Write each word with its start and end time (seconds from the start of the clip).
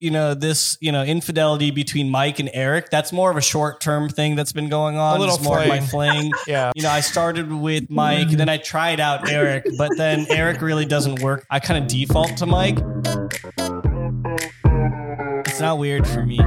you 0.00 0.10
know, 0.10 0.34
this, 0.34 0.78
you 0.80 0.92
know, 0.92 1.02
infidelity 1.02 1.70
between 1.70 2.08
Mike 2.08 2.38
and 2.38 2.48
Eric, 2.52 2.88
that's 2.90 3.12
more 3.12 3.30
of 3.30 3.36
a 3.36 3.40
short 3.40 3.80
term 3.80 4.08
thing 4.08 4.36
that's 4.36 4.52
been 4.52 4.68
going 4.68 4.96
on. 4.96 5.16
A 5.16 5.18
little 5.20 5.34
It's 5.34 5.44
more 5.44 5.60
of 5.60 5.68
my 5.68 5.80
fling. 5.80 6.30
fling. 6.30 6.32
Yeah. 6.46 6.72
You 6.76 6.82
know, 6.82 6.90
I 6.90 7.00
started 7.00 7.52
with 7.52 7.90
Mike, 7.90 8.30
then 8.30 8.48
I 8.48 8.58
tried 8.58 9.00
out 9.00 9.28
Eric, 9.30 9.66
but 9.76 9.90
then 9.96 10.26
Eric 10.30 10.62
really 10.62 10.84
doesn't 10.86 11.20
work. 11.22 11.44
I 11.50 11.58
kind 11.60 11.82
of 11.82 11.88
default 11.90 12.36
to 12.38 12.46
Mike. 12.46 12.78
It's 15.46 15.60
not 15.60 15.78
weird 15.78 16.06
for 16.06 16.24
me. 16.24 16.38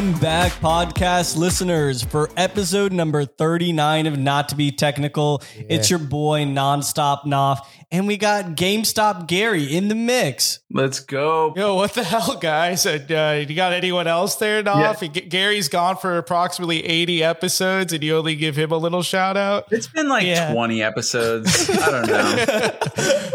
Welcome 0.00 0.18
back, 0.18 0.52
podcast 0.52 1.36
listeners, 1.36 2.02
for 2.02 2.30
episode 2.34 2.90
number 2.90 3.26
39 3.26 4.06
of 4.06 4.18
Not 4.18 4.48
to 4.48 4.54
Be 4.56 4.72
Technical. 4.72 5.42
It's 5.68 5.90
your 5.90 5.98
boy, 5.98 6.44
Nonstop 6.44 7.24
Noff, 7.26 7.58
and 7.92 8.06
we 8.06 8.16
got 8.16 8.56
GameStop 8.56 9.26
Gary 9.26 9.64
in 9.64 9.88
the 9.88 9.94
mix. 9.94 10.60
Let's 10.70 11.00
go. 11.00 11.52
Yo, 11.54 11.74
what 11.74 11.92
the 11.92 12.02
hell, 12.04 12.36
guys? 12.38 12.86
Uh, 12.86 12.98
uh, 13.10 13.44
you 13.46 13.54
got 13.54 13.74
anyone 13.74 14.06
else 14.06 14.36
there, 14.36 14.62
Noff? 14.62 15.00
G- 15.12 15.20
Gary's 15.20 15.68
gone 15.68 15.98
for 15.98 16.16
approximately 16.16 16.82
80 16.82 17.22
episodes, 17.22 17.92
and 17.92 18.02
you 18.02 18.16
only 18.16 18.36
give 18.36 18.56
him 18.56 18.72
a 18.72 18.78
little 18.78 19.02
shout 19.02 19.36
out. 19.36 19.66
It's 19.70 19.86
been 19.88 20.08
like 20.08 20.24
Yeah. 20.24 20.50
20 20.54 20.82
episodes. 20.82 21.68
I 21.68 21.90
don't 21.90 22.06
know. 22.06 22.70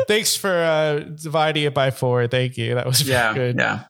Thanks 0.07 0.35
for 0.35 0.49
uh, 0.51 0.99
dividing 1.01 1.65
it 1.65 1.75
by 1.75 1.91
four. 1.91 2.25
Thank 2.27 2.57
you. 2.57 2.73
That 2.73 2.87
was 2.87 3.07
Yeah. 3.07 3.35
good. 3.35 3.55
Yeah. 3.59 3.84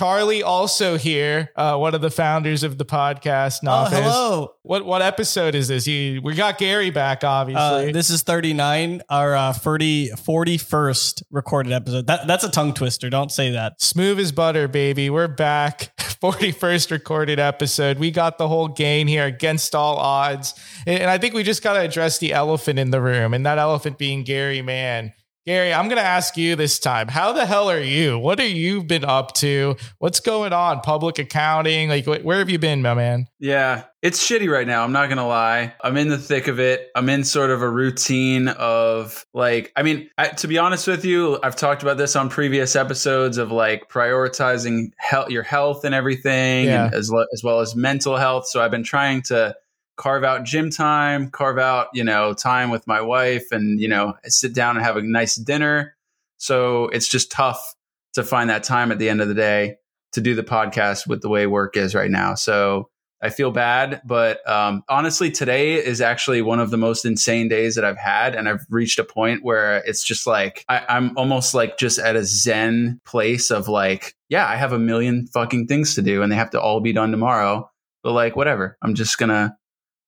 Charlie 0.00 0.42
also 0.42 0.96
here, 0.96 1.52
uh, 1.56 1.76
one 1.76 1.94
of 1.94 2.00
the 2.00 2.08
founders 2.08 2.62
of 2.62 2.78
the 2.78 2.86
podcast. 2.86 3.58
Oh, 3.66 3.84
hello. 3.84 4.54
What 4.62 4.86
what 4.86 5.02
episode 5.02 5.54
is 5.54 5.68
this? 5.68 5.86
You, 5.86 6.22
we 6.22 6.34
got 6.34 6.56
Gary 6.56 6.88
back, 6.88 7.22
obviously. 7.22 7.90
Uh, 7.90 7.92
this 7.92 8.08
is 8.08 8.22
39, 8.22 9.02
our 9.10 9.36
uh, 9.36 9.52
40, 9.52 10.12
41st 10.12 11.24
recorded 11.30 11.74
episode. 11.74 12.06
That, 12.06 12.26
that's 12.26 12.44
a 12.44 12.50
tongue 12.50 12.72
twister. 12.72 13.10
Don't 13.10 13.30
say 13.30 13.50
that. 13.50 13.78
Smooth 13.82 14.18
as 14.20 14.32
butter, 14.32 14.68
baby. 14.68 15.10
We're 15.10 15.28
back. 15.28 15.94
41st 15.98 16.90
recorded 16.90 17.38
episode. 17.38 17.98
We 17.98 18.10
got 18.10 18.38
the 18.38 18.48
whole 18.48 18.68
gang 18.68 19.06
here 19.06 19.26
against 19.26 19.74
all 19.74 19.98
odds. 19.98 20.54
And 20.86 20.98
and 20.98 21.10
I 21.10 21.18
think 21.18 21.34
we 21.34 21.42
just 21.42 21.62
got 21.62 21.74
to 21.74 21.80
address 21.80 22.16
the 22.16 22.32
elephant 22.32 22.78
in 22.78 22.90
the 22.90 23.02
room, 23.02 23.34
and 23.34 23.44
that 23.44 23.58
elephant 23.58 23.98
being 23.98 24.24
Gary 24.24 24.62
Mann. 24.62 25.12
Gary, 25.46 25.72
I'm 25.72 25.86
going 25.88 25.96
to 25.96 26.06
ask 26.06 26.36
you 26.36 26.54
this 26.54 26.78
time. 26.78 27.08
How 27.08 27.32
the 27.32 27.46
hell 27.46 27.70
are 27.70 27.80
you? 27.80 28.18
What 28.18 28.38
have 28.38 28.50
you 28.50 28.84
been 28.84 29.06
up 29.06 29.32
to? 29.36 29.74
What's 29.98 30.20
going 30.20 30.52
on? 30.52 30.80
Public 30.80 31.18
accounting? 31.18 31.88
Like, 31.88 32.04
wh- 32.04 32.22
where 32.22 32.40
have 32.40 32.50
you 32.50 32.58
been, 32.58 32.82
my 32.82 32.92
man? 32.92 33.26
Yeah. 33.38 33.84
It's 34.02 34.22
shitty 34.22 34.50
right 34.52 34.66
now. 34.66 34.84
I'm 34.84 34.92
not 34.92 35.06
going 35.06 35.16
to 35.16 35.24
lie. 35.24 35.72
I'm 35.82 35.96
in 35.96 36.08
the 36.08 36.18
thick 36.18 36.46
of 36.46 36.60
it. 36.60 36.88
I'm 36.94 37.08
in 37.08 37.24
sort 37.24 37.48
of 37.48 37.62
a 37.62 37.70
routine 37.70 38.48
of 38.48 39.24
like, 39.32 39.72
I 39.76 39.82
mean, 39.82 40.10
I, 40.18 40.28
to 40.28 40.46
be 40.46 40.58
honest 40.58 40.86
with 40.86 41.06
you, 41.06 41.38
I've 41.42 41.56
talked 41.56 41.82
about 41.82 41.96
this 41.96 42.16
on 42.16 42.28
previous 42.28 42.76
episodes 42.76 43.38
of 43.38 43.50
like 43.50 43.88
prioritizing 43.88 44.90
health, 44.98 45.30
your 45.30 45.42
health 45.42 45.84
and 45.86 45.94
everything, 45.94 46.66
Yeah. 46.66 46.84
and 46.86 46.94
as, 46.94 47.10
lo- 47.10 47.24
as 47.32 47.42
well 47.42 47.60
as 47.60 47.74
mental 47.74 48.18
health. 48.18 48.46
So 48.46 48.62
I've 48.62 48.70
been 48.70 48.84
trying 48.84 49.22
to 49.22 49.56
carve 50.00 50.24
out 50.24 50.44
gym 50.44 50.70
time, 50.70 51.28
carve 51.28 51.58
out, 51.58 51.88
you 51.92 52.02
know, 52.02 52.32
time 52.32 52.70
with 52.70 52.86
my 52.86 53.02
wife 53.02 53.52
and, 53.52 53.78
you 53.78 53.86
know, 53.86 54.14
sit 54.24 54.54
down 54.54 54.74
and 54.74 54.84
have 54.84 54.96
a 54.96 55.02
nice 55.02 55.34
dinner. 55.34 55.94
So 56.38 56.88
it's 56.88 57.06
just 57.06 57.30
tough 57.30 57.74
to 58.14 58.24
find 58.24 58.48
that 58.48 58.64
time 58.64 58.92
at 58.92 58.98
the 58.98 59.10
end 59.10 59.20
of 59.20 59.28
the 59.28 59.34
day 59.34 59.76
to 60.12 60.22
do 60.22 60.34
the 60.34 60.42
podcast 60.42 61.06
with 61.06 61.20
the 61.20 61.28
way 61.28 61.46
work 61.46 61.76
is 61.76 61.94
right 61.94 62.10
now. 62.10 62.34
So 62.34 62.88
I 63.20 63.28
feel 63.28 63.50
bad, 63.50 64.00
but 64.06 64.40
um, 64.48 64.84
honestly, 64.88 65.30
today 65.30 65.74
is 65.74 66.00
actually 66.00 66.40
one 66.40 66.60
of 66.60 66.70
the 66.70 66.78
most 66.78 67.04
insane 67.04 67.48
days 67.48 67.74
that 67.74 67.84
I've 67.84 67.98
had. 67.98 68.34
And 68.34 68.48
I've 68.48 68.64
reached 68.70 68.98
a 68.98 69.04
point 69.04 69.44
where 69.44 69.82
it's 69.84 70.02
just 70.02 70.26
like, 70.26 70.64
I, 70.70 70.82
I'm 70.88 71.14
almost 71.18 71.52
like 71.52 71.76
just 71.76 71.98
at 71.98 72.16
a 72.16 72.24
Zen 72.24 73.02
place 73.04 73.50
of 73.50 73.68
like, 73.68 74.14
yeah, 74.30 74.48
I 74.48 74.56
have 74.56 74.72
a 74.72 74.78
million 74.78 75.26
fucking 75.26 75.66
things 75.66 75.94
to 75.96 76.02
do 76.02 76.22
and 76.22 76.32
they 76.32 76.36
have 76.36 76.52
to 76.52 76.60
all 76.60 76.80
be 76.80 76.94
done 76.94 77.10
tomorrow. 77.10 77.70
But 78.02 78.12
like, 78.12 78.34
whatever, 78.34 78.78
I'm 78.80 78.94
just 78.94 79.18
going 79.18 79.28
to 79.28 79.54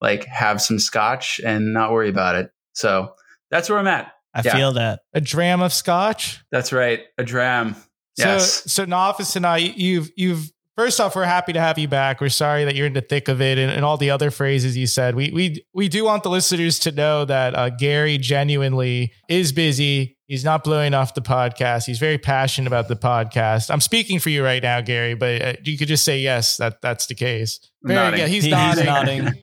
like 0.02 0.24
have 0.26 0.60
some 0.60 0.78
scotch 0.78 1.40
and 1.44 1.72
not 1.72 1.92
worry 1.92 2.08
about 2.10 2.34
it. 2.34 2.50
So 2.74 3.14
that's 3.50 3.70
where 3.70 3.78
I'm 3.78 3.86
at. 3.86 4.12
I 4.34 4.42
Yeah. 4.44 4.54
feel 4.56 4.72
that. 4.72 5.00
A 5.14 5.20
dram 5.20 5.62
of 5.62 5.72
scotch? 5.72 6.40
That's 6.50 6.72
right. 6.72 7.00
A 7.18 7.24
dram. 7.24 7.76
So, 8.18 8.24
Yes. 8.26 8.70
so 8.72 8.84
Nafis 8.84 9.36
and 9.36 9.46
I, 9.46 9.58
you've, 9.58 10.10
you've, 10.16 10.50
first 10.76 11.00
off, 11.00 11.14
we're 11.14 11.24
happy 11.24 11.52
to 11.52 11.60
have 11.60 11.78
you 11.78 11.86
back. 11.88 12.20
We're 12.20 12.28
sorry 12.30 12.64
that 12.64 12.74
you're 12.74 12.86
in 12.86 12.92
the 12.94 13.00
thick 13.02 13.28
of 13.28 13.40
it 13.40 13.58
and, 13.58 13.70
and 13.70 13.84
all 13.84 13.96
the 13.96 14.10
other 14.10 14.30
phrases 14.30 14.76
you 14.76 14.86
said. 14.86 15.14
We, 15.14 15.30
we, 15.30 15.64
we 15.74 15.88
do 15.88 16.04
want 16.04 16.22
the 16.22 16.30
listeners 16.30 16.78
to 16.80 16.92
know 16.92 17.24
that 17.26 17.54
uh, 17.54 17.70
Gary 17.70 18.18
genuinely 18.18 19.12
is 19.28 19.52
busy. 19.52 20.16
He's 20.28 20.44
not 20.44 20.64
blowing 20.64 20.94
off 20.94 21.14
the 21.14 21.20
podcast. 21.20 21.84
He's 21.84 21.98
very 21.98 22.16
passionate 22.16 22.66
about 22.66 22.88
the 22.88 22.96
podcast. 22.96 23.70
I'm 23.70 23.80
speaking 23.80 24.18
for 24.18 24.30
you 24.30 24.42
right 24.42 24.62
now, 24.62 24.80
Gary, 24.80 25.14
but 25.14 25.42
uh, 25.42 25.52
you 25.64 25.76
could 25.76 25.88
just 25.88 26.04
say 26.04 26.20
yes, 26.20 26.56
that 26.56 26.80
that's 26.80 27.06
the 27.06 27.14
case. 27.14 27.58
Very 27.82 27.96
Nodding. 27.98 28.20
good. 28.20 28.28
He's 28.30 28.44
He- 28.44 28.50
nodding. 28.50 28.86
nodding. 28.86 29.28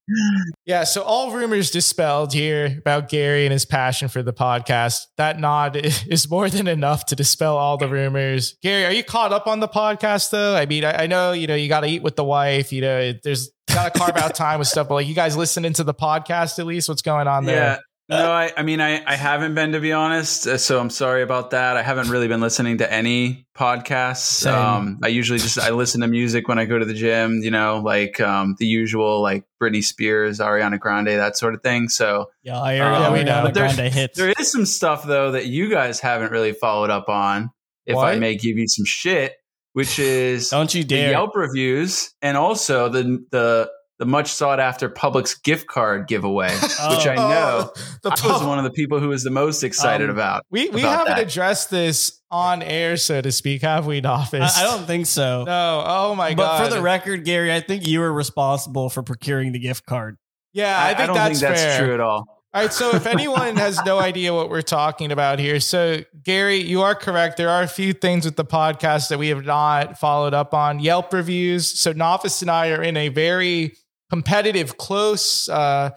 Yeah, 0.66 0.84
so 0.84 1.02
all 1.02 1.32
rumors 1.32 1.72
dispelled 1.72 2.32
here 2.32 2.76
about 2.78 3.10
Gary 3.10 3.44
and 3.46 3.52
his 3.52 3.66
passion 3.66 4.08
for 4.08 4.22
the 4.22 4.32
podcast. 4.34 5.02
That 5.18 5.40
nod 5.40 5.76
is 6.08 6.30
more 6.30 6.48
than 6.48 6.68
enough 6.68 7.08
to 7.08 7.16
dispel 7.16 7.58
all 7.58 7.78
the 7.78 7.88
rumors. 7.88 8.56
Gary, 8.62 8.86
are 8.86 8.92
you 8.92 9.04
caught 9.04 9.32
up 9.34 9.48
on 9.48 9.60
the 9.62 9.68
podcast 9.68 10.30
though? 10.30 10.56
I 10.56 10.68
mean, 10.68 10.86
I, 10.86 11.04
I 11.04 11.08
know 11.08 11.32
you 11.32 11.48
know 11.48 11.56
you 11.56 11.68
got 11.70 11.82
to 11.82 11.88
eat 11.88 12.04
with 12.04 12.16
the 12.16 12.24
wife. 12.24 12.72
You 12.72 12.82
know, 12.82 13.14
there's 13.24 13.50
got 13.68 13.92
to 13.94 14.00
carve 14.00 14.16
out 14.18 14.36
time 14.36 14.60
with 14.60 14.68
stuff. 14.68 14.88
But 14.88 14.96
like, 14.96 15.08
you 15.08 15.16
guys 15.16 15.36
listening 15.36 15.74
to 15.74 15.84
the 15.84 15.94
podcast 15.94 16.60
at 16.60 16.68
least? 16.68 16.88
What's 16.88 17.02
going 17.02 17.28
on 17.28 17.46
there? 17.46 17.56
Yeah. 17.56 17.78
No, 18.09 18.31
I, 18.31 18.52
I 18.58 18.64
mean, 18.64 18.81
I, 18.81 19.03
I 19.06 19.16
haven't 19.16 19.53
been 19.53 19.74
to 19.74 19.80
be 19.80 19.94
honest. 19.94 20.47
uh, 20.47 20.58
So 20.58 20.80
I'm 20.80 20.90
sorry 20.90 21.22
about 21.22 21.52
that. 21.52 21.78
I 21.78 21.84
haven't 21.84 22.09
really 22.09 22.28
been 22.28 22.42
listening 22.42 22.80
to 22.80 22.92
any 22.92 23.46
podcasts. 23.56 24.46
Um, 24.52 25.00
I 25.03 25.09
usually 25.09 25.38
just, 25.40 25.59
I 25.59 25.70
listen 25.70 26.02
to 26.02 26.08
music 26.08 26.48
when 26.48 26.58
I 26.58 26.66
go 26.66 26.80
to 26.80 26.86
the 26.86 26.94
gym, 26.96 27.42
you 27.44 27.52
know, 27.52 27.81
like, 27.86 28.19
um, 28.19 28.56
the 28.58 28.66
usual, 28.66 29.22
like 29.22 29.44
Britney 29.62 29.84
Spears, 29.84 30.40
Ariana 30.40 30.80
Grande, 30.80 31.09
that 31.09 31.38
sort 31.38 31.53
of 31.53 31.62
thing. 31.62 31.88
So 31.90 32.31
Yeah, 32.44 32.59
I 32.59 33.12
we 33.12 33.19
we 33.19 33.24
know. 33.24 33.36
know. 33.38 33.44
But 33.44 33.53
there- 33.53 33.72
Grande 33.72 33.94
hits. 33.94 34.18
there 34.18 34.34
is 34.40 34.52
some 34.52 34.66
stuff 34.66 35.06
though 35.06 35.31
that 35.31 35.46
you 35.46 35.69
guys 35.69 36.00
haven't 36.00 36.31
really 36.31 36.53
followed 36.53 36.90
up 36.90 37.09
on. 37.09 37.52
If 37.86 37.96
I 37.98 38.18
may 38.19 38.36
give 38.36 38.58
you 38.58 38.68
some 38.68 38.86
shit, 38.86 39.34
which 39.74 39.98
is 40.00 40.50
Don't 40.50 40.74
you 40.74 40.81
the 40.84 40.88
dare. 40.90 41.12
Yelp 41.12 41.36
reviews 41.36 42.12
and 42.22 42.38
also 42.38 42.90
the, 42.90 43.24
the, 43.31 43.69
the 44.00 44.06
much 44.06 44.32
sought 44.32 44.60
after 44.60 44.90
Publix 44.90 45.42
gift 45.44 45.68
card 45.68 46.08
giveaway, 46.08 46.50
which 46.62 47.06
I 47.08 47.16
know 47.16 47.72
Oh, 47.76 47.82
the 48.04 48.10
I 48.10 48.28
was 48.32 48.44
one 48.44 48.58
of 48.58 48.64
the 48.64 48.72
people 48.72 49.00
who 49.00 49.10
was 49.10 49.24
the 49.24 49.30
most 49.30 49.64
excited 49.64 50.10
Um, 50.10 50.16
about. 50.16 50.44
we 50.50 50.70
we 50.70 50.82
about 50.82 51.00
haven't 51.00 51.16
that. 51.18 51.28
addressed 51.28 51.70
this 51.70 52.22
on 52.32 52.62
air, 52.64 52.96
so 52.98 53.22
to 53.22 53.32
speak, 53.32 53.62
have 53.62 53.86
we, 53.86 54.02
Nafis? 54.02 54.42
I, 54.58 54.62
I 54.62 54.64
don't 54.64 54.86
think 54.86 55.06
so. 55.06 55.44
No. 55.46 55.84
Oh 55.86 56.16
my 56.16 56.30
but 56.34 56.44
god. 56.44 56.58
But 56.60 56.70
for 56.70 56.76
the 56.76 56.82
record, 56.82 57.26
Gary, 57.26 57.54
I 57.54 57.60
think 57.60 57.86
you 57.88 58.00
were 58.00 58.12
responsible 58.14 58.90
for 58.90 59.04
procuring 59.04 59.52
the 59.52 59.60
gift 59.60 59.86
card. 59.86 60.18
yeah, 60.54 60.81
I 60.81 60.94
think 60.94 61.08
don't 61.08 61.16
that's, 61.16 61.40
think 61.40 61.50
that's 61.50 61.62
fair. 61.62 61.80
true 61.86 61.94
at 61.94 62.00
all. 62.00 62.26
All 62.52 62.62
right. 62.64 62.72
So 62.74 62.96
if 62.96 63.06
anyone 63.16 63.58
has 63.58 63.80
no 63.86 64.00
idea 64.00 64.34
what 64.34 64.50
we're 64.50 64.62
talking 64.64 65.12
about 65.12 65.38
here, 65.40 65.60
so 65.60 66.02
Gary, 66.24 66.58
you 66.58 66.81
are 66.84 66.96
correct. 66.96 67.38
There 67.38 67.50
are 67.50 67.62
a 67.64 67.68
few 67.68 67.94
things 67.94 68.26
with 68.26 68.38
the 68.38 68.46
podcast 68.46 69.10
that 69.10 69.20
we 69.20 69.28
have 69.30 69.46
not 69.46 70.00
followed 70.00 70.34
up 70.34 70.54
on. 70.54 70.80
Yelp 70.80 71.12
reviews. 71.14 71.68
So 71.80 71.94
Nafis 71.94 72.42
and 72.42 72.50
I 72.50 72.70
are 72.70 72.81
in 72.81 72.96
a 72.98 73.10
very 73.10 73.74
competitive, 74.09 74.78
close, 74.78 75.47
uh, 75.50 75.92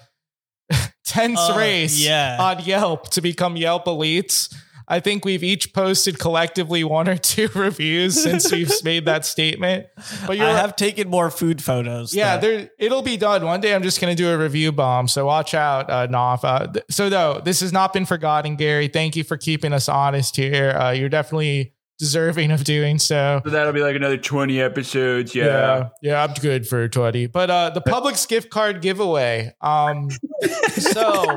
tense 1.05 1.39
Uh, 1.41 1.55
race 1.57 1.99
yeah. 1.99 2.37
on 2.41 2.65
Yelp 2.65 3.11
to 3.11 3.21
become 3.21 3.57
Yelp 3.57 3.85
elites. 3.87 4.55
I 4.89 5.01
think 5.01 5.25
we've 5.25 5.45
each 5.45 5.73
posted 5.73 6.19
collectively 6.19 6.85
one 6.85 7.09
or 7.09 7.17
two 7.17 7.49
reviews 7.55 8.21
since 8.21 8.51
we've 8.53 8.71
made 8.85 9.07
that 9.07 9.25
statement. 9.25 9.87
But 10.27 10.37
you're 10.37 10.47
I 10.49 10.53
have 10.59 10.77
taken 10.77 11.09
more 11.09 11.31
food 11.31 11.63
photos. 11.63 12.13
yeah, 12.15 12.37
there 12.37 12.69
it'll 12.79 13.01
be 13.01 13.17
done. 13.17 13.45
One 13.47 13.61
day 13.61 13.75
I'm 13.75 13.83
just 13.85 14.01
going 14.01 14.15
to 14.15 14.21
do 14.23 14.29
a 14.31 14.37
review 14.37 14.71
bomb. 14.73 15.09
So 15.09 15.25
watch 15.25 15.55
out, 15.55 15.89
uh, 15.89 16.09
Noff. 16.09 16.41
Uh, 16.45 16.67
th- 16.67 16.85
so 16.91 17.09
though, 17.09 17.41
this 17.43 17.61
has 17.61 17.73
not 17.73 17.93
been 17.93 18.05
forgotten, 18.05 18.57
Gary. 18.57 18.89
Thank 18.89 19.17
you 19.17 19.25
for 19.25 19.37
keeping 19.39 19.73
us 19.73 19.89
honest 19.89 20.37
here. 20.37 20.71
Uh, 20.73 20.91
you're 20.91 21.09
definitely 21.09 21.73
deserving 21.99 22.51
of 22.51 22.65
doing 22.65 22.99
so. 22.99 23.41
So 23.45 23.51
that'll 23.51 23.73
be 23.73 23.83
like 23.83 23.97
another 23.97 24.17
20 24.19 24.61
episodes. 24.61 25.35
Yeah. 25.35 25.45
yeah, 25.45 25.89
yeah, 26.03 26.25
I'm 26.25 26.35
good 26.35 26.67
for 26.67 26.89
20. 26.89 27.27
But 27.27 27.51
uh, 27.51 27.71
the 27.71 27.81
Publix 27.81 28.27
gift 28.29 28.51
card 28.51 28.83
giveaway. 28.83 29.55
Um, 29.61 30.11
so 30.71 31.37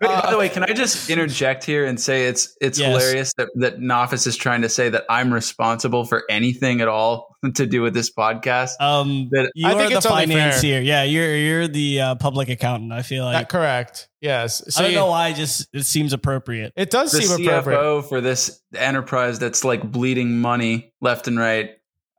Wait, 0.00 0.08
by 0.08 0.14
Uh, 0.14 0.30
the 0.30 0.38
way, 0.38 0.48
can 0.48 0.62
I 0.64 0.72
just 0.72 1.10
interject 1.10 1.64
here 1.64 1.84
and 1.86 2.00
say 2.00 2.26
it's 2.26 2.56
it's 2.60 2.78
Yes. 2.78 2.88
hilarious 2.88 3.32
that 3.38 3.48
that 3.56 3.78
Nafis 3.80 4.26
is 4.26 4.36
trying 4.36 4.62
to 4.62 4.68
say 4.68 4.88
that 4.90 5.04
I'm 5.10 5.32
responsible 5.32 6.04
for 6.04 6.24
anything 6.30 6.80
at 6.80 6.88
all 6.88 7.36
to 7.54 7.66
do 7.66 7.82
with 7.82 7.94
this 7.94 8.10
podcast. 8.12 8.70
Um, 8.80 9.28
That- 9.32 9.50
you 9.54 9.66
I 9.66 9.72
are 9.72 9.78
think 9.78 9.90
the 9.90 9.96
it's 9.98 10.06
financier. 10.06 10.80
Yeah, 10.80 11.02
you're 11.04 11.36
you're 11.36 11.68
the 11.68 12.00
uh, 12.00 12.14
public 12.16 12.48
accountant. 12.48 12.92
I 12.92 13.02
feel 13.02 13.24
like 13.24 13.34
That 13.36 13.48
correct. 13.48 14.08
Yes. 14.20 14.62
So 14.68 14.80
I 14.80 14.82
don't 14.82 14.92
you- 14.92 14.98
know 14.98 15.06
why. 15.06 15.28
It 15.28 15.34
just 15.36 15.68
it 15.72 15.84
seems 15.84 16.12
appropriate. 16.12 16.72
it 16.76 16.90
does 16.90 17.12
the 17.12 17.22
seem 17.22 17.46
appropriate. 17.46 17.78
CFO 17.78 18.08
for 18.08 18.20
this 18.20 18.60
enterprise 18.74 19.38
that's 19.38 19.64
like 19.64 19.82
bleeding 19.90 20.38
money 20.40 20.92
left 21.00 21.28
and 21.28 21.38
right. 21.38 21.70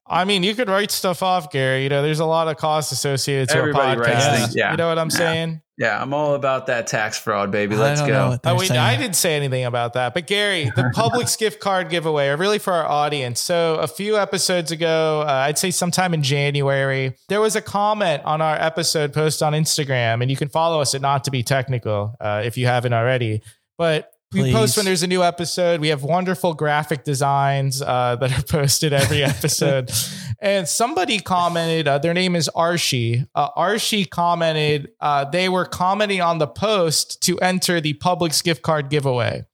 I 0.09 0.25
mean, 0.25 0.43
you 0.43 0.55
could 0.55 0.69
write 0.69 0.91
stuff 0.91 1.21
off, 1.21 1.51
Gary. 1.51 1.83
You 1.83 1.89
know, 1.89 2.01
there's 2.01 2.19
a 2.19 2.25
lot 2.25 2.47
of 2.47 2.57
costs 2.57 2.91
associated 2.91 3.49
to 3.49 3.57
Everybody 3.57 4.01
a 4.01 4.03
podcast. 4.03 4.35
things, 4.37 4.55
yeah. 4.55 4.71
You 4.71 4.77
know 4.77 4.87
what 4.89 4.97
I'm 4.99 5.09
Yeah. 5.11 5.15
saying? 5.17 5.61
Yeah, 5.77 6.01
I'm 6.01 6.13
all 6.13 6.33
about 6.35 6.65
that 6.67 6.87
tax 6.87 7.17
fraud, 7.17 7.51
baby. 7.51 7.75
Let's 7.77 8.01
don't 8.01 8.09
know 8.09 8.13
go. 8.25 8.29
what 8.31 8.43
they're 8.43 8.51
Oh, 8.53 8.57
wait, 8.57 8.67
saying. 8.67 8.79
I 8.81 8.97
didn't 8.97 9.15
say 9.15 9.35
anything 9.37 9.63
about 9.63 9.93
that. 9.93 10.13
But 10.13 10.27
Gary, 10.27 10.65
the 10.75 10.81
Publix 10.95 11.37
gift 11.37 11.61
card 11.61 11.89
giveaway 11.89 12.27
are 12.27 12.35
really 12.35 12.59
for 12.59 12.73
our 12.73 12.85
audience. 12.85 13.39
So 13.39 13.75
a 13.75 13.87
few 13.87 14.17
episodes 14.17 14.71
ago, 14.73 15.21
uh, 15.25 15.31
I'd 15.31 15.57
say 15.57 15.71
sometime 15.71 16.13
in 16.13 16.21
January, 16.21 17.15
there 17.29 17.39
was 17.39 17.55
a 17.55 17.61
comment 17.61 18.23
on 18.25 18.41
our 18.41 18.55
episode 18.59 19.13
post 19.13 19.41
on 19.41 19.53
Instagram, 19.53 20.21
and 20.21 20.29
you 20.29 20.35
can 20.35 20.49
follow 20.49 20.81
us 20.81 20.93
at 20.95 21.01
Not 21.01 21.23
to 21.25 21.31
Be 21.31 21.43
Technical 21.43 22.13
uh, 22.19 22.41
if 22.43 22.57
you 22.57 22.65
haven't 22.67 22.91
already. 22.93 23.41
But 23.77 24.11
we 24.31 24.51
post 24.51 24.77
when 24.77 24.85
there's 24.85 25.03
a 25.03 25.07
new 25.07 25.23
episode. 25.23 25.81
We 25.81 25.87
have 25.87 26.03
wonderful 26.03 26.53
graphic 26.53 27.03
designs 27.03 27.81
uh, 27.81 28.15
that 28.19 28.37
are 28.37 28.43
posted 28.43 28.93
every 28.93 29.23
episode. 29.23 29.91
and 30.39 30.67
somebody 30.67 31.19
commented, 31.19 31.87
uh, 31.87 31.97
their 31.97 32.13
name 32.13 32.35
is 32.35 32.49
Arshi. 32.55 33.27
Uh, 33.33 33.49
Arshi 33.51 34.09
commented, 34.09 34.91
uh, 34.99 35.25
they 35.25 35.49
were 35.49 35.65
commenting 35.65 36.21
on 36.21 36.37
the 36.37 36.47
post 36.47 37.21
to 37.23 37.39
enter 37.39 37.81
the 37.81 37.93
Publix 37.95 38.43
gift 38.43 38.61
card 38.61 38.89
giveaway. 38.89 39.45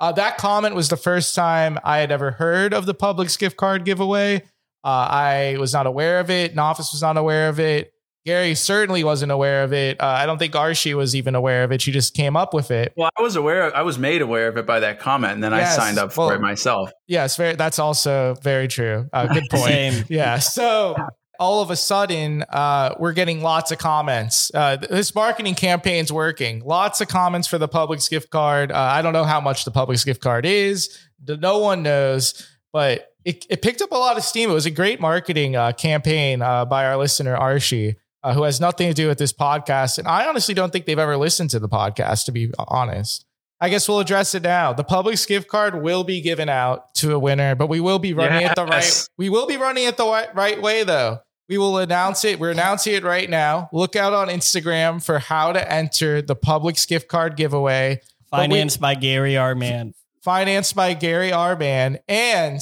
Uh, 0.00 0.12
that 0.12 0.38
comment 0.38 0.74
was 0.74 0.88
the 0.88 0.96
first 0.96 1.34
time 1.34 1.78
I 1.84 1.98
had 1.98 2.12
ever 2.12 2.32
heard 2.32 2.72
of 2.72 2.86
the 2.86 2.94
Publix 2.94 3.38
gift 3.38 3.56
card 3.56 3.84
giveaway. 3.84 4.42
Uh, 4.84 5.08
I 5.10 5.56
was 5.58 5.72
not 5.72 5.86
aware 5.86 6.20
of 6.20 6.30
it. 6.30 6.54
Nafis 6.54 6.92
was 6.92 7.02
not 7.02 7.16
aware 7.16 7.48
of 7.48 7.58
it. 7.58 7.92
Gary 8.28 8.54
certainly 8.54 9.02
wasn't 9.04 9.32
aware 9.32 9.62
of 9.64 9.72
it. 9.72 9.98
Uh, 9.98 10.04
I 10.04 10.26
don't 10.26 10.36
think 10.36 10.52
Arshi 10.52 10.92
was 10.94 11.16
even 11.16 11.34
aware 11.34 11.64
of 11.64 11.72
it. 11.72 11.80
She 11.80 11.92
just 11.92 12.12
came 12.12 12.36
up 12.36 12.52
with 12.52 12.70
it. 12.70 12.92
Well, 12.94 13.08
I 13.16 13.22
was 13.22 13.36
aware. 13.36 13.74
I 13.74 13.80
was 13.80 13.98
made 13.98 14.20
aware 14.20 14.48
of 14.48 14.58
it 14.58 14.66
by 14.66 14.80
that 14.80 15.00
comment, 15.00 15.32
and 15.32 15.42
then 15.42 15.52
Yes, 15.52 15.78
I 15.78 15.84
signed 15.86 15.98
up 15.98 16.12
for 16.12 16.26
well- 16.26 16.34
it 16.36 16.40
myself. 16.42 16.90
Yes, 17.06 17.38
very, 17.38 17.54
that's 17.56 17.78
also 17.78 18.34
very 18.42 18.68
true. 18.68 19.08
Uh, 19.14 19.28
good 19.32 19.44
point. 19.50 19.64
Same. 19.64 20.04
Yeah. 20.10 20.40
So 20.40 20.94
all 21.40 21.62
of 21.62 21.70
a 21.70 21.76
sudden, 21.76 22.42
uh, 22.50 22.96
we're 22.98 23.14
getting 23.14 23.40
lots 23.42 23.70
of 23.70 23.78
comments. 23.78 24.50
Uh, 24.52 24.76
this 24.76 25.14
marketing 25.14 25.54
campaign's 25.54 26.12
working. 26.12 26.60
Lots 26.66 27.00
of 27.00 27.08
comments 27.08 27.48
for 27.48 27.56
the 27.56 27.66
Publix 27.68 28.10
gift 28.10 28.28
card. 28.28 28.70
Uh, 28.70 28.76
I 28.76 29.00
don't 29.00 29.14
know 29.14 29.24
how 29.24 29.40
much 29.40 29.64
the 29.64 29.70
Publix 29.70 30.04
gift 30.04 30.20
card 30.20 30.44
is. 30.44 30.98
No 31.26 31.60
one 31.60 31.82
knows, 31.82 32.46
but 32.74 33.06
it, 33.24 33.46
it 33.48 33.62
picked 33.62 33.80
up 33.80 33.90
a 33.92 33.96
lot 33.96 34.18
of 34.18 34.22
steam. 34.22 34.50
It 34.50 34.54
was 34.54 34.66
a 34.66 34.70
great 34.70 35.00
marketing 35.00 35.56
uh, 35.56 35.72
campaign 35.72 36.42
uh, 36.42 36.66
by 36.66 36.84
our 36.84 36.98
listener 36.98 37.34
Arshi. 37.34 37.96
Uh, 38.22 38.34
who 38.34 38.42
has 38.42 38.60
nothing 38.60 38.88
to 38.88 38.94
do 38.94 39.06
with 39.06 39.18
this 39.18 39.32
podcast. 39.32 39.98
And 39.98 40.08
I 40.08 40.26
honestly 40.26 40.52
don't 40.52 40.72
think 40.72 40.86
they've 40.86 40.98
ever 40.98 41.16
listened 41.16 41.50
to 41.50 41.60
the 41.60 41.68
podcast, 41.68 42.24
to 42.24 42.32
be 42.32 42.50
honest. 42.58 43.24
I 43.60 43.68
guess 43.68 43.88
we'll 43.88 44.00
address 44.00 44.34
it 44.34 44.42
now. 44.42 44.72
The 44.72 44.84
Publix 44.84 45.26
gift 45.26 45.48
card 45.48 45.82
will 45.82 46.04
be 46.04 46.20
given 46.20 46.48
out 46.48 46.94
to 46.96 47.12
a 47.14 47.18
winner, 47.18 47.54
but 47.54 47.68
we 47.68 47.80
will 47.80 47.98
be 47.98 48.14
running 48.14 48.42
it 48.46 48.54
the 48.54 48.64
right. 48.66 49.08
We 49.16 49.30
will 49.30 49.46
be 49.46 49.56
running 49.56 49.84
it 49.84 49.96
the 49.96 50.04
right, 50.06 50.32
right 50.34 50.60
way, 50.60 50.84
though. 50.84 51.18
We 51.48 51.58
will 51.58 51.78
announce 51.78 52.24
it. 52.24 52.38
We're 52.38 52.50
announcing 52.50 52.94
it 52.94 53.02
right 53.04 53.28
now. 53.28 53.68
Look 53.72 53.96
out 53.96 54.12
on 54.12 54.28
Instagram 54.28 55.02
for 55.02 55.18
how 55.18 55.52
to 55.52 55.72
enter 55.72 56.20
the 56.20 56.36
Publix 56.36 56.86
gift 56.86 57.08
card 57.08 57.36
giveaway, 57.36 58.00
Financed 58.30 58.80
by 58.80 58.94
Gary 58.94 59.36
R. 59.36 59.54
Man. 59.54 59.94
financed 60.22 60.76
by 60.76 60.92
Gary 60.94 61.32
R. 61.32 61.56
Man. 61.56 61.98
And 62.06 62.60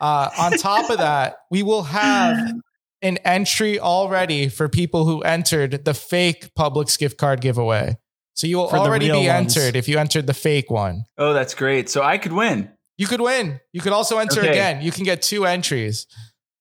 uh, 0.00 0.28
on 0.38 0.52
top 0.52 0.90
of 0.90 0.98
that, 0.98 1.36
we 1.50 1.62
will 1.62 1.84
have 1.84 2.36
an 3.02 3.16
entry 3.18 3.78
already 3.78 4.48
for 4.48 4.68
people 4.68 5.04
who 5.04 5.20
entered 5.22 5.84
the 5.84 5.94
fake 5.94 6.50
Publix 6.58 6.98
gift 6.98 7.16
card 7.18 7.40
giveaway. 7.40 7.96
So 8.34 8.46
you 8.46 8.58
will 8.58 8.68
For 8.68 8.76
already 8.78 9.06
be 9.10 9.26
ones. 9.28 9.56
entered 9.56 9.76
if 9.76 9.88
you 9.88 9.98
entered 9.98 10.26
the 10.26 10.34
fake 10.34 10.70
one. 10.70 11.04
Oh, 11.16 11.32
that's 11.32 11.54
great. 11.54 11.88
So 11.90 12.02
I 12.02 12.18
could 12.18 12.32
win. 12.32 12.70
You 12.96 13.06
could 13.06 13.20
win. 13.20 13.60
You 13.72 13.80
could 13.80 13.92
also 13.92 14.18
enter 14.18 14.40
Okay. 14.40 14.50
again. 14.50 14.82
You 14.82 14.90
can 14.92 15.04
get 15.04 15.22
two 15.22 15.44
entries. 15.46 16.06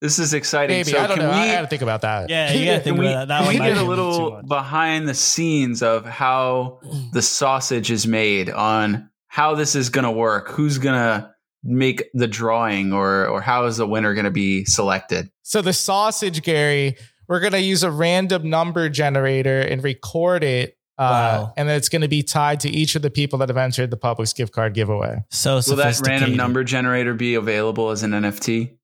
This 0.01 0.19
is 0.19 0.33
exciting. 0.35 0.75
Maybe 0.77 0.91
so 0.91 0.99
I 0.99 1.07
don't 1.07 1.17
can 1.17 1.25
know. 1.25 1.31
I 1.31 1.51
got 1.51 1.61
to 1.61 1.67
think 1.67 1.81
about 1.81 2.01
that. 2.01 2.29
Yeah, 2.29 2.51
you 2.53 2.65
gotta 2.65 2.79
think 2.83 2.95
Can 2.97 3.03
we, 3.03 3.11
about 3.11 3.27
that. 3.29 3.39
That 3.43 3.51
can 3.51 3.63
we 3.63 3.69
get 3.69 3.77
a 3.77 3.83
little 3.83 4.31
much. 4.31 4.45
behind 4.47 5.07
the 5.07 5.15
scenes 5.15 5.81
of 5.81 6.05
how 6.05 6.79
the 7.13 7.21
sausage 7.23 7.89
is 7.89 8.05
made 8.05 8.49
on 8.51 9.09
how 9.27 9.55
this 9.55 9.73
is 9.75 9.89
going 9.89 10.05
to 10.05 10.11
work? 10.11 10.49
Who's 10.49 10.77
going 10.77 10.93
to 10.95 11.31
make 11.67 12.09
the 12.13 12.27
drawing 12.27 12.93
or 12.93 13.27
or 13.27 13.41
how 13.41 13.65
is 13.65 13.77
the 13.77 13.85
winner 13.85 14.13
going 14.13 14.25
to 14.25 14.31
be 14.31 14.65
selected? 14.65 15.29
So 15.43 15.61
the 15.61 15.73
sausage, 15.73 16.41
Gary, 16.41 16.95
we're 17.27 17.41
gonna 17.41 17.57
use 17.59 17.83
a 17.83 17.91
random 17.91 18.49
number 18.49 18.89
generator 18.89 19.59
and 19.61 19.83
record 19.83 20.43
it. 20.43 20.73
Uh, 20.99 21.03
Wow. 21.43 21.53
and 21.57 21.69
then 21.69 21.77
it's 21.77 21.89
going 21.89 22.01
to 22.01 22.07
be 22.07 22.23
tied 22.23 22.59
to 22.61 22.69
each 22.71 22.95
of 22.95 23.03
the 23.03 23.11
people 23.11 23.37
that 23.37 23.49
have 23.49 23.57
entered 23.57 23.91
the 23.91 23.97
Publix 23.97 24.35
gift 24.35 24.51
card 24.51 24.73
giveaway. 24.73 25.19
So 25.29 25.61
Will 25.67 25.75
that 25.75 26.01
random 26.03 26.35
number 26.35 26.63
generator 26.63 27.13
be 27.13 27.35
available 27.35 27.91
as 27.91 28.01
an 28.01 28.13
NFT? 28.13 28.76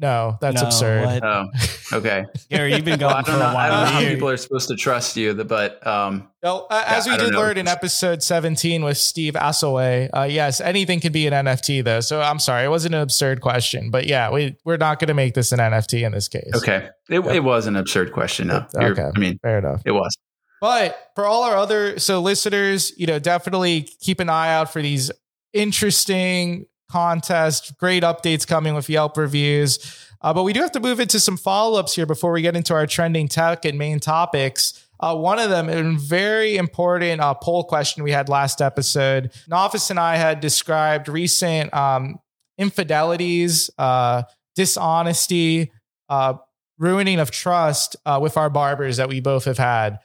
No, 0.00 0.38
that's 0.40 0.62
No, 0.62 0.66
absurd. 0.68 1.04
what? 1.04 1.24
Oh, 1.24 1.46
okay. 1.92 2.24
Gary, 2.50 2.74
you've 2.74 2.86
been 2.86 2.98
Well, 2.98 3.10
I 3.10 3.12
going 3.12 3.24
for 3.26 3.30
don't 3.32 3.40
a 3.42 3.52
know. 3.52 3.58
I 3.58 3.68
don't 3.68 3.76
know 3.76 3.82
while. 3.84 3.92
how 3.92 4.00
people 4.00 4.28
are 4.30 4.36
supposed 4.38 4.68
to 4.68 4.74
trust 4.76 5.14
you, 5.16 5.34
but 5.44 5.86
um, 5.86 6.28
No, 6.42 6.66
uh, 6.70 6.84
as 6.86 7.06
we 7.06 7.12
I 7.12 7.16
don't 7.18 7.26
did 7.26 7.32
know. 7.34 7.40
learn 7.40 7.58
in 7.58 7.68
episode 7.68 8.22
17 8.22 8.82
with 8.82 8.96
Steve 8.96 9.36
Assaway, 9.36 10.08
uh, 10.10 10.22
yes, 10.24 10.60
anything 10.62 11.00
can 11.00 11.12
be 11.12 11.26
an 11.26 11.34
NFT 11.34 11.84
though. 11.84 12.00
So 12.00 12.22
I'm 12.22 12.38
sorry, 12.38 12.64
it 12.64 12.68
wasn't 12.70 12.94
an 12.94 13.02
absurd 13.02 13.42
question, 13.42 13.90
but 13.90 14.06
yeah, 14.06 14.30
we 14.32 14.56
we're 14.64 14.78
not 14.78 15.00
going 15.00 15.08
to 15.08 15.14
make 15.14 15.34
this 15.34 15.52
an 15.52 15.58
NFT 15.58 16.04
in 16.06 16.12
this 16.12 16.28
case. 16.28 16.50
okay, 16.56 16.88
it, 17.10 17.22
Yep. 17.22 17.34
it 17.34 17.40
was 17.44 17.66
an 17.66 17.76
absurd 17.76 18.12
question. 18.12 18.46
No, 18.48 18.64
You're- 18.74 18.92
Okay. 18.92 19.10
I 19.14 19.18
mean, 19.18 19.38
fair 19.42 19.58
enough. 19.58 19.82
it 19.84 19.92
was. 19.92 20.16
But 20.62 20.98
for 21.14 21.24
all 21.26 21.42
our 21.44 21.56
other 21.56 21.98
so 21.98 22.20
listeners, 22.20 22.92
you 22.96 23.06
know, 23.06 23.18
definitely 23.18 23.88
keep 24.00 24.18
an 24.20 24.28
eye 24.30 24.52
out 24.52 24.72
for 24.72 24.80
these 24.80 25.10
interesting 25.52 26.66
contests, 26.90 27.70
great 27.72 28.02
updates 28.02 28.46
coming 28.46 28.74
with 28.74 28.88
Yelp 28.88 29.16
reviews. 29.16 29.78
Uh, 30.22 30.34
but 30.34 30.42
we 30.42 30.52
do 30.52 30.60
have 30.60 30.72
to 30.72 30.80
move 30.80 31.00
into 31.00 31.18
some 31.18 31.36
follow 31.36 31.78
ups 31.78 31.94
here 31.94 32.06
before 32.06 32.32
we 32.32 32.42
get 32.42 32.54
into 32.54 32.74
our 32.74 32.86
trending 32.86 33.28
tech 33.28 33.64
and 33.64 33.78
main 33.78 33.98
topics. 33.98 34.86
Uh, 35.00 35.16
one 35.16 35.38
of 35.38 35.48
them, 35.48 35.68
a 35.70 35.98
very 35.98 36.56
important 36.56 37.22
uh, 37.22 37.32
poll 37.32 37.64
question 37.64 38.02
we 38.02 38.10
had 38.10 38.28
last 38.28 38.60
episode. 38.60 39.32
Nafis 39.50 39.88
and 39.88 39.98
I 39.98 40.16
had 40.16 40.40
described 40.40 41.08
recent 41.08 41.72
um, 41.72 42.18
infidelities, 42.58 43.70
uh, 43.78 44.24
dishonesty, 44.54 45.72
uh, 46.10 46.34
ruining 46.76 47.18
of 47.18 47.30
trust 47.30 47.96
uh, 48.04 48.18
with 48.20 48.36
our 48.36 48.50
barbers 48.50 48.98
that 48.98 49.08
we 49.08 49.20
both 49.20 49.46
have 49.46 49.58
had. 49.58 49.98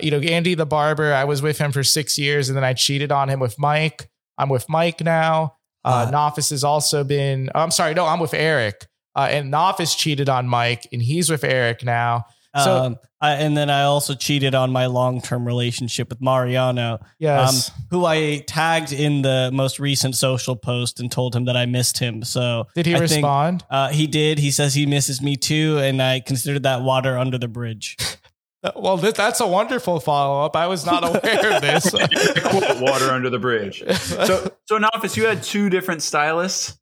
You 0.00 0.10
know, 0.10 0.18
Andy 0.18 0.54
the 0.54 0.66
barber, 0.66 1.12
I 1.12 1.22
was 1.22 1.40
with 1.40 1.58
him 1.58 1.70
for 1.70 1.84
six 1.84 2.18
years 2.18 2.48
and 2.48 2.56
then 2.56 2.64
I 2.64 2.72
cheated 2.72 3.12
on 3.12 3.28
him 3.28 3.38
with 3.38 3.60
Mike. 3.60 4.08
I'm 4.36 4.48
with 4.48 4.68
Mike 4.68 5.00
now. 5.00 5.54
Uh, 5.84 6.06
Uh, 6.08 6.10
Nafis 6.12 6.50
has 6.50 6.62
also 6.64 7.04
been, 7.04 7.50
I'm 7.54 7.70
sorry, 7.70 7.94
no, 7.94 8.06
I'm 8.06 8.20
with 8.20 8.34
Eric. 8.34 8.86
Uh, 9.14 9.28
and 9.30 9.52
Nafis 9.52 9.96
cheated 9.96 10.28
on 10.28 10.46
Mike 10.48 10.86
and 10.92 11.02
he's 11.02 11.28
with 11.30 11.44
Eric 11.44 11.84
now. 11.84 12.24
So- 12.56 12.76
um, 12.84 12.96
I, 13.22 13.34
and 13.34 13.56
then 13.56 13.70
I 13.70 13.84
also 13.84 14.14
cheated 14.14 14.52
on 14.54 14.72
my 14.72 14.86
long-term 14.86 15.46
relationship 15.46 16.08
with 16.10 16.20
Mariano, 16.20 16.98
Yes. 17.20 17.70
um, 17.70 17.74
who 17.90 18.04
I 18.04 18.42
tagged 18.48 18.92
in 18.92 19.22
the 19.22 19.48
most 19.52 19.78
recent 19.78 20.16
social 20.16 20.56
post 20.56 20.98
and 20.98 21.10
told 21.10 21.34
him 21.36 21.44
that 21.44 21.56
I 21.56 21.64
missed 21.66 21.98
him. 21.98 22.24
So 22.24 22.66
Did 22.74 22.86
he 22.86 22.94
I 22.94 22.98
think, 22.98 23.10
respond? 23.12 23.64
uh, 23.70 23.88
he 23.90 24.06
did. 24.08 24.38
He 24.40 24.50
says 24.50 24.74
he 24.74 24.86
misses 24.86 25.22
me 25.22 25.36
too, 25.36 25.78
and 25.78 26.02
I 26.02 26.18
considered 26.18 26.64
that 26.64 26.82
water 26.82 27.16
under 27.16 27.38
the 27.38 27.48
bridge. 27.48 27.96
Uh, 28.62 28.70
well, 28.76 28.96
th- 28.98 29.14
that's 29.14 29.40
a 29.40 29.46
wonderful 29.46 29.98
follow 29.98 30.44
up. 30.44 30.54
I 30.54 30.66
was 30.68 30.86
not 30.86 31.04
aware 31.04 31.56
of 31.56 31.62
this. 31.62 31.90
Quote, 31.90 32.80
water 32.80 33.10
under 33.10 33.30
the 33.30 33.38
bridge. 33.38 33.82
So, 33.92 34.52
so 34.66 34.78
Nafis, 34.78 35.16
you 35.16 35.26
had 35.26 35.42
two 35.42 35.68
different 35.70 36.02
stylists. 36.02 36.78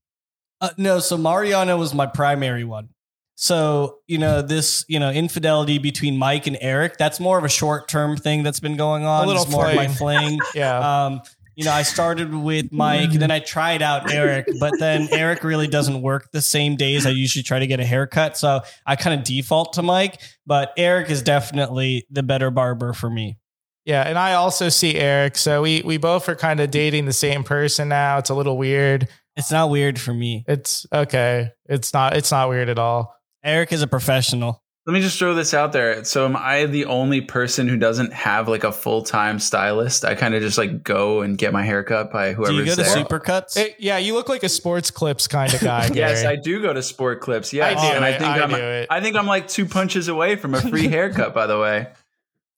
Uh, 0.61 0.71
no, 0.77 0.99
so 0.99 1.17
Mariana 1.17 1.77
was 1.77 1.95
my 1.95 2.07
primary 2.07 2.65
one. 2.65 2.91
So, 3.37 4.01
you 4.07 4.19
know, 4.19 4.43
this, 4.43 4.85
you 4.89 4.99
know, 4.99 5.11
infidelity 5.11 5.79
between 5.79 6.19
Mike 6.19 6.47
and 6.47 6.59
Eric, 6.61 6.99
that's 6.99 7.19
more 7.19 7.39
of 7.39 7.45
a 7.45 7.49
short 7.49 7.89
term 7.89 8.17
thing 8.19 8.43
that's 8.43 8.61
been 8.61 8.77
going 8.77 9.05
on. 9.05 9.25
A 9.25 9.27
little 9.27 9.43
it's 9.45 9.51
more 9.51 9.67
of 9.69 9.75
my 9.75 9.89
fling. 9.89 10.39
fling. 10.39 10.41
yeah. 10.55 11.05
Um, 11.07 11.23
you 11.61 11.67
know, 11.67 11.73
I 11.73 11.83
started 11.83 12.35
with 12.35 12.73
Mike, 12.73 13.11
and 13.11 13.21
then 13.21 13.31
I 13.31 13.39
tried 13.39 13.83
out 13.83 14.11
Eric, 14.11 14.49
but 14.59 14.73
then 14.79 15.09
Eric 15.13 15.45
really 15.45 15.67
doesn't 15.67 16.01
work 16.01 16.31
the 16.33 16.41
same 16.41 16.75
days 16.75 17.05
I 17.05 17.11
usually 17.11 17.43
try 17.43 17.59
to 17.59 17.67
get 17.67 17.81
a 17.81 17.85
haircut. 17.85 18.39
So 18.39 18.63
I 18.87 18.97
kind 18.97 19.21
of 19.21 19.27
default 19.27 19.75
to 19.75 19.83
Mike, 19.83 20.23
but 20.47 20.73
Eric 20.79 21.11
is 21.11 21.21
definitely 21.21 22.07
the 22.11 22.23
better 22.23 22.51
barber 22.51 22.95
for 22.95 23.11
me. 23.11 23.37
Yeah, 23.85 24.09
and 24.09 24.19
I 24.19 24.33
also 24.33 24.71
see 24.71 24.95
Eric. 24.95 25.37
So 25.37 25.61
we 25.61 25.83
we 25.85 25.99
both 25.99 26.31
are 26.31 26.35
kind 26.35 26.61
of 26.61 26.71
dating 26.71 27.05
the 27.05 27.13
same 27.13 27.45
person 27.45 27.91
now. 27.91 28.17
It's 28.17 28.31
a 28.31 28.35
little 28.35 28.57
weird. 28.57 29.09
It's 29.37 29.53
not 29.53 29.69
weird 29.69 30.01
for 30.01 30.15
me. 30.15 30.47
It's 30.49 30.87
okay. 30.91 31.51
It's 31.67 31.93
not 31.93 32.17
it's 32.17 32.31
not 32.31 32.49
weird 32.49 32.71
at 32.71 32.79
all. 32.79 33.15
Eric 33.45 33.71
is 33.71 33.83
a 33.83 33.87
professional. 33.87 34.63
Let 34.91 34.95
me 34.95 35.03
just 35.03 35.21
throw 35.21 35.35
this 35.37 35.55
out 35.55 35.73
there. 35.73 36.03
So, 36.03 36.25
am 36.25 36.35
I 36.35 36.67
the 36.67 36.87
only 36.87 37.21
person 37.21 37.69
who 37.69 37.77
doesn't 37.77 38.13
have 38.13 38.49
like 38.49 38.65
a 38.65 38.73
full 38.73 39.03
time 39.03 39.39
stylist? 39.39 40.05
I 40.05 40.17
kind 40.17 40.35
of 40.35 40.43
just 40.43 40.59
like 40.59 40.83
go 40.83 41.21
and 41.21 41.39
get 41.39 41.53
my 41.53 41.63
hair 41.63 41.85
cut 41.85 42.11
by 42.11 42.35
Do 42.35 42.53
you 42.53 42.65
go 42.65 42.75
to. 42.75 42.83
Supercuts? 42.83 43.57
It- 43.57 43.77
yeah, 43.79 43.99
you 43.99 44.15
look 44.15 44.29
like 44.29 44.43
a 44.43 44.49
sports 44.49 44.91
clips 44.91 45.29
kind 45.29 45.55
of 45.55 45.61
guy. 45.61 45.91
Yes, 45.95 46.25
I 46.25 46.35
do 46.35 46.61
go 46.61 46.73
to 46.73 46.83
Sport 46.83 47.21
Clips. 47.21 47.53
Yes, 47.53 47.79
I 47.79 47.83
knew 47.89 47.95
and 47.95 48.05
I 48.05 48.09
it, 48.09 48.19
think 48.19 48.31
I 48.33 48.39
am 48.43 48.51
it. 48.51 48.89
I 48.91 49.01
think 49.01 49.15
I'm 49.15 49.27
like 49.27 49.47
two 49.47 49.65
punches 49.65 50.09
away 50.09 50.35
from 50.35 50.57
a 50.57 50.61
free 50.61 50.89
haircut. 50.89 51.35
By 51.35 51.47
the 51.47 51.61
way, 51.61 51.87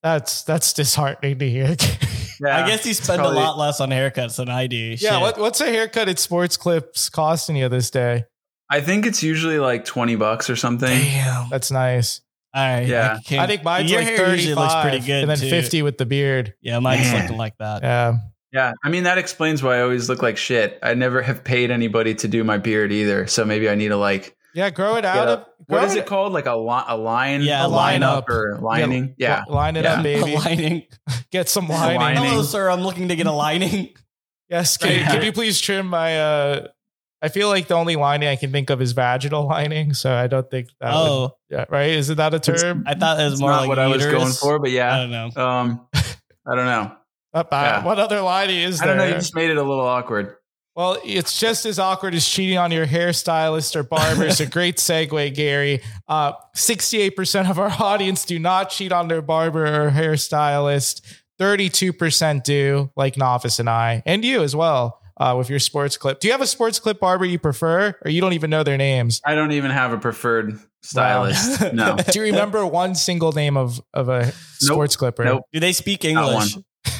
That's 0.02 0.42
that's 0.42 0.72
disheartening 0.72 1.38
to 1.38 1.50
hear. 1.50 1.76
yeah, 2.40 2.64
I 2.64 2.66
guess 2.66 2.86
you 2.86 2.94
spend 2.94 3.18
probably- 3.20 3.40
a 3.40 3.42
lot 3.42 3.58
less 3.58 3.78
on 3.78 3.90
haircuts 3.90 4.36
than 4.36 4.48
I 4.48 4.68
do. 4.68 4.96
yeah, 4.98 5.20
what, 5.20 5.36
what's 5.36 5.60
a 5.60 5.66
haircut 5.66 6.08
at 6.08 6.18
Sports 6.18 6.56
Clips 6.56 7.10
costing 7.10 7.56
you 7.56 7.68
this 7.68 7.90
day? 7.90 8.24
I 8.72 8.80
think 8.80 9.06
it's 9.06 9.22
usually 9.22 9.58
like 9.58 9.84
twenty 9.84 10.16
bucks 10.16 10.48
or 10.50 10.56
something. 10.56 10.88
Damn. 10.88 11.48
That's 11.50 11.70
nice. 11.70 12.20
All 12.54 12.62
right. 12.62 12.86
Yeah. 12.86 13.18
can't- 13.24 13.42
I 13.42 13.46
think 13.46 13.62
mine's 13.64 13.90
your 13.90 14.00
like 14.00 14.08
hair 14.08 14.16
thirty 14.18 14.54
looks 14.54 14.74
pretty 14.82 15.00
good, 15.00 15.22
and 15.22 15.30
then 15.30 15.38
too. 15.38 15.48
fifty 15.50 15.82
with 15.82 15.98
the 15.98 16.06
beard. 16.06 16.54
Yeah, 16.60 16.78
mine's 16.80 17.10
Man. 17.12 17.22
looking 17.22 17.36
like 17.38 17.56
that. 17.58 17.82
Yeah, 17.82 18.14
Yeah, 18.52 18.72
I 18.84 18.88
mean 18.90 19.04
that 19.04 19.18
explains 19.18 19.62
why 19.62 19.76
I 19.78 19.82
always 19.82 20.08
look 20.08 20.22
like 20.22 20.36
shit. 20.36 20.78
I 20.82 20.94
never 20.94 21.22
have 21.22 21.44
paid 21.44 21.70
anybody 21.70 22.14
to 22.16 22.28
do 22.28 22.44
my 22.44 22.58
beard 22.58 22.92
either, 22.92 23.26
so 23.26 23.44
maybe 23.44 23.68
I 23.68 23.74
need 23.74 23.88
to 23.88 23.96
like 23.96 24.36
yeah. 24.54 24.68
Grow 24.70 24.96
it 24.96 25.04
out. 25.06 25.28
a- 25.28 25.30
Of, 25.32 25.38
what 25.66 25.80
grow 25.88 25.92
it 25.96 26.04
called? 26.06 26.32
Like 26.34 26.44
a 26.46 26.54
li- 26.56 26.84
a 26.88 26.96
line, 26.96 27.40
Yeah, 27.42 27.64
a 27.64 27.68
line 27.68 28.02
lineup 28.02 28.16
up. 28.18 28.28
or 28.28 28.58
lining? 28.60 29.14
Yeah, 29.16 29.44
li- 29.48 29.54
line 29.54 29.76
it 29.76 29.84
Yeah. 29.84 29.94
up, 29.94 30.02
baby. 30.02 30.36
lining. 30.36 30.82
Get 31.30 31.48
some 31.48 31.68
lining. 31.68 32.00
lining. 32.00 32.24
Hello, 32.24 32.42
sir. 32.42 32.68
I'm 32.70 32.80
looking 32.82 33.08
to 33.08 33.16
get 33.16 33.26
a 33.26 33.32
lining. 33.32 33.94
Yes, 34.50 34.76
can, 34.76 34.90
Yeah. 34.98 35.10
can 35.12 35.22
you 35.24 35.32
please 35.32 35.58
trim 35.60 35.86
my? 35.86 36.18
uh 36.20 36.66
I 37.22 37.28
feel 37.28 37.48
like 37.48 37.68
the 37.68 37.74
only 37.74 37.94
lining 37.94 38.28
I 38.28 38.34
can 38.36 38.50
think 38.50 38.68
of 38.68 38.82
is 38.82 38.92
vaginal 38.92 39.46
lining, 39.46 39.94
so 39.94 40.12
I 40.12 40.26
don't 40.26 40.50
think 40.50 40.68
that. 40.80 40.92
Would, 40.92 40.98
Oh, 41.00 41.36
yeah, 41.48 41.66
right? 41.70 41.90
Isn't 41.90 42.16
that 42.16 42.34
a 42.34 42.40
term? 42.40 42.82
I 42.86 42.94
thought 42.94 43.20
it 43.20 43.24
was 43.24 43.34
it's 43.34 43.40
more 43.40 43.50
not 43.52 43.60
like 43.60 43.68
what 43.68 43.78
I 43.78 43.86
was 43.86 44.04
going 44.04 44.32
for, 44.32 44.58
but 44.58 44.70
yeah, 44.72 44.92
I 44.94 44.98
don't 44.98 45.10
know. 45.10 45.42
Um, 45.42 45.86
I 45.94 46.56
don't 46.56 46.66
know. 46.66 46.92
Not 47.32 47.48
bad. 47.50 47.80
Yeah. 47.80 47.84
What 47.86 47.98
other 48.00 48.20
lining 48.20 48.58
is 48.62 48.82
I 48.82 48.86
don't 48.86 48.96
know. 48.96 49.04
there? 49.04 49.12
You 49.12 49.18
just 49.20 49.34
made 49.36 49.50
it 49.50 49.56
a 49.56 49.62
little 49.62 49.86
awkward. 49.86 50.34
Well, 50.74 50.98
it's 51.04 51.38
just 51.38 51.64
as 51.66 51.78
awkward 51.78 52.14
as 52.14 52.26
cheating 52.26 52.58
on 52.58 52.72
your 52.72 52.86
hairstylist 52.86 53.76
or 53.76 53.82
barber. 53.82 54.24
It's 54.24 54.40
a 54.40 54.46
great 54.50 54.78
segue, 54.78 55.34
Gary. 55.34 55.82
Uh, 56.08 56.32
68% 56.56 57.48
of 57.50 57.58
our 57.58 57.70
audience 57.78 58.24
do 58.24 58.38
not 58.38 58.70
cheat 58.70 58.90
on 58.90 59.06
their 59.08 59.22
barber 59.22 59.66
or 59.86 59.90
hairstylist. 59.90 61.02
32% 61.38 62.42
do, 62.42 62.90
like 62.96 63.14
Nafis 63.16 63.58
and 63.60 63.68
I, 63.68 64.02
and 64.06 64.24
you 64.24 64.42
as 64.42 64.54
well, 64.56 65.00
uh, 65.22 65.36
with 65.36 65.48
your 65.48 65.60
sports 65.60 65.96
clip. 65.96 66.18
Do 66.18 66.26
you 66.26 66.32
have 66.32 66.40
a 66.40 66.46
sports 66.46 66.80
clip 66.80 66.98
barber 66.98 67.24
you 67.24 67.38
prefer, 67.38 67.94
or 68.04 68.10
you 68.10 68.20
don't 68.20 68.32
even 68.32 68.50
know 68.50 68.64
their 68.64 68.76
names? 68.76 69.20
I 69.24 69.36
don't 69.36 69.52
even 69.52 69.70
have 69.70 69.92
a 69.92 69.98
preferred 69.98 70.58
stylist. 70.82 71.62
No. 71.72 71.96
Do 71.96 72.18
you 72.18 72.24
remember 72.24 72.66
one 72.66 72.94
single 72.96 73.30
name 73.32 73.56
of, 73.56 73.80
of 73.94 74.08
a 74.08 74.32
sports 74.58 74.96
clipper? 74.96 75.24
Nope. 75.24 75.44
Do 75.52 75.60
they 75.60 75.72
speak 75.72 76.04
English? 76.04 76.56
one. 76.56 76.64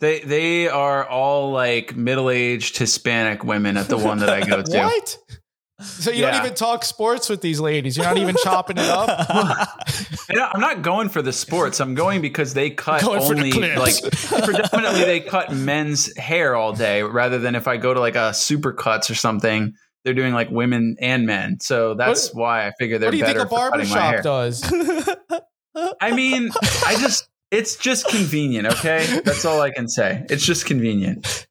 They 0.00 0.18
they 0.18 0.68
are 0.68 1.06
all 1.06 1.52
like 1.52 1.94
middle 1.94 2.28
aged 2.28 2.76
Hispanic 2.76 3.44
women 3.44 3.76
at 3.76 3.86
the 3.86 3.96
one 3.96 4.18
that 4.18 4.30
I 4.30 4.40
go 4.40 4.60
to. 4.60 4.78
What? 4.82 5.16
So 5.82 6.10
you 6.10 6.22
don't 6.22 6.34
even 6.36 6.54
talk 6.54 6.84
sports 6.84 7.28
with 7.28 7.40
these 7.40 7.60
ladies. 7.60 7.96
You're 7.96 8.06
not 8.06 8.18
even 8.18 8.36
chopping 8.42 8.78
it 8.78 8.88
up. 8.88 9.26
I'm 10.30 10.60
not 10.60 10.82
going 10.82 11.08
for 11.08 11.22
the 11.22 11.32
sports. 11.32 11.80
I'm 11.80 11.94
going 11.94 12.22
because 12.22 12.54
they 12.54 12.70
cut 12.70 13.00
for 13.00 13.08
the 13.08 13.20
only 13.20 13.52
like 13.76 13.94
predominantly 14.44 15.04
they 15.04 15.20
cut 15.20 15.52
men's 15.52 16.16
hair 16.16 16.54
all 16.56 16.72
day 16.72 17.02
rather 17.02 17.38
than 17.38 17.54
if 17.54 17.68
I 17.68 17.76
go 17.76 17.92
to 17.92 18.00
like 18.00 18.16
a 18.16 18.32
super 18.32 18.72
cuts 18.72 19.10
or 19.10 19.14
something, 19.14 19.74
they're 20.04 20.14
doing 20.14 20.34
like 20.34 20.50
women 20.50 20.96
and 21.00 21.26
men. 21.26 21.60
So 21.60 21.94
that's 21.94 22.34
why 22.34 22.66
I 22.66 22.72
figure 22.78 22.98
they're 22.98 23.08
what 23.08 23.12
do 23.12 23.18
you 23.18 23.24
think 23.24 23.38
a 23.38 23.42
for 23.42 23.48
barber 23.48 23.84
shop 23.84 24.22
does? 24.22 24.62
I 26.00 26.12
mean, 26.12 26.50
I 26.86 26.96
just 27.00 27.28
it's 27.50 27.76
just 27.76 28.08
convenient, 28.08 28.66
okay? 28.66 29.20
That's 29.24 29.44
all 29.44 29.60
I 29.60 29.70
can 29.70 29.88
say. 29.88 30.24
It's 30.28 30.44
just 30.44 30.66
convenient. 30.66 31.46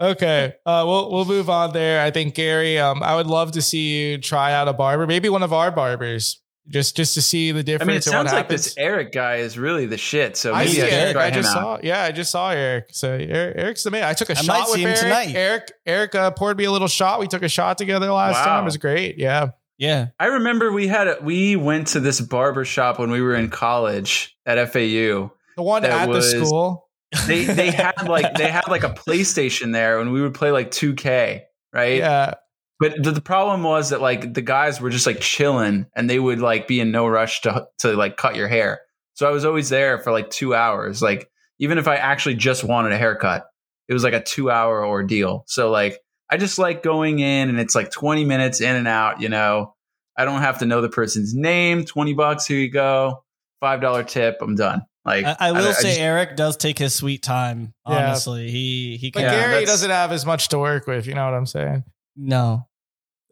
Okay, 0.00 0.54
uh, 0.64 0.84
we'll 0.86 1.10
we'll 1.10 1.24
move 1.24 1.50
on 1.50 1.72
there. 1.72 2.00
I 2.02 2.10
think 2.10 2.34
Gary, 2.34 2.78
um, 2.78 3.02
I 3.02 3.16
would 3.16 3.26
love 3.26 3.52
to 3.52 3.62
see 3.62 4.10
you 4.12 4.18
try 4.18 4.52
out 4.52 4.68
a 4.68 4.72
barber, 4.72 5.06
maybe 5.06 5.28
one 5.28 5.42
of 5.42 5.52
our 5.52 5.70
barbers, 5.72 6.40
just 6.68 6.96
just 6.96 7.14
to 7.14 7.22
see 7.22 7.50
the 7.50 7.58
I 7.60 7.62
difference. 7.62 7.88
mean, 7.88 7.96
it 7.96 8.04
sounds 8.04 8.26
like 8.26 8.44
happens. 8.44 8.64
this 8.64 8.74
Eric 8.78 9.10
guy 9.12 9.36
is 9.36 9.58
really 9.58 9.86
the 9.86 9.96
shit. 9.98 10.36
So 10.36 10.54
I 10.54 10.66
see 10.66 10.82
I, 10.82 10.86
Eric. 10.86 11.12
try 11.14 11.24
I 11.24 11.28
him 11.30 11.34
just 11.42 11.48
out. 11.56 11.80
saw. 11.80 11.80
Yeah, 11.82 12.02
I 12.02 12.12
just 12.12 12.30
saw 12.30 12.50
Eric. 12.50 12.90
So 12.92 13.10
Eric, 13.12 13.56
Eric's 13.58 13.82
the 13.82 13.90
man. 13.90 14.04
I 14.04 14.12
took 14.12 14.30
a 14.30 14.38
I 14.38 14.42
shot 14.42 14.68
with 14.70 14.78
him 14.78 14.86
Eric. 14.86 14.98
tonight. 15.00 15.34
Eric, 15.34 15.72
Eric 15.84 16.14
uh, 16.14 16.30
poured 16.30 16.56
me 16.58 16.64
a 16.64 16.70
little 16.70 16.86
shot. 16.88 17.18
We 17.18 17.26
took 17.26 17.42
a 17.42 17.48
shot 17.48 17.76
together 17.78 18.10
last 18.12 18.34
Wow. 18.34 18.44
time. 18.44 18.62
It 18.62 18.66
was 18.66 18.76
great. 18.76 19.18
Yeah. 19.18 19.48
yeah. 19.78 20.08
I 20.20 20.26
remember 20.26 20.70
we 20.70 20.86
had 20.86 21.08
a, 21.08 21.18
we 21.20 21.56
went 21.56 21.88
to 21.88 22.00
this 22.00 22.20
barber 22.20 22.64
shop 22.64 23.00
when 23.00 23.10
we 23.10 23.20
were 23.20 23.34
in 23.34 23.50
college 23.50 24.36
at 24.46 24.58
FAU. 24.72 25.32
The 25.56 25.62
one 25.62 25.84
at 25.84 26.08
was- 26.08 26.32
the 26.32 26.46
school. 26.46 26.87
They 27.26 27.44
they 27.44 27.70
had 27.72 28.08
like 28.08 28.34
they 28.34 28.48
had 28.48 28.68
like 28.68 28.84
a 28.84 28.90
PlayStation 28.90 29.72
there 29.72 30.00
and 30.00 30.12
we 30.12 30.20
would 30.20 30.34
play 30.34 30.50
like 30.50 30.70
2K, 30.70 31.42
right? 31.72 31.98
Yeah. 31.98 32.34
But 32.80 33.02
the, 33.02 33.10
the 33.10 33.20
problem 33.20 33.64
was 33.64 33.90
that 33.90 34.00
like 34.00 34.34
the 34.34 34.42
guys 34.42 34.80
were 34.80 34.90
just 34.90 35.06
like 35.06 35.20
chilling 35.20 35.86
and 35.96 36.08
they 36.08 36.18
would 36.18 36.38
like 36.38 36.68
be 36.68 36.80
in 36.80 36.90
no 36.90 37.06
rush 37.08 37.40
to 37.42 37.66
to 37.78 37.94
like 37.96 38.16
cut 38.16 38.36
your 38.36 38.48
hair. 38.48 38.80
So 39.14 39.26
I 39.26 39.32
was 39.32 39.44
always 39.44 39.68
there 39.68 39.98
for 39.98 40.12
like 40.12 40.30
2 40.30 40.54
hours. 40.54 41.02
Like 41.02 41.28
even 41.58 41.78
if 41.78 41.88
I 41.88 41.96
actually 41.96 42.36
just 42.36 42.62
wanted 42.62 42.92
a 42.92 42.98
haircut, 42.98 43.46
it 43.88 43.92
was 43.94 44.04
like 44.04 44.14
a 44.14 44.22
2 44.22 44.50
hour 44.50 44.86
ordeal. 44.86 45.44
So 45.48 45.70
like 45.70 45.98
I 46.30 46.36
just 46.36 46.58
like 46.58 46.82
going 46.82 47.18
in 47.18 47.48
and 47.48 47.58
it's 47.58 47.74
like 47.74 47.90
20 47.90 48.24
minutes 48.24 48.60
in 48.60 48.76
and 48.76 48.86
out, 48.86 49.20
you 49.20 49.28
know. 49.28 49.74
I 50.16 50.24
don't 50.24 50.40
have 50.40 50.58
to 50.58 50.66
know 50.66 50.80
the 50.80 50.88
person's 50.88 51.32
name, 51.32 51.84
20 51.84 52.12
bucks, 52.14 52.44
here 52.44 52.58
you 52.58 52.70
go. 52.70 53.22
$5 53.62 54.06
tip, 54.08 54.38
I'm 54.40 54.56
done. 54.56 54.82
Like 55.08 55.24
I, 55.26 55.36
I 55.48 55.52
will 55.52 55.68
I 55.68 55.72
say 55.72 55.88
just- 55.90 56.00
Eric 56.00 56.36
does 56.36 56.56
take 56.56 56.78
his 56.78 56.94
sweet 56.94 57.22
time. 57.22 57.74
Yeah. 57.88 58.08
Honestly, 58.08 58.50
he 58.50 58.96
he 58.98 59.10
But 59.10 59.20
can. 59.20 59.32
Yeah, 59.32 59.40
Gary 59.40 59.52
that's- 59.54 59.68
doesn't 59.68 59.90
have 59.90 60.12
as 60.12 60.24
much 60.26 60.48
to 60.50 60.58
work 60.58 60.86
with. 60.86 61.06
You 61.06 61.14
know 61.14 61.24
what 61.24 61.34
I'm 61.34 61.46
saying? 61.46 61.84
No, 62.16 62.66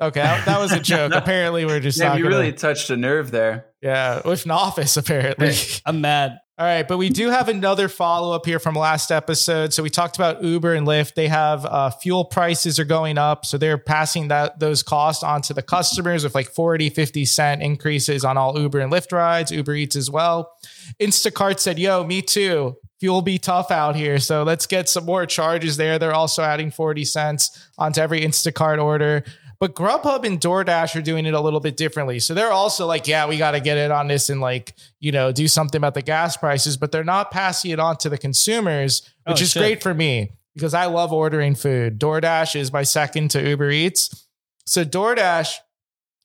Okay, 0.01 0.21
that, 0.21 0.45
that 0.47 0.61
was 0.61 0.73
a 0.73 0.81
joke. 0.93 1.11
No. 1.13 1.17
Apparently, 1.19 1.65
we're 1.65 1.81
just 1.81 1.99
yeah, 1.99 2.15
you 2.17 2.25
gonna, 2.25 2.37
really 2.37 2.53
touched 2.53 2.91
a 2.91 2.97
nerve 2.97 3.31
there. 3.31 3.67
yeah 3.81 4.21
with 4.25 4.45
Nafis 4.45 4.97
apparently. 4.97 5.55
I'm 5.87 6.01
mad. 6.03 6.39
All 6.59 6.65
right, 6.65 6.89
but 6.89 6.97
we 6.97 7.11
do 7.11 7.29
have 7.29 7.51
another 7.51 7.87
follow 7.87 8.35
up 8.35 8.47
here 8.47 8.59
from 8.59 8.75
last 8.75 9.13
episode. 9.13 9.75
So 9.75 9.83
we 9.83 9.91
talked 9.91 10.17
about 10.17 10.43
Uber 10.43 10.73
and 10.73 10.87
Lyft. 10.87 11.13
They 11.13 11.29
have 11.29 11.67
uh, 11.67 11.91
fuel 11.91 12.25
prices 12.25 12.79
are 12.79 12.85
going 12.87 13.19
up, 13.19 13.45
so 13.45 13.59
they're 13.59 13.77
passing 13.77 14.29
that 14.29 14.59
those 14.59 14.83
costs 14.83 15.23
on 15.23 15.43
to 15.43 15.53
the 15.53 15.61
customers 15.61 16.25
with 16.25 16.35
like 16.35 16.49
40, 16.49 16.89
50 16.89 17.27
cent 17.27 17.63
increases 17.63 18.25
on 18.25 18.39
all 18.39 18.59
Uber 18.59 18.81
and 18.81 18.91
Lyft 18.91 19.13
rides, 19.13 19.53
Uber 19.53 19.75
Eats 19.75 19.97
as 19.97 20.11
well. 20.11 20.57
Instacart 20.99 21.61
said, 21.61 21.79
"Yo, 21.79 22.05
me 22.05 22.23
too. 22.23 22.79
Fuel 23.01 23.21
be 23.21 23.37
tough 23.39 23.71
out 23.71 23.95
here, 23.95 24.19
so 24.19 24.43
let's 24.43 24.67
get 24.67 24.89
some 24.89 25.05
more 25.05 25.27
charges 25.27 25.77
there." 25.77 25.99
They're 25.99 26.15
also 26.15 26.43
adding 26.43 26.71
40 26.71 27.05
cents 27.05 27.69
onto 27.77 28.01
every 28.01 28.23
Instacart 28.23 28.83
order. 28.83 29.25
But 29.59 29.75
Grubhub 29.75 30.25
and 30.27 30.39
DoorDash 30.41 30.97
are 30.97 31.03
doing 31.03 31.25
it 31.27 31.33
a 31.35 31.41
little 31.41 31.61
bit 31.61 31.77
differently. 31.77 32.19
So 32.19 32.35
they're 32.35 32.53
also 32.53 32.87
like, 32.87 33.07
yeah, 33.09 33.27
we 33.27 33.39
got 33.39 33.53
to 33.53 33.61
get 33.61 33.79
it 33.79 33.91
on 33.91 34.07
this 34.07 34.29
and 34.29 34.41
like, 34.41 34.75
you 35.01 35.13
know, 35.13 35.33
do 35.33 35.49
something 35.49 35.79
about 35.79 35.95
the 35.95 36.03
gas 36.03 36.37
prices, 36.37 36.77
but 36.77 36.93
they're 36.93 37.05
not 37.05 37.31
passing 37.31 37.71
it 37.71 37.79
on 37.81 37.97
to 37.99 38.09
the 38.11 38.19
consumers, 38.19 39.03
oh, 39.27 39.33
which 39.33 39.41
Oh, 39.41 39.45
is 39.45 39.51
shit. 39.53 39.61
great 39.63 39.83
for 39.83 39.95
me 39.95 40.33
because 40.55 40.75
I 40.75 40.87
love 40.87 41.13
ordering 41.13 41.55
food. 41.55 41.99
DoorDash 41.99 42.55
is 42.55 42.73
my 42.73 42.83
second 42.83 43.31
to 43.31 43.49
Uber 43.49 43.71
Eats. 43.71 44.27
So 44.67 44.85
DoorDash, 44.85 45.55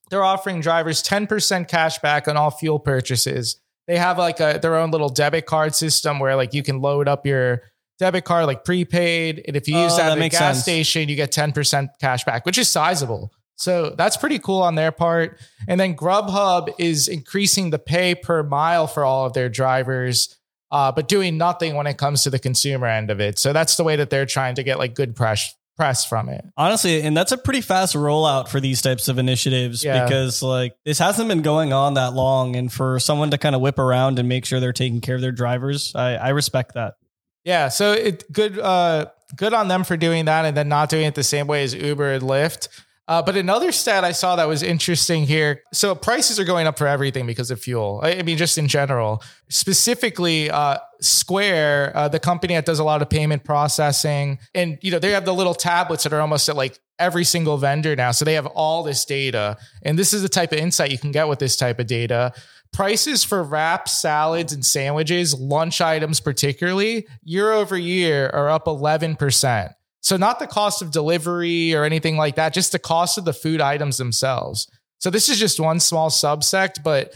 they're 0.10 0.24
offering 0.24 0.60
drivers 0.60 1.02
10% 1.02 1.68
cash 1.70 2.00
back 2.00 2.28
on 2.28 2.36
all 2.36 2.52
fuel 2.52 2.80
purchases. 2.80 3.62
They 3.88 3.98
have 3.98 4.18
like 4.18 4.40
a 4.40 4.60
their 4.62 4.76
own 4.76 4.92
little 4.92 5.10
debit 5.10 5.46
card 5.46 5.74
system 5.74 6.20
where 6.20 6.36
like 6.36 6.54
you 6.54 6.64
can 6.64 6.82
load 6.82 7.08
up 7.08 7.26
your 7.26 7.64
debit 8.02 8.26
card 8.26 8.48
like 8.48 8.66
prepaid. 8.66 9.44
And 9.48 9.56
if 9.56 9.68
you 9.68 9.78
use 9.78 9.94
Oh, 9.94 9.98
that 9.98 10.04
that 10.10 10.18
at 10.18 10.22
the 10.22 10.30
gas 10.30 10.40
sense. 10.40 10.62
station, 10.64 11.08
you 11.08 11.16
get 11.16 11.32
10% 11.32 11.88
cash 12.02 12.24
back, 12.26 12.46
which 12.48 12.58
is 12.58 12.68
sizable. 12.68 13.32
So 13.58 13.92
that's 13.92 14.18
pretty 14.18 14.40
cool 14.40 14.64
on 14.64 14.74
their 14.74 14.92
part. 14.92 15.40
And 15.68 15.80
then 15.80 15.96
Grubhub 15.96 16.74
is 16.80 17.08
increasing 17.08 17.70
the 17.70 17.78
pay 17.78 18.16
per 18.16 18.42
mile 18.42 18.88
for 18.88 19.06
all 19.06 19.28
of 19.28 19.34
their 19.34 19.50
drivers, 19.50 20.36
uh, 20.72 20.92
but 20.92 21.08
doing 21.08 21.38
nothing 21.38 21.76
when 21.76 21.86
it 21.86 21.98
comes 22.00 22.24
to 22.24 22.32
the 22.32 22.40
consumer 22.40 22.88
end 22.88 23.12
of 23.12 23.20
it. 23.22 23.38
So 23.38 23.54
that's 23.54 23.78
the 23.78 23.84
way 23.84 23.96
that 23.98 24.10
they're 24.10 24.26
trying 24.26 24.56
to 24.56 24.64
get 24.64 24.80
like 24.80 24.96
good 24.96 25.16
press 25.16 25.54
press 25.78 26.06
from 26.06 26.28
it. 26.30 26.44
Honestly, 26.58 27.02
and 27.02 27.16
that's 27.16 27.32
a 27.32 27.38
pretty 27.38 27.62
fast 27.62 27.96
rollout 27.96 28.50
for 28.50 28.60
these 28.60 28.82
types 28.82 29.08
of 29.08 29.18
initiatives 29.18 29.84
Yeah. 29.84 30.04
because 30.04 30.42
like 30.44 30.74
this 30.86 31.00
hasn't 31.00 31.28
been 31.30 31.42
going 31.44 31.72
on 31.72 31.94
that 31.96 32.14
long, 32.14 32.56
and 32.56 32.72
for 32.72 33.00
someone 33.00 33.30
to 33.32 33.38
kind 33.38 33.56
of 33.56 33.62
whip 33.62 33.78
around 33.80 34.18
and 34.20 34.28
make 34.28 34.46
sure 34.46 34.60
they're 34.60 34.74
taking 34.74 35.02
care 35.02 35.16
of 35.16 35.22
their 35.22 35.32
drivers, 35.32 35.94
I, 35.96 36.16
I 36.16 36.30
respect 36.30 36.74
that. 36.74 36.96
Yeah, 37.44 37.70
so 37.70 37.94
it 37.94 38.32
good 38.32 38.60
uh 38.60 39.08
good 39.36 39.54
on 39.54 39.68
them 39.68 39.84
for 39.84 39.98
doing 39.98 40.26
that 40.26 40.46
and 40.46 40.56
then 40.56 40.70
not 40.70 40.90
doing 40.90 41.06
it 41.06 41.16
the 41.16 41.24
same 41.24 41.48
way 41.48 41.64
as 41.64 41.74
Uber 41.74 42.14
and 42.14 42.24
Lyft. 42.24 42.68
Uh, 43.08 43.22
but 43.22 43.36
another 43.36 43.72
stat 43.72 44.06
I 44.06 44.14
saw 44.14 44.38
that 44.38 44.48
was 44.48 44.64
interesting 44.64 45.26
here. 45.26 45.64
So 45.74 45.96
prices 45.96 46.40
are 46.40 46.46
going 46.46 46.66
up 46.66 46.78
for 46.78 46.88
everything 46.88 47.26
because 47.26 47.52
of 47.52 47.60
fuel. 47.60 48.00
I 48.04 48.22
mean, 48.22 48.38
just 48.38 48.58
in 48.58 48.68
general. 48.70 49.22
Specifically, 49.50 50.50
uh, 50.50 50.78
Square, 51.02 51.92
uh, 51.94 52.08
the 52.08 52.20
company 52.20 52.54
that 52.54 52.66
does 52.66 52.80
a 52.80 52.84
lot 52.84 53.02
of 53.02 53.10
payment 53.10 53.44
processing, 53.44 54.40
and 54.54 54.78
you 54.82 54.92
know 54.92 55.00
they 55.00 55.12
have 55.12 55.26
the 55.26 55.34
little 55.34 55.56
tablets 55.56 56.04
that 56.04 56.14
are 56.14 56.22
almost 56.22 56.48
at 56.48 56.56
like 56.56 56.80
every 57.02 57.24
single 57.24 57.58
vendor 57.58 57.96
now. 57.96 58.12
So 58.12 58.24
they 58.24 58.36
have 58.36 58.46
all 58.46 58.84
this 58.84 59.04
data. 59.04 59.58
And 59.82 59.98
this 59.98 60.14
is 60.14 60.22
the 60.22 60.30
type 60.30 60.52
of 60.52 60.60
insight 60.60 60.92
you 60.92 61.00
can 61.00 61.12
get 61.12 61.28
with 61.28 61.40
this 61.40 61.58
type 61.58 61.80
of 61.80 61.88
data. 61.88 62.32
Prices 62.74 63.24
for 63.24 63.44
wraps, 63.44 64.00
salads, 64.00 64.54
and 64.54 64.66
sandwiches, 64.66 65.34
lunch 65.34 65.82
items 65.82 66.20
particularly, 66.20 67.06
year 67.24 67.52
over 67.52 67.78
year 67.78 68.30
are 68.30 68.50
up 68.50 68.66
11%. 68.66 69.74
So, 70.02 70.18
not 70.18 70.40
the 70.40 70.48
cost 70.48 70.82
of 70.82 70.92
delivery 70.92 71.76
or 71.76 71.84
anything 71.84 72.18
like 72.18 72.36
that, 72.36 72.54
just 72.54 72.72
the 72.72 72.80
cost 72.80 73.18
of 73.18 73.26
the 73.26 73.34
food 73.34 73.62
items 73.62 73.98
themselves. 73.98 74.68
So, 75.00 75.10
this 75.10 75.30
is 75.30 75.38
just 75.38 75.60
one 75.60 75.80
small 75.80 76.10
subsect, 76.10 76.84
but 76.84 77.14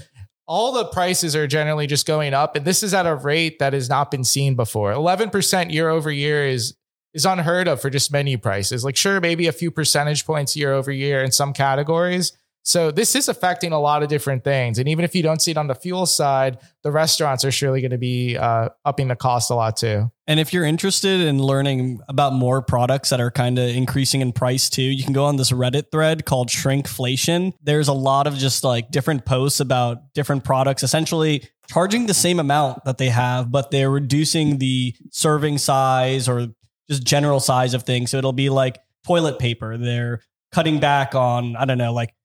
all 0.48 0.72
the 0.72 0.86
prices 0.86 1.36
are 1.36 1.48
generally 1.48 1.88
just 1.88 2.06
going 2.06 2.34
up. 2.34 2.56
And 2.56 2.66
this 2.66 2.84
is 2.84 2.94
at 2.94 3.08
a 3.08 3.16
rate 3.16 3.60
that 3.60 3.74
has 3.74 3.90
not 3.90 4.12
been 4.12 4.24
seen 4.24 4.56
before. 4.56 4.92
11% 4.92 5.72
year 5.72 5.90
over 5.90 6.12
year 6.12 6.46
is 6.46 6.76
is 7.14 7.26
unheard 7.26 7.68
of 7.70 7.82
for 7.82 7.90
just 7.90 8.12
menu 8.12 8.38
prices. 8.38 8.84
Like, 8.84 8.98
sure, 8.98 9.22
maybe 9.22 9.48
a 9.48 9.54
few 9.54 9.72
percentage 9.72 10.26
points 10.26 10.56
year 10.56 10.74
over 10.74 10.92
year 10.92 11.24
in 11.24 11.32
some 11.32 11.54
categories. 11.54 12.34
So 12.66 12.90
this 12.90 13.16
is 13.16 13.30
affecting 13.30 13.74
a 13.74 13.80
lot 13.80 14.02
of 14.02 14.10
different 14.10 14.44
things. 14.44 14.80
And 14.80 14.90
even 14.90 15.06
if 15.06 15.14
you 15.14 15.22
don't 15.22 15.40
see 15.40 15.52
it 15.52 15.58
on 15.58 15.68
the 15.68 15.76
fuel 15.76 16.08
side, 16.08 16.58
the 16.82 16.92
restaurants 16.92 17.46
are 17.46 17.52
surely 17.52 17.80
going 17.80 17.92
to 17.92 18.00
be 18.00 18.38
uh, 18.38 18.70
upping 18.84 19.08
the 19.08 19.16
cost 19.16 19.52
a 19.52 19.56
lot 19.56 19.78
too. 19.78 20.10
And 20.26 20.40
if 20.40 20.52
you're 20.52 20.66
interested 20.66 21.22
in 21.22 21.38
learning 21.38 22.02
about 22.10 22.34
more 22.34 22.64
products 22.64 23.12
that 23.12 23.22
are 23.22 23.30
kind 23.30 23.60
of 23.60 23.70
increasing 23.70 24.22
in 24.22 24.32
price 24.32 24.68
too, 24.68 24.82
you 24.82 25.04
can 25.04 25.14
go 25.14 25.26
on 25.26 25.36
this 25.36 25.52
Reddit 25.52 25.92
thread 25.92 26.26
called 26.26 26.50
Shrinkflation. 26.50 27.54
There's 27.62 27.88
a 27.88 27.94
lot 27.94 28.26
of 28.26 28.36
just 28.36 28.64
like 28.64 28.90
different 28.90 29.26
posts 29.26 29.60
about 29.60 30.14
different 30.16 30.44
products, 30.44 30.82
essentially 30.82 31.48
charging 31.68 32.08
the 32.08 32.16
same 32.16 32.40
amount 32.40 32.84
that 32.86 32.98
they 32.98 33.10
have, 33.10 33.52
but 33.52 33.70
they're 33.70 33.92
reducing 33.92 34.58
the 34.58 34.96
serving 35.12 35.60
size 35.60 36.28
or 36.28 36.48
just 36.90 37.04
general 37.04 37.40
size 37.40 37.76
of 37.76 37.84
things. 37.84 38.10
So 38.10 38.18
it'll 38.18 38.34
be 38.34 38.50
like 38.50 38.80
toilet 39.06 39.38
paper. 39.38 39.78
They're 39.78 40.22
cutting 40.52 40.80
back 40.80 41.14
on, 41.14 41.56
I 41.56 41.66
don't 41.66 41.78
know, 41.78 41.94
like 41.94 42.16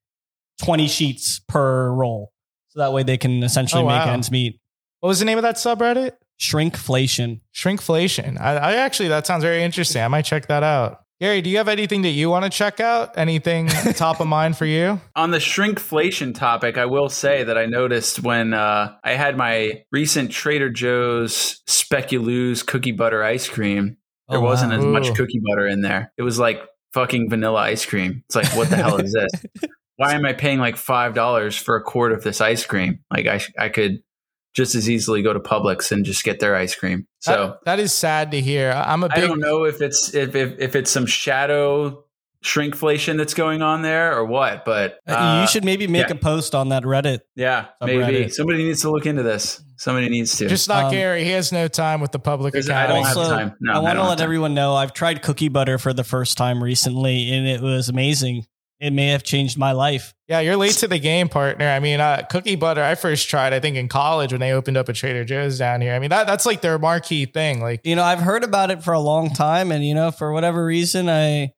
20 0.60 0.88
sheets 0.88 1.40
per 1.48 1.90
roll. 1.92 2.32
So 2.68 2.80
that 2.80 2.92
way 2.92 3.02
they 3.02 3.16
can 3.18 3.42
essentially 3.42 3.82
Oh, 3.82 3.86
make 3.86 4.04
wow. 4.06 4.12
ends 4.12 4.30
meet. 4.30 4.60
What 5.00 5.08
was 5.08 5.18
the 5.18 5.24
name 5.24 5.38
of 5.38 5.42
that 5.42 5.56
subreddit? 5.56 6.12
Shrinkflation. 6.40 7.40
Shrinkflation. 7.54 8.40
I, 8.40 8.56
I 8.56 8.72
actually, 8.76 9.08
that 9.08 9.26
sounds 9.26 9.42
very 9.42 9.62
interesting. 9.62 10.02
I 10.02 10.08
might 10.08 10.24
check 10.24 10.46
that 10.48 10.62
out. 10.62 11.00
Gary, 11.20 11.42
do 11.42 11.50
you 11.50 11.58
have 11.58 11.68
anything 11.68 12.00
that 12.02 12.10
you 12.10 12.30
want 12.30 12.44
to 12.44 12.50
check 12.50 12.80
out? 12.80 13.18
Anything 13.18 13.66
top 13.94 14.20
of 14.20 14.26
mind 14.26 14.56
for 14.56 14.64
you? 14.64 15.00
On 15.16 15.30
the 15.30 15.38
shrinkflation 15.38 16.34
topic, 16.34 16.78
I 16.78 16.86
will 16.86 17.10
say 17.10 17.44
that 17.44 17.58
I 17.58 17.66
noticed 17.66 18.22
when 18.22 18.54
uh, 18.54 18.94
I 19.04 19.12
had 19.12 19.36
my 19.36 19.82
recent 19.92 20.30
Trader 20.30 20.70
Joe's 20.70 21.60
Speculoos 21.68 22.64
cookie 22.66 22.92
butter 22.92 23.22
ice 23.22 23.48
cream, 23.48 23.98
there 24.30 24.38
Oh, 24.38 24.42
wasn't 24.42 24.72
wow. 24.72 24.78
as 24.78 24.84
much 24.84 25.08
Ooh. 25.08 25.14
cookie 25.14 25.40
butter 25.46 25.66
in 25.66 25.82
there. 25.82 26.10
It 26.16 26.22
was 26.22 26.38
like 26.38 26.62
fucking 26.94 27.28
vanilla 27.28 27.60
ice 27.60 27.84
cream. 27.84 28.22
It's 28.28 28.36
like, 28.36 28.56
what 28.56 28.70
the 28.70 28.76
hell 28.76 28.96
is 28.96 29.12
this? 29.12 29.44
Why 30.00 30.14
am 30.14 30.24
I 30.24 30.32
paying 30.32 30.58
like 30.58 30.78
five 30.78 31.12
dollars 31.12 31.56
for 31.58 31.76
a 31.76 31.82
quart 31.82 32.12
of 32.12 32.22
this 32.24 32.40
ice 32.40 32.64
cream? 32.64 33.00
Like 33.10 33.26
I, 33.26 33.40
I 33.58 33.68
could 33.68 33.98
just 34.54 34.74
as 34.74 34.88
easily 34.88 35.20
go 35.20 35.34
to 35.34 35.40
Publix 35.40 35.92
and 35.92 36.06
just 36.06 36.24
get 36.24 36.40
their 36.40 36.56
ice 36.56 36.74
cream. 36.74 37.06
So 37.18 37.32
That- 37.32 37.64
that 37.66 37.78
is 37.80 37.92
sad 37.92 38.30
to 38.30 38.40
hear. 38.40 38.70
I'm 38.72 39.02
a 39.04 39.08
I 39.10 39.14
big 39.16 39.28
don't 39.28 39.40
know 39.40 39.64
if 39.64 39.82
it's 39.82 40.14
if, 40.14 40.34
if 40.34 40.58
if 40.58 40.74
it's 40.74 40.90
some 40.90 41.04
shadow 41.04 42.04
shrinkflation 42.42 43.18
that's 43.18 43.34
going 43.34 43.60
on 43.60 43.82
there 43.82 44.16
or 44.16 44.24
what, 44.24 44.64
but 44.64 44.98
Uh, 45.06 45.12
uh, 45.12 45.40
you 45.42 45.46
should 45.46 45.64
maybe 45.64 45.86
make 45.86 46.08
yeah. 46.08 46.14
a 46.14 46.18
post 46.18 46.54
on 46.54 46.70
that 46.70 46.84
Reddit. 46.84 47.18
Yeah, 47.36 47.66
Subreddit. 47.82 47.98
maybe 48.00 48.28
somebody 48.30 48.64
needs 48.64 48.80
to 48.80 48.90
look 48.90 49.04
into 49.04 49.22
this. 49.22 49.62
Somebody 49.76 50.08
needs 50.08 50.36
to. 50.38 50.48
just 50.48 50.66
not 50.66 50.84
Um, 50.86 50.90
Gary. 50.92 51.24
He 51.24 51.30
has 51.32 51.52
no 51.52 51.68
time 51.68 52.00
with 52.00 52.12
the 52.12 52.18
public 52.18 52.52
There's- 52.54 52.66
account. 52.68 52.90
I 52.90 52.94
don't 52.94 53.04
have 53.04 53.14
time. 53.28 53.56
No, 53.60 53.72
I 53.72 53.76
I 53.76 53.78
want 53.80 53.92
to 53.92 53.96
don't 53.98 54.08
let 54.08 54.20
everyone 54.22 54.54
know 54.54 54.74
I've 54.74 54.94
tried 54.94 55.20
cookie 55.20 55.48
butter 55.50 55.76
for 55.76 55.92
the 55.92 56.04
first 56.04 56.38
time 56.38 56.64
recently, 56.64 57.30
and 57.30 57.46
it 57.46 57.60
was 57.60 57.90
amazing. 57.90 58.46
It 58.80 58.94
may 58.94 59.08
have 59.08 59.22
changed 59.22 59.58
my 59.58 59.72
life. 59.72 60.14
Yeah, 60.26 60.40
you're 60.40 60.56
late 60.56 60.72
to 60.76 60.88
the 60.88 60.98
game, 60.98 61.28
partner. 61.28 61.68
I 61.68 61.80
mean, 61.80 62.00
uh, 62.00 62.24
cookie 62.30 62.56
butter. 62.56 62.82
I 62.82 62.94
first 62.94 63.28
tried, 63.28 63.52
I 63.52 63.60
think, 63.60 63.76
in 63.76 63.88
college 63.88 64.32
when 64.32 64.40
they 64.40 64.52
opened 64.52 64.78
up 64.78 64.88
a 64.88 64.94
Trader 64.94 65.22
Joe's 65.22 65.58
down 65.58 65.82
here. 65.82 65.92
I 65.92 65.98
mean, 65.98 66.08
that 66.10 66.26
that's 66.26 66.46
like 66.46 66.62
their 66.62 66.78
marquee 66.78 67.26
thing. 67.26 67.60
Like, 67.60 67.82
You 67.84 67.94
know, 67.94 68.02
I've 68.02 68.20
heard 68.20 68.42
about 68.42 68.70
it 68.70 68.82
for 68.82 68.94
a 68.94 69.00
long 69.00 69.34
time, 69.34 69.70
and 69.70 69.84
you 69.84 69.94
know, 69.94 70.10
for 70.10 70.32
whatever 70.32 70.64
reason, 70.64 71.10
I 71.10 71.52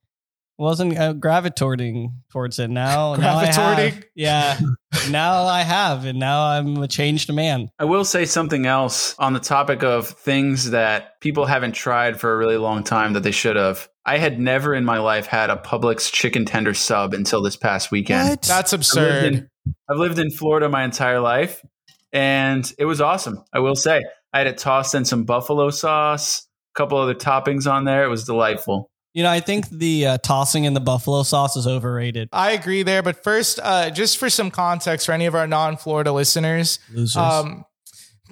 wasn't 0.58 0.98
uh, 0.98 1.12
gravitating 1.12 2.22
towards 2.30 2.58
it. 2.58 2.70
Now, 2.70 3.14
now 3.14 3.36
I 3.36 3.46
have. 3.46 3.54
Gravitating? 3.54 4.04
yeah. 4.16 4.58
now 5.10 5.44
I 5.44 5.62
have, 5.62 6.04
and 6.04 6.18
now 6.18 6.46
I'm 6.46 6.76
a 6.78 6.88
changed 6.88 7.32
man. 7.32 7.68
I 7.78 7.84
will 7.84 8.04
say 8.04 8.24
something 8.24 8.66
else 8.66 9.14
on 9.18 9.32
the 9.32 9.40
topic 9.40 9.82
of 9.82 10.08
things 10.08 10.70
that 10.70 11.20
people 11.20 11.46
haven't 11.46 11.72
tried 11.72 12.18
for 12.18 12.32
a 12.32 12.36
really 12.36 12.56
long 12.56 12.84
time 12.84 13.12
that 13.12 13.22
they 13.22 13.30
should 13.30 13.56
have. 13.56 13.88
I 14.04 14.18
had 14.18 14.40
never 14.40 14.74
in 14.74 14.84
my 14.84 14.98
life 14.98 15.26
had 15.26 15.50
a 15.50 15.56
Publix 15.56 16.12
chicken 16.12 16.44
tender 16.44 16.74
sub 16.74 17.14
until 17.14 17.42
this 17.42 17.56
past 17.56 17.90
weekend. 17.90 18.42
that's 18.42 18.50
I've 18.50 18.60
lived, 18.60 18.72
absurd. 18.72 19.24
in, 19.24 19.48
I've 19.88 19.98
lived 19.98 20.18
in 20.18 20.30
Florida 20.30 20.68
my 20.68 20.84
entire 20.84 21.20
life, 21.20 21.64
and 22.12 22.70
it 22.78 22.84
was 22.84 23.00
awesome. 23.00 23.44
I 23.52 23.60
will 23.60 23.76
say, 23.76 24.02
I 24.32 24.38
had 24.38 24.46
it 24.46 24.58
tossed 24.58 24.94
in 24.94 25.04
some 25.04 25.24
buffalo 25.24 25.70
sauce, 25.70 26.46
a 26.74 26.78
couple 26.78 26.98
other 26.98 27.14
toppings 27.14 27.70
on 27.70 27.84
there. 27.84 28.04
It 28.04 28.08
was 28.08 28.24
delightful. 28.24 28.90
You 29.14 29.22
know, 29.22 29.30
I 29.30 29.40
think 29.40 29.68
the 29.68 30.06
uh, 30.06 30.18
tossing 30.18 30.64
in 30.64 30.72
the 30.72 30.80
buffalo 30.80 31.22
sauce 31.22 31.54
is 31.56 31.66
overrated. 31.66 32.30
I 32.32 32.52
agree 32.52 32.82
there. 32.82 33.02
But 33.02 33.22
first, 33.22 33.60
uh, 33.62 33.90
just 33.90 34.16
for 34.16 34.30
some 34.30 34.50
context 34.50 35.04
for 35.04 35.12
any 35.12 35.26
of 35.26 35.34
our 35.34 35.46
non-Florida 35.46 36.12
listeners, 36.12 36.78
Losers. 36.90 37.16
um, 37.16 37.66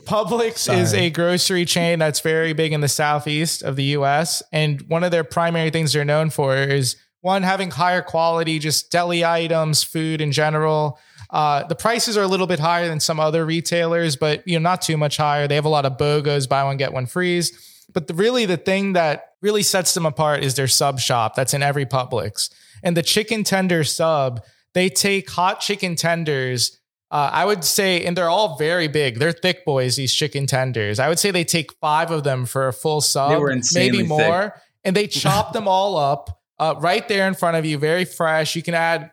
Publix 0.03 0.73
is 0.73 0.95
a 0.95 1.11
grocery 1.11 1.65
chain 1.65 1.99
that's 1.99 2.21
very 2.21 2.53
big 2.53 2.73
in 2.73 2.81
the 2.81 2.89
southeast 2.89 3.63
of 3.63 3.77
the 3.77 3.85
U.S. 3.85 4.43
And 4.53 4.83
one 4.83 5.05
of 5.05 5.11
their 5.11 5.25
primary 5.25 5.71
things 5.71 5.93
they're 5.93 6.05
known 6.05 6.31
for 6.31 6.57
is 6.57 6.97
one 7.21 7.43
having 7.43 7.71
higher 7.71 8.03
quality, 8.03 8.59
just 8.59 8.91
deli 8.91 9.25
items, 9.25 9.83
food 9.83 10.21
in 10.21 10.33
general. 10.33 10.99
Uh, 11.29 11.65
the 11.65 11.75
prices 11.75 12.17
are 12.17 12.23
a 12.23 12.27
little 12.27 12.47
bit 12.47 12.59
higher 12.59 12.89
than 12.89 12.99
some 12.99 13.21
other 13.21 13.45
retailers, 13.45 14.17
but 14.17 14.47
you 14.47 14.59
know 14.59 14.63
not 14.63 14.83
too 14.83 14.97
much 14.97 15.17
higher. 15.17 15.47
They 15.47 15.55
have 15.55 15.65
a 15.65 15.71
lot 15.71 15.87
of 15.87 15.97
BOGOs, 15.97 16.49
buy 16.49 16.65
one 16.65 16.77
get 16.77 16.93
one 16.93 17.07
freeze. 17.07 17.87
But 17.93 18.07
the, 18.07 18.15
really, 18.15 18.47
the 18.47 18.57
thing 18.57 18.95
that 18.95 19.35
really 19.43 19.63
sets 19.63 19.95
them 19.95 20.07
apart 20.07 20.43
is 20.43 20.55
their 20.55 20.69
sub 20.69 20.99
shop 20.99 21.35
that's 21.35 21.55
in 21.55 21.63
every 21.63 21.87
Publix. 21.87 22.51
And 22.83 22.97
the 22.97 23.03
chicken 23.03 23.45
tender 23.45 23.85
sub, 23.85 24.43
they 24.75 24.89
take 24.89 25.31
hot 25.31 25.61
chicken 25.61 25.97
tenders. 25.97 26.79
Uh, 27.11 27.29
I 27.33 27.45
would 27.45 27.65
say, 27.65 28.05
and 28.05 28.17
they're 28.17 28.29
all 28.29 28.57
very 28.57 28.87
big. 28.87 29.19
They're 29.19 29.33
thick 29.33 29.65
boys, 29.65 29.97
these 29.97 30.15
chicken 30.15 30.47
tenders. 30.47 31.01
I 31.01 31.09
would 31.09 31.19
say 31.19 31.33
they 31.33 31.43
take 31.45 31.73
five 31.81 32.11
of 32.13 32.23
them 32.23 32.47
for 32.47 32.69
a 32.69 32.73
full 32.73 33.01
sub, 33.01 33.33
maybe 33.75 33.99
more. 34.09 34.55
And 34.85 34.95
they 34.95 35.07
chop 35.09 35.53
them 35.53 35.67
all 35.67 35.97
up 35.97 36.41
uh, 36.61 36.75
right 36.79 37.07
there 37.09 37.27
in 37.27 37.35
front 37.35 37.57
of 37.57 37.65
you, 37.65 37.79
very 37.79 38.05
fresh. 38.05 38.55
You 38.55 38.63
can 38.63 38.75
add 38.75 39.11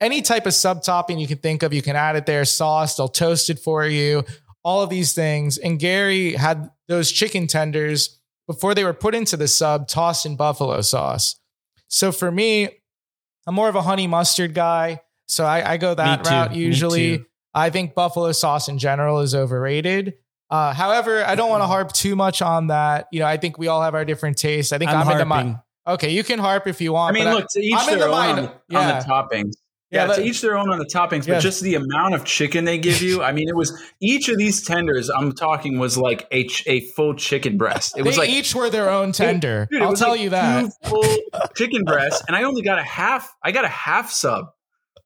any 0.00 0.22
type 0.22 0.46
of 0.46 0.54
sub 0.54 0.82
topping 0.82 1.18
you 1.18 1.26
can 1.26 1.38
think 1.38 1.62
of. 1.62 1.74
You 1.74 1.82
can 1.82 1.96
add 1.96 2.16
it 2.16 2.24
there, 2.24 2.44
sauce, 2.46 2.96
they'll 2.96 3.08
toast 3.08 3.50
it 3.50 3.58
for 3.58 3.84
you, 3.86 4.24
all 4.62 4.82
of 4.82 4.88
these 4.88 5.12
things. 5.12 5.58
And 5.58 5.78
Gary 5.78 6.32
had 6.32 6.70
those 6.88 7.12
chicken 7.12 7.46
tenders 7.46 8.20
before 8.46 8.74
they 8.74 8.84
were 8.84 8.94
put 8.94 9.14
into 9.14 9.36
the 9.36 9.48
sub, 9.48 9.88
tossed 9.88 10.24
in 10.24 10.36
buffalo 10.36 10.80
sauce. 10.80 11.38
So 11.88 12.10
for 12.10 12.30
me, 12.30 12.68
I'm 13.46 13.54
more 13.54 13.68
of 13.68 13.74
a 13.76 13.82
honey 13.82 14.06
mustard 14.06 14.54
guy. 14.54 15.02
So 15.26 15.44
I, 15.44 15.72
I 15.72 15.76
go 15.76 15.94
that 15.94 16.26
route 16.26 16.54
usually. 16.54 17.24
Too. 17.54 17.60
I 17.60 17.70
think 17.70 17.94
buffalo 17.94 18.32
sauce 18.32 18.68
in 18.68 18.78
general 18.78 19.20
is 19.20 19.34
overrated. 19.34 20.14
Uh, 20.50 20.72
however, 20.74 21.24
I 21.24 21.34
don't 21.34 21.48
want 21.50 21.62
to 21.62 21.66
harp 21.66 21.92
too 21.92 22.14
much 22.16 22.42
on 22.42 22.68
that. 22.68 23.06
You 23.10 23.20
know, 23.20 23.26
I 23.26 23.36
think 23.38 23.58
we 23.58 23.68
all 23.68 23.82
have 23.82 23.94
our 23.94 24.04
different 24.04 24.36
tastes. 24.36 24.72
I 24.72 24.78
think 24.78 24.90
I'm, 24.90 24.96
I'm, 25.08 25.10
into 25.20 25.24
harping. 25.26 25.52
my. 25.86 25.92
Okay, 25.94 26.10
you 26.10 26.22
can 26.24 26.38
harp 26.38 26.66
if 26.66 26.80
you 26.80 26.92
want. 26.92 27.16
I 27.16 27.18
mean, 27.18 27.32
look, 27.32 27.46
to 27.50 27.60
each 27.60 27.74
I'm 27.74 27.88
into 27.88 27.98
their 27.98 28.08
own 28.08 28.14
mine. 28.14 28.38
on, 28.38 28.44
on 28.46 28.52
Yeah. 28.68 29.00
the 29.00 29.06
toppings. 29.06 29.52
Yeah, 29.90 30.02
Yeah, 30.02 30.06
but- 30.06 30.16
to 30.16 30.22
each 30.24 30.40
their 30.40 30.56
own 30.56 30.70
on 30.70 30.78
the 30.78 30.86
toppings, 30.86 31.20
but 31.20 31.28
Yeah. 31.28 31.38
just 31.40 31.60
the 31.62 31.74
amount 31.74 32.14
of 32.14 32.24
chicken 32.24 32.64
they 32.64 32.78
give 32.78 33.00
you. 33.02 33.22
I 33.22 33.32
mean, 33.32 33.48
it 33.48 33.56
was 33.56 33.72
each 34.00 34.28
of 34.28 34.38
these 34.38 34.62
tenders. 34.62 35.08
I'm 35.10 35.32
talking 35.32 35.78
was 35.78 35.96
like 35.98 36.26
a 36.32 36.48
a 36.66 36.80
full 36.96 37.14
chicken 37.14 37.58
breast. 37.58 37.96
It 37.98 38.02
was 38.02 38.16
they 38.16 38.22
like 38.22 38.30
each 38.30 38.54
were 38.54 38.70
their 38.70 38.90
own 38.90 39.12
tender. 39.12 39.68
Dude, 39.70 39.82
I'll 39.82 39.94
tell 39.94 40.10
like 40.10 40.20
you 40.20 40.30
that. 40.30 40.62
two 40.82 40.88
full 40.88 41.16
chicken 41.56 41.84
breast, 41.84 42.24
and 42.28 42.36
I 42.36 42.44
only 42.44 42.62
got 42.62 42.78
a 42.78 42.82
half. 42.82 43.32
I 43.42 43.50
got 43.52 43.64
a 43.64 43.68
half 43.68 44.10
sub. 44.10 44.46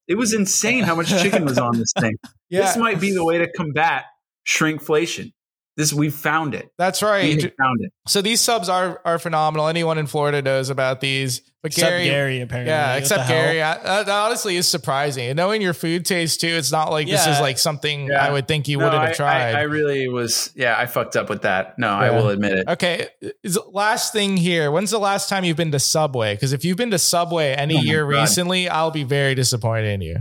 It 0.06 0.16
was 0.16 0.32
insane 0.32 0.84
how 0.84 0.94
much 0.94 1.08
chicken 1.08 1.44
was 1.44 1.58
on 1.58 1.76
this 1.78 1.92
thing. 1.98 2.16
Yeah, 2.50 2.62
This 2.62 2.76
might 2.76 3.00
be 3.00 3.12
the 3.12 3.24
way 3.24 3.38
to 3.38 3.50
combat 3.52 4.04
shrinkflation. 4.46 5.32
This 5.76 5.92
we 5.92 6.10
found 6.10 6.56
it. 6.56 6.68
that's 6.76 7.04
right. 7.04 7.40
have 7.40 7.52
found 7.56 7.78
it. 7.82 7.92
So 8.08 8.20
these 8.20 8.40
subs 8.40 8.68
are 8.68 9.00
are 9.04 9.16
phenomenal. 9.20 9.68
Anyone 9.68 9.96
in 9.96 10.08
Florida 10.08 10.42
knows 10.42 10.70
about 10.70 11.00
these. 11.00 11.40
But 11.62 11.68
Except 11.72 11.90
Gary, 11.90 12.04
Gary, 12.04 12.40
apparently. 12.40 12.70
yeah, 12.72 12.94
What 12.94 12.98
except? 13.02 13.28
Gary. 13.28 13.62
I, 13.62 13.78
that 13.78 14.06
that 14.06 14.20
honestly 14.26 14.56
is 14.56 14.66
surprising. 14.66 15.28
And 15.28 15.36
knowing 15.36 15.62
your 15.62 15.74
food 15.74 16.04
taste 16.04 16.40
too, 16.40 16.48
it's 16.48 16.72
not 16.72 16.90
like 16.90 17.06
this 17.06 17.24
is 17.28 17.38
like 17.40 17.58
something 17.58 18.06
Yeah. 18.08 18.26
I 18.26 18.32
would 18.32 18.48
think 18.48 18.66
you 18.66 18.78
No, 18.78 18.86
wouldn't 18.86 19.02
I, 19.02 19.06
have 19.08 19.16
tried. 19.16 19.54
I, 19.54 19.60
I 19.60 19.62
really 19.62 20.08
was. 20.08 20.50
Yeah, 20.56 20.74
I 20.76 20.86
fucked 20.86 21.14
up 21.14 21.28
with 21.28 21.42
that. 21.42 21.78
No, 21.78 21.90
I 21.90 22.10
will 22.10 22.28
admit 22.30 22.58
it. 22.58 22.68
Okay, 22.68 23.06
is 23.44 23.56
last 23.70 24.12
thing 24.12 24.36
here. 24.36 24.72
When's 24.72 24.90
the 24.90 24.98
last 24.98 25.28
time 25.28 25.44
you've 25.44 25.56
been 25.56 25.70
to 25.72 25.78
Subway? 25.80 26.34
Because 26.34 26.52
if 26.52 26.64
you've 26.64 26.76
been 26.76 26.90
to 26.90 26.98
Subway 26.98 27.52
any 27.52 27.76
Oh 27.76 27.82
year 27.82 28.04
recently, 28.04 28.68
I'll 28.68 28.90
be 28.90 29.04
very 29.04 29.36
disappointed 29.36 29.86
in 29.94 30.00
you. 30.00 30.16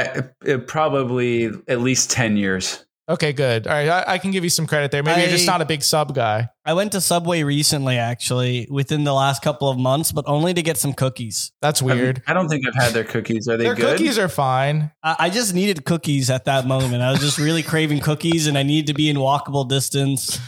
I 0.00 0.22
it 0.44 0.66
probably 0.66 1.50
at 1.68 1.80
least 1.80 2.10
ten 2.10 2.36
years. 2.36 2.84
Okay, 3.08 3.32
good. 3.32 3.66
All 3.66 3.72
right, 3.74 3.88
I, 3.88 4.14
I 4.14 4.18
can 4.18 4.30
give 4.30 4.44
you 4.44 4.48
some 4.48 4.66
credit 4.66 4.92
there. 4.92 5.02
Maybe 5.02 5.22
you're 5.22 5.30
just 5.30 5.46
not 5.46 5.60
a 5.60 5.64
big 5.66 5.82
sub 5.82 6.14
guy. 6.14 6.48
I 6.64 6.72
went 6.72 6.92
to 6.92 7.00
Subway 7.00 7.42
recently, 7.42 7.98
actually, 7.98 8.68
within 8.70 9.02
the 9.02 9.12
last 9.12 9.42
couple 9.42 9.68
of 9.68 9.76
months, 9.76 10.12
but 10.12 10.24
only 10.28 10.54
to 10.54 10.62
get 10.62 10.76
some 10.76 10.92
cookies. 10.94 11.50
That's 11.60 11.82
weird. 11.82 12.22
I 12.28 12.32
don't 12.32 12.48
think 12.48 12.64
I've 12.66 12.80
had 12.80 12.92
their 12.92 13.02
cookies. 13.04 13.48
Are 13.48 13.56
they 13.56 13.64
Their 13.64 13.74
good? 13.74 13.98
cookies 13.98 14.18
are 14.20 14.28
fine. 14.28 14.92
I, 15.02 15.16
I 15.18 15.30
just 15.30 15.52
needed 15.52 15.84
cookies 15.84 16.30
at 16.30 16.44
that 16.44 16.64
moment. 16.64 17.02
I 17.02 17.10
was 17.10 17.18
just 17.20 17.38
really 17.38 17.64
craving 17.64 17.98
cookies, 18.00 18.46
and 18.46 18.56
I 18.56 18.62
needed 18.62 18.86
to 18.86 18.94
be 18.94 19.10
in 19.10 19.16
walkable 19.16 19.68
distance. 19.68 20.38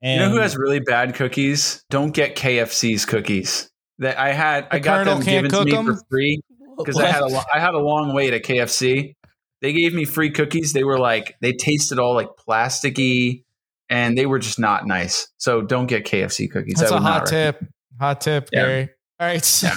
you 0.00 0.18
know 0.20 0.30
who 0.30 0.38
has 0.38 0.56
really 0.56 0.80
bad 0.80 1.16
cookies? 1.16 1.82
Don't 1.90 2.12
get 2.12 2.36
KFC's 2.36 3.04
cookies. 3.06 3.70
That 3.98 4.16
I 4.16 4.32
had, 4.32 4.68
I 4.70 4.78
got 4.78 4.98
Colonel 4.98 5.16
them 5.16 5.24
given 5.24 5.50
to 5.50 5.56
cook 5.56 5.66
me 5.66 5.76
'em? 5.76 5.86
for 5.86 6.00
free 6.08 6.40
because 6.84 6.98
I 6.98 7.06
had 7.06 7.22
a 7.22 7.44
I 7.54 7.58
had 7.60 7.74
a 7.74 7.78
long 7.78 8.14
wait 8.14 8.32
at 8.34 8.42
KFC. 8.44 9.14
They 9.60 9.72
gave 9.72 9.92
me 9.92 10.04
free 10.04 10.30
cookies. 10.30 10.72
They 10.72 10.84
were 10.84 10.98
like 10.98 11.36
they 11.40 11.52
tasted 11.52 11.98
all 11.98 12.14
like 12.14 12.28
plasticky, 12.48 13.44
and 13.90 14.16
they 14.16 14.26
were 14.26 14.38
just 14.38 14.58
not 14.58 14.86
nice. 14.86 15.28
So 15.38 15.62
don't 15.62 15.86
get 15.86 16.04
KFC 16.04 16.50
cookies. 16.50 16.78
That's 16.78 16.92
a 16.92 17.00
hot 17.00 17.22
recommend. 17.24 17.56
tip. 17.60 17.68
Hot 18.00 18.20
tip, 18.20 18.48
Yeah. 18.52 18.60
Gary. 18.60 18.88
All 19.20 19.26
right. 19.26 19.44
So, 19.44 19.68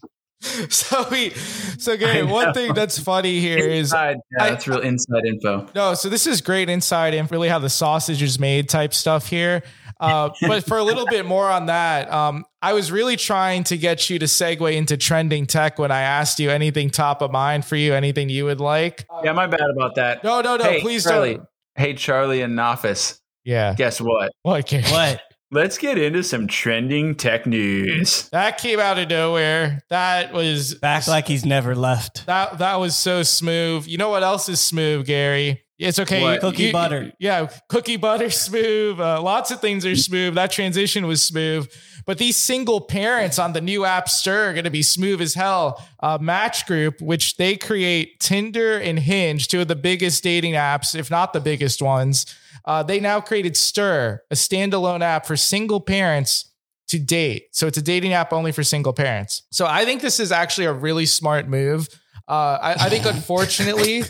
so 0.68 1.06
we, 1.10 1.30
so 1.30 1.96
Gary, 1.96 2.22
one 2.24 2.52
thing 2.54 2.74
that's 2.74 2.98
funny 2.98 3.38
here 3.40 3.58
is 3.58 3.92
Inside, 3.92 4.16
yeah, 4.36 4.44
I- 4.44 4.50
that's 4.50 4.66
real 4.68 4.80
inside 4.80 5.24
info. 5.26 5.68
no. 5.74 5.94
So 5.94 6.08
this 6.08 6.26
is 6.26 6.40
great 6.40 6.68
inside 6.68 7.14
and 7.14 7.30
really 7.30 7.48
how 7.48 7.58
the 7.58 7.70
sausage 7.70 8.22
is 8.22 8.38
made 8.38 8.68
type 8.68 8.94
stuff 8.94 9.26
here. 9.28 9.62
Uh, 10.00 10.30
but 10.42 10.64
for 10.64 10.78
a 10.78 10.84
little 10.84 11.06
bit 11.06 11.26
more 11.26 11.48
on 11.48 11.66
that, 11.66 12.12
um, 12.12 12.44
I 12.62 12.72
was 12.72 12.92
really 12.92 13.16
trying 13.16 13.64
to 13.64 13.76
get 13.76 14.08
you 14.08 14.18
to 14.18 14.26
segue 14.26 14.74
into 14.74 14.96
trending 14.96 15.46
tech 15.46 15.78
when 15.78 15.90
I 15.90 16.02
asked 16.02 16.38
you 16.38 16.50
anything 16.50 16.90
top 16.90 17.22
of 17.22 17.32
mind 17.32 17.64
for 17.64 17.76
you, 17.76 17.94
anything 17.94 18.28
you 18.28 18.44
would 18.44 18.60
like. 18.60 19.06
Yeah, 19.24 19.32
my 19.32 19.46
bad 19.46 19.68
about 19.74 19.96
that. 19.96 20.22
No, 20.22 20.40
no, 20.40 20.56
no. 20.56 20.64
hey, 20.64 20.80
please 20.80 21.04
Charlie. 21.04 21.34
don't. 21.34 21.46
Hey, 21.74 21.94
Charlie 21.94 22.42
and 22.42 22.56
Nafis. 22.56 23.20
Yeah. 23.44 23.74
Guess 23.74 24.00
what? 24.00 24.32
What? 24.42 24.66
Gary? 24.66 24.84
what? 24.84 25.22
Let's 25.50 25.78
get 25.78 25.96
into 25.96 26.22
some 26.22 26.46
trending 26.46 27.14
tech 27.14 27.46
news. 27.46 28.28
That 28.30 28.58
came 28.58 28.78
out 28.78 28.98
of 28.98 29.08
nowhere. 29.08 29.80
That 29.88 30.34
was 30.34 30.74
Back 30.74 31.06
like 31.08 31.26
he's 31.26 31.46
never 31.46 31.74
left. 31.74 32.26
That 32.26 32.58
that 32.58 32.76
was 32.76 32.94
so 32.94 33.22
smooth. 33.22 33.86
You 33.86 33.96
know 33.96 34.10
what 34.10 34.22
else 34.22 34.50
is 34.50 34.60
smooth, 34.60 35.06
Gary? 35.06 35.62
It's 35.78 35.98
okay. 36.00 36.22
What? 36.22 36.40
Cookie 36.40 36.72
butter. 36.72 37.12
Yeah, 37.20 37.48
cookie 37.68 37.96
butter 37.96 38.30
smooth. 38.30 39.00
Uh, 39.00 39.22
lots 39.22 39.50
of 39.52 39.60
things 39.60 39.86
are 39.86 39.94
smooth. 39.94 40.34
That 40.34 40.50
transition 40.50 41.06
was 41.06 41.22
smooth. 41.22 41.70
But 42.04 42.18
these 42.18 42.36
single 42.36 42.80
parents 42.80 43.38
on 43.38 43.52
the 43.52 43.60
new 43.60 43.84
app 43.84 44.08
Stir 44.08 44.50
are 44.50 44.52
going 44.52 44.64
to 44.64 44.70
be 44.70 44.82
smooth 44.82 45.20
as 45.20 45.34
hell. 45.34 45.86
Uh, 46.00 46.18
Match 46.20 46.66
Group, 46.66 47.00
which 47.00 47.36
they 47.36 47.56
create 47.56 48.18
Tinder 48.18 48.78
and 48.78 48.98
Hinge, 48.98 49.46
two 49.46 49.60
of 49.60 49.68
the 49.68 49.76
biggest 49.76 50.24
dating 50.24 50.54
apps, 50.54 50.94
if 50.94 51.10
not 51.10 51.32
the 51.32 51.40
biggest 51.40 51.80
ones. 51.80 52.26
Uh, 52.64 52.82
they 52.82 52.98
now 52.98 53.20
created 53.20 53.56
Stir, 53.56 54.22
a 54.30 54.34
standalone 54.34 55.00
app 55.00 55.26
for 55.26 55.36
single 55.36 55.80
parents 55.80 56.50
to 56.88 56.98
date. 56.98 57.48
So 57.52 57.66
it's 57.66 57.78
a 57.78 57.82
dating 57.82 58.14
app 58.14 58.32
only 58.32 58.50
for 58.50 58.64
single 58.64 58.92
parents. 58.92 59.42
So 59.50 59.66
I 59.66 59.84
think 59.84 60.00
this 60.00 60.18
is 60.18 60.32
actually 60.32 60.66
a 60.66 60.72
really 60.72 61.06
smart 61.06 61.46
move. 61.46 61.88
Uh, 62.26 62.58
I, 62.60 62.86
I 62.86 62.88
think, 62.88 63.04
unfortunately, 63.14 64.04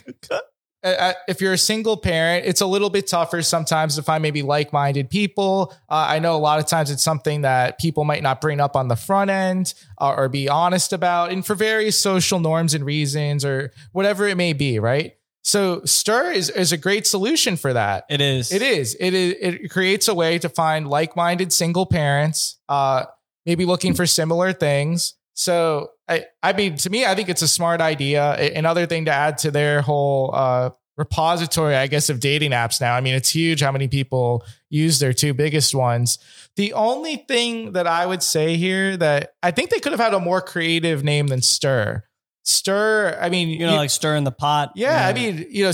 uh, 0.88 1.02
uh, 1.02 1.12
if 1.28 1.40
you're 1.40 1.52
a 1.52 1.58
single 1.58 1.96
parent, 1.96 2.46
it's 2.46 2.60
a 2.60 2.66
little 2.66 2.90
bit 2.90 3.06
tougher 3.06 3.42
sometimes 3.42 3.96
to 3.96 4.02
find 4.02 4.22
maybe 4.22 4.42
like 4.42 4.72
minded 4.72 5.10
people. 5.10 5.72
Uh, 5.88 6.06
I 6.08 6.18
know 6.18 6.36
a 6.36 6.38
lot 6.38 6.58
of 6.58 6.66
times 6.66 6.90
it's 6.90 7.02
something 7.02 7.42
that 7.42 7.78
people 7.78 8.04
might 8.04 8.22
not 8.22 8.40
bring 8.40 8.60
up 8.60 8.76
on 8.76 8.88
the 8.88 8.96
front 8.96 9.30
end 9.30 9.74
uh, 9.98 10.14
or 10.16 10.28
be 10.28 10.48
honest 10.48 10.92
about, 10.92 11.30
and 11.30 11.44
for 11.44 11.54
various 11.54 11.98
social 11.98 12.40
norms 12.40 12.74
and 12.74 12.84
reasons 12.84 13.44
or 13.44 13.72
whatever 13.92 14.26
it 14.26 14.36
may 14.36 14.52
be, 14.52 14.78
right? 14.78 15.14
So 15.42 15.82
Stir 15.84 16.32
is, 16.32 16.50
is 16.50 16.72
a 16.72 16.76
great 16.76 17.06
solution 17.06 17.56
for 17.56 17.72
that. 17.72 18.04
It 18.10 18.20
is. 18.20 18.52
It 18.52 18.60
is. 18.60 18.96
It 19.00 19.14
is. 19.14 19.34
It 19.40 19.70
creates 19.70 20.08
a 20.08 20.14
way 20.14 20.38
to 20.38 20.48
find 20.48 20.88
like-minded 20.88 21.52
single 21.52 21.86
parents, 21.86 22.58
uh, 22.68 23.04
maybe 23.46 23.64
looking 23.64 23.94
for 23.94 24.06
similar 24.06 24.52
things. 24.52 25.14
So, 25.34 25.92
I, 26.08 26.24
I 26.42 26.52
mean, 26.54 26.76
to 26.78 26.90
me, 26.90 27.04
I 27.04 27.14
think 27.14 27.28
it's 27.28 27.42
a 27.42 27.48
smart 27.48 27.80
idea. 27.80 28.34
Another 28.54 28.86
thing 28.86 29.04
to 29.06 29.12
add 29.12 29.38
to 29.38 29.50
their 29.50 29.82
whole 29.82 30.30
uh, 30.34 30.70
repository, 30.96 31.76
I 31.76 31.86
guess, 31.86 32.08
of 32.08 32.18
dating 32.20 32.52
apps 32.52 32.80
now. 32.80 32.94
I 32.94 33.00
mean, 33.00 33.14
it's 33.14 33.30
huge 33.34 33.60
how 33.60 33.70
many 33.72 33.88
people 33.88 34.44
use 34.70 34.98
their 34.98 35.12
two 35.12 35.34
biggest 35.34 35.74
ones. 35.74 36.18
The 36.56 36.72
only 36.72 37.16
thing 37.16 37.72
that 37.72 37.86
I 37.86 38.06
would 38.06 38.22
say 38.22 38.56
here 38.56 38.96
that 38.96 39.34
I 39.42 39.50
think 39.50 39.70
they 39.70 39.80
could 39.80 39.92
have 39.92 40.00
had 40.00 40.14
a 40.14 40.20
more 40.20 40.40
creative 40.40 41.04
name 41.04 41.26
than 41.28 41.42
Stir. 41.42 42.04
Stir. 42.44 43.18
I 43.20 43.28
mean, 43.28 43.50
You 43.50 43.66
know, 43.66 43.76
like 43.76 43.90
stirring 43.90 44.24
the 44.24 44.32
pot. 44.32 44.72
yeah, 44.74 45.06
I 45.06 45.12
mean, 45.12 45.46
you 45.50 45.64
know, 45.64 45.72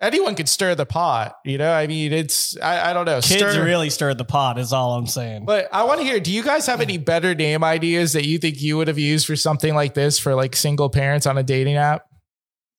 anyone 0.00 0.34
could 0.34 0.48
stir 0.48 0.74
the 0.74 0.86
pot. 0.86 1.36
You 1.44 1.58
know, 1.58 1.72
I 1.72 1.86
mean, 1.86 2.12
it's 2.12 2.56
I, 2.58 2.90
I 2.90 2.92
don't 2.92 3.06
know. 3.06 3.20
kids 3.20 3.36
stir, 3.36 3.64
really 3.64 3.90
stirred 3.90 4.18
the 4.18 4.24
pot, 4.24 4.58
is 4.58 4.72
all 4.72 4.94
I'm 4.94 5.06
saying. 5.06 5.44
But 5.44 5.68
I 5.72 5.84
want 5.84 6.00
to 6.00 6.04
hear. 6.06 6.20
Do 6.20 6.32
you 6.32 6.42
guys 6.42 6.66
have 6.66 6.80
any 6.80 6.98
better 6.98 7.34
name 7.34 7.64
ideas 7.64 8.12
that 8.12 8.26
you 8.26 8.38
think 8.38 8.60
you 8.60 8.76
would 8.76 8.88
have 8.88 8.98
used 8.98 9.26
for 9.26 9.36
something 9.36 9.74
like 9.74 9.94
this 9.94 10.18
for 10.18 10.34
like 10.34 10.56
single 10.56 10.90
parents 10.90 11.26
on 11.26 11.38
a 11.38 11.42
dating 11.42 11.76
app? 11.76 12.06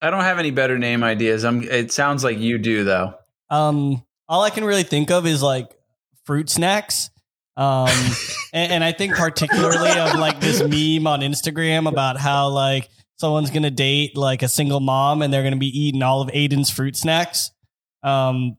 I 0.02 0.12
don't 0.12 0.24
have 0.24 0.38
any 0.38 0.52
better 0.52 0.78
name 0.78 1.04
ideas. 1.04 1.44
I'm. 1.44 1.64
It 1.64 1.92
sounds 1.92 2.24
like 2.24 2.38
you 2.38 2.58
do 2.58 2.84
though. 2.84 3.16
Um, 3.50 4.04
all 4.28 4.44
I 4.44 4.50
can 4.50 4.64
really 4.64 4.84
think 4.84 5.10
of 5.12 5.26
is 5.26 5.42
like 5.42 5.70
fruit 6.26 6.50
snacks. 6.50 7.10
Um, 7.56 7.90
and, 8.54 8.74
and 8.74 8.84
I 8.84 8.92
think 8.92 9.16
particularly 9.16 10.00
of 10.00 10.16
like 10.20 10.40
this 10.40 10.60
meme 10.62 11.08
on 11.08 11.22
Instagram 11.22 11.90
about 11.90 12.18
how 12.18 12.50
like 12.50 12.90
someone's 13.18 13.52
gonna 13.52 13.72
date 13.72 14.16
like 14.16 14.42
a 14.44 14.48
single 14.48 14.80
mom 14.80 15.22
and 15.22 15.34
they're 15.34 15.44
gonna 15.44 15.58
be 15.58 15.68
eating 15.80 16.04
all 16.04 16.22
of 16.22 16.30
Aiden's 16.30 16.70
fruit 16.70 16.96
snacks. 16.96 17.52
Um, 18.04 18.58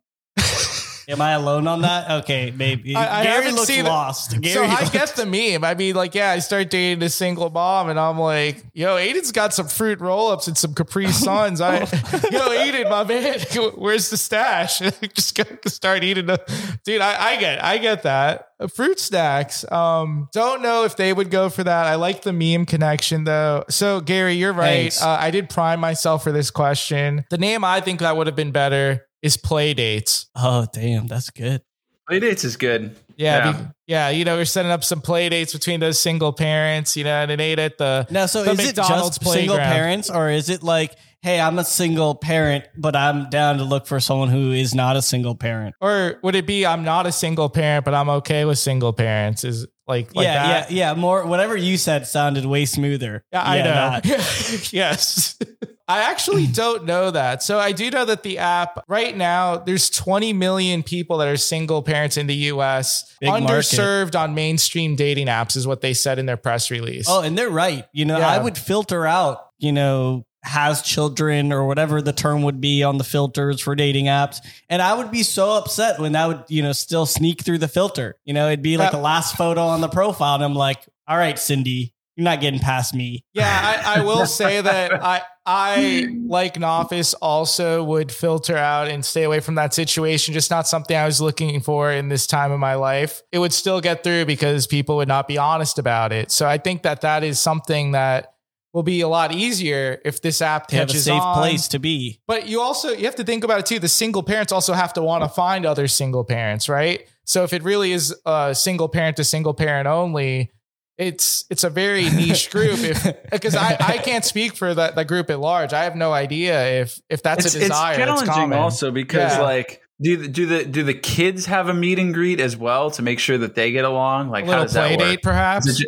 am 1.08 1.20
I 1.20 1.32
alone 1.32 1.66
on 1.66 1.80
that? 1.82 2.10
Okay, 2.22 2.52
maybe. 2.56 2.94
I- 2.94 3.20
I 3.20 3.24
Gary 3.24 3.50
looks 3.50 3.66
seen 3.66 3.86
it. 3.86 3.88
lost. 3.88 4.38
Gary 4.40 4.54
so 4.54 4.62
I 4.64 4.88
get 4.90 5.08
the 5.16 5.26
meme. 5.26 5.64
I 5.64 5.74
mean, 5.74 5.94
like, 5.96 6.14
yeah, 6.14 6.30
I 6.30 6.38
start 6.40 6.70
dating 6.70 7.02
a 7.02 7.08
single 7.08 7.50
mom, 7.50 7.88
and 7.88 7.98
I'm 7.98 8.18
like, 8.18 8.64
yo, 8.74 8.96
Aiden's 8.96 9.32
got 9.32 9.54
some 9.54 9.66
fruit 9.68 10.00
roll-ups 10.00 10.46
and 10.48 10.56
some 10.56 10.74
Capri 10.74 11.06
Suns. 11.12 11.60
I, 11.60 11.78
yo, 11.80 11.86
Aiden, 11.86 12.90
my 12.90 13.04
man, 13.04 13.40
where's 13.76 14.10
the 14.10 14.16
stash? 14.16 14.78
Just 15.14 15.38
start 15.66 16.04
eating 16.04 16.26
the, 16.26 16.38
dude. 16.84 17.00
I, 17.00 17.30
I 17.32 17.36
get, 17.36 17.64
I 17.64 17.78
get 17.78 18.02
that. 18.04 18.44
Fruit 18.74 18.98
snacks. 18.98 19.64
Um, 19.70 20.28
don't 20.32 20.62
know 20.62 20.82
if 20.84 20.96
they 20.96 21.12
would 21.12 21.30
go 21.30 21.48
for 21.48 21.62
that. 21.62 21.86
I 21.86 21.94
like 21.94 22.22
the 22.22 22.32
meme 22.32 22.66
connection 22.66 23.22
though. 23.22 23.64
So 23.70 24.00
Gary, 24.00 24.34
you're 24.34 24.52
right. 24.52 24.92
Uh, 25.00 25.10
I 25.10 25.30
did 25.30 25.48
prime 25.48 25.78
myself 25.78 26.24
for 26.24 26.32
this 26.32 26.50
question. 26.50 27.24
The 27.30 27.38
name 27.38 27.62
I 27.62 27.80
think 27.80 28.00
that 28.00 28.16
would 28.16 28.26
have 28.26 28.34
been 28.34 28.50
better 28.50 29.06
is 29.22 29.36
play 29.36 29.74
dates. 29.74 30.26
Oh 30.36 30.66
damn, 30.72 31.06
that's 31.06 31.30
good. 31.30 31.62
Play 32.08 32.20
dates 32.20 32.44
is 32.44 32.56
good. 32.56 32.96
Yeah, 33.16 33.36
Yeah. 33.46 33.52
be- 33.52 33.64
yeah. 33.86 34.08
You 34.10 34.24
know, 34.24 34.36
we're 34.36 34.44
setting 34.44 34.70
up 34.70 34.82
some 34.84 35.00
play 35.02 35.28
dates 35.28 35.52
between 35.52 35.80
those 35.80 35.98
single 35.98 36.32
parents. 36.32 36.96
You 36.96 37.04
know, 37.04 37.10
and 37.22 37.30
it 37.30 37.40
ate 37.40 37.58
at 37.58 37.76
the. 37.78 38.06
Now, 38.10 38.26
so 38.26 38.44
The 38.44 38.52
is 38.52 38.56
McDonald's 38.58 39.16
it 39.18 39.20
just 39.24 39.32
single 39.32 39.56
parents, 39.58 40.08
or 40.10 40.30
is 40.30 40.48
it 40.48 40.62
like, 40.62 40.94
hey, 41.22 41.40
I'm 41.40 41.58
a 41.58 41.64
single 41.64 42.14
parent, 42.14 42.64
but 42.76 42.94
I'm 42.94 43.28
down 43.30 43.58
to 43.58 43.64
look 43.64 43.86
for 43.86 44.00
someone 44.00 44.28
who 44.28 44.52
is 44.52 44.74
not 44.74 44.96
a 44.96 45.02
single 45.02 45.34
parent? 45.34 45.74
Or 45.80 46.18
would 46.22 46.34
it 46.34 46.46
be 46.46 46.64
I'm 46.64 46.84
not 46.84 47.06
a 47.06 47.12
single 47.12 47.48
parent, 47.48 47.84
but 47.84 47.94
I'm 47.94 48.08
okay 48.08 48.44
with 48.44 48.58
single 48.58 48.92
parents? 48.92 49.44
Is 49.44 49.66
like 49.86 50.14
like 50.14 50.24
yeah, 50.24 50.46
that? 50.46 50.70
yeah, 50.70 50.92
yeah. 50.92 50.94
More 50.94 51.26
whatever 51.26 51.56
you 51.56 51.76
said 51.76 52.06
sounded 52.06 52.44
way 52.44 52.64
smoother. 52.66 53.24
Yeah, 53.32 53.42
I 53.42 53.62
know. 53.62 54.00
yes. 54.70 55.38
I 55.90 56.10
actually 56.10 56.46
don't 56.46 56.84
know 56.84 57.10
that. 57.10 57.42
So 57.42 57.58
I 57.58 57.72
do 57.72 57.90
know 57.90 58.04
that 58.04 58.22
the 58.22 58.36
app 58.36 58.84
right 58.88 59.16
now, 59.16 59.56
there's 59.56 59.88
20 59.88 60.34
million 60.34 60.82
people 60.82 61.16
that 61.16 61.28
are 61.28 61.38
single 61.38 61.82
parents 61.82 62.18
in 62.18 62.26
the 62.26 62.34
US, 62.52 63.16
Big 63.22 63.30
market. 63.30 63.46
underserved 63.48 64.14
on 64.14 64.34
mainstream 64.34 64.96
dating 64.96 65.28
apps, 65.28 65.56
is 65.56 65.66
what 65.66 65.80
they 65.80 65.94
said 65.94 66.18
in 66.18 66.26
their 66.26 66.36
press 66.36 66.70
release. 66.70 67.06
Oh, 67.08 67.22
and 67.22 67.38
they're 67.38 67.48
right. 67.48 67.86
You 67.94 68.04
know, 68.04 68.18
Yeah. 68.18 68.28
I 68.28 68.36
would 68.36 68.58
filter 68.58 69.06
out, 69.06 69.38
you 69.58 69.72
know, 69.72 70.26
has 70.44 70.82
children 70.82 71.52
or 71.52 71.66
whatever 71.66 72.00
the 72.00 72.12
term 72.12 72.42
would 72.42 72.60
be 72.60 72.82
on 72.82 72.98
the 72.98 73.04
filters 73.04 73.60
for 73.60 73.74
dating 73.74 74.06
apps. 74.06 74.38
And 74.68 74.80
I 74.80 74.94
would 74.94 75.10
be 75.10 75.22
so 75.22 75.52
upset 75.52 75.98
when 75.98 76.12
that 76.12 76.26
would, 76.26 76.44
you 76.48 76.62
know, 76.62 76.72
still 76.72 77.06
sneak 77.06 77.42
through 77.42 77.58
the 77.58 77.68
filter. 77.68 78.16
You 78.24 78.34
know, 78.34 78.46
it'd 78.48 78.62
be 78.62 78.76
like 78.76 78.92
the 78.92 78.98
uh, 78.98 79.02
last 79.02 79.36
photo 79.36 79.62
on 79.62 79.80
the 79.80 79.88
profile. 79.88 80.36
And 80.36 80.44
I'm 80.44 80.54
like, 80.54 80.86
all 81.06 81.16
right, 81.16 81.38
Cindy, 81.38 81.94
you're 82.16 82.24
not 82.24 82.40
getting 82.40 82.60
past 82.60 82.94
me. 82.94 83.24
Yeah, 83.32 83.82
I, 83.84 84.00
I 84.00 84.04
will 84.04 84.26
say 84.26 84.60
that 84.60 84.92
I 85.04 85.22
I 85.46 86.08
like 86.26 86.54
Nafis 86.54 87.14
also 87.22 87.82
would 87.82 88.12
filter 88.12 88.56
out 88.56 88.88
and 88.88 89.04
stay 89.04 89.22
away 89.22 89.40
from 89.40 89.54
that 89.54 89.72
situation. 89.72 90.34
Just 90.34 90.50
not 90.50 90.68
something 90.68 90.96
I 90.96 91.06
was 91.06 91.20
looking 91.20 91.60
for 91.60 91.90
in 91.90 92.08
this 92.08 92.26
time 92.26 92.52
of 92.52 92.60
my 92.60 92.74
life. 92.74 93.22
It 93.32 93.38
would 93.38 93.52
still 93.52 93.80
get 93.80 94.04
through 94.04 94.26
because 94.26 94.66
people 94.66 94.96
would 94.96 95.08
not 95.08 95.26
be 95.26 95.38
honest 95.38 95.78
about 95.78 96.12
it. 96.12 96.30
So 96.30 96.46
I 96.46 96.58
think 96.58 96.82
that 96.82 97.00
that 97.00 97.22
is 97.22 97.38
something 97.38 97.92
that 97.92 98.34
will 98.72 98.82
be 98.82 99.00
a 99.00 99.08
lot 99.08 99.32
easier 99.32 100.00
if 100.04 100.20
this 100.20 100.42
app 100.42 100.66
To 100.68 100.76
have 100.76 100.90
a 100.90 100.94
safe 100.94 101.20
on. 101.20 101.36
place 101.36 101.68
to 101.68 101.78
be. 101.78 102.20
But 102.26 102.46
you 102.48 102.60
also 102.60 102.90
you 102.90 103.04
have 103.06 103.16
to 103.16 103.24
think 103.24 103.44
about 103.44 103.60
it 103.60 103.66
too. 103.66 103.78
The 103.78 103.88
single 103.88 104.22
parents 104.22 104.52
also 104.52 104.72
have 104.74 104.92
to 104.94 105.02
want 105.02 105.24
to 105.24 105.28
find 105.28 105.64
other 105.66 105.88
single 105.88 106.24
parents, 106.24 106.68
right? 106.68 107.08
So 107.24 107.44
if 107.44 107.52
it 107.52 107.62
really 107.62 107.92
is 107.92 108.14
a 108.26 108.54
single 108.54 108.88
parent 108.88 109.16
to 109.16 109.24
single 109.24 109.54
parent 109.54 109.86
only, 109.86 110.50
it's 110.96 111.44
it's 111.50 111.64
a 111.64 111.70
very 111.70 112.10
niche 112.10 112.50
group. 112.50 112.78
If 112.80 113.04
because 113.30 113.54
I, 113.56 113.76
I 113.80 113.98
can't 113.98 114.24
speak 114.24 114.54
for 114.56 114.74
that 114.74 114.94
the 114.96 115.04
group 115.04 115.30
at 115.30 115.38
large. 115.40 115.72
I 115.72 115.84
have 115.84 115.96
no 115.96 116.12
idea 116.12 116.80
if 116.82 117.00
if 117.08 117.22
that's 117.22 117.46
it's, 117.46 117.54
a 117.54 117.58
desire. 117.60 117.92
it's 117.92 117.98
that's 117.98 118.08
challenging 118.22 118.34
common. 118.34 118.58
also 118.58 118.90
because 118.90 119.32
Yeah. 119.32 119.40
like 119.42 119.80
Do 120.00 120.16
the, 120.16 120.28
do 120.28 120.46
the 120.46 120.64
do 120.64 120.82
the 120.84 120.94
kids 120.94 121.46
have 121.46 121.68
a 121.68 121.74
meet 121.74 121.98
and 121.98 122.12
greet 122.12 122.40
as 122.40 122.56
well 122.56 122.90
to 122.92 123.02
make 123.02 123.18
sure 123.18 123.38
that 123.38 123.54
they 123.54 123.72
get 123.72 123.84
along? 123.84 124.30
Like 124.30 124.44
a 124.44 124.46
how 124.46 124.50
little 124.52 124.64
does 124.64 124.74
that 124.74 124.90
work? 124.90 124.98
date, 125.00 125.22
perhaps. 125.22 125.66
Is 125.68 125.86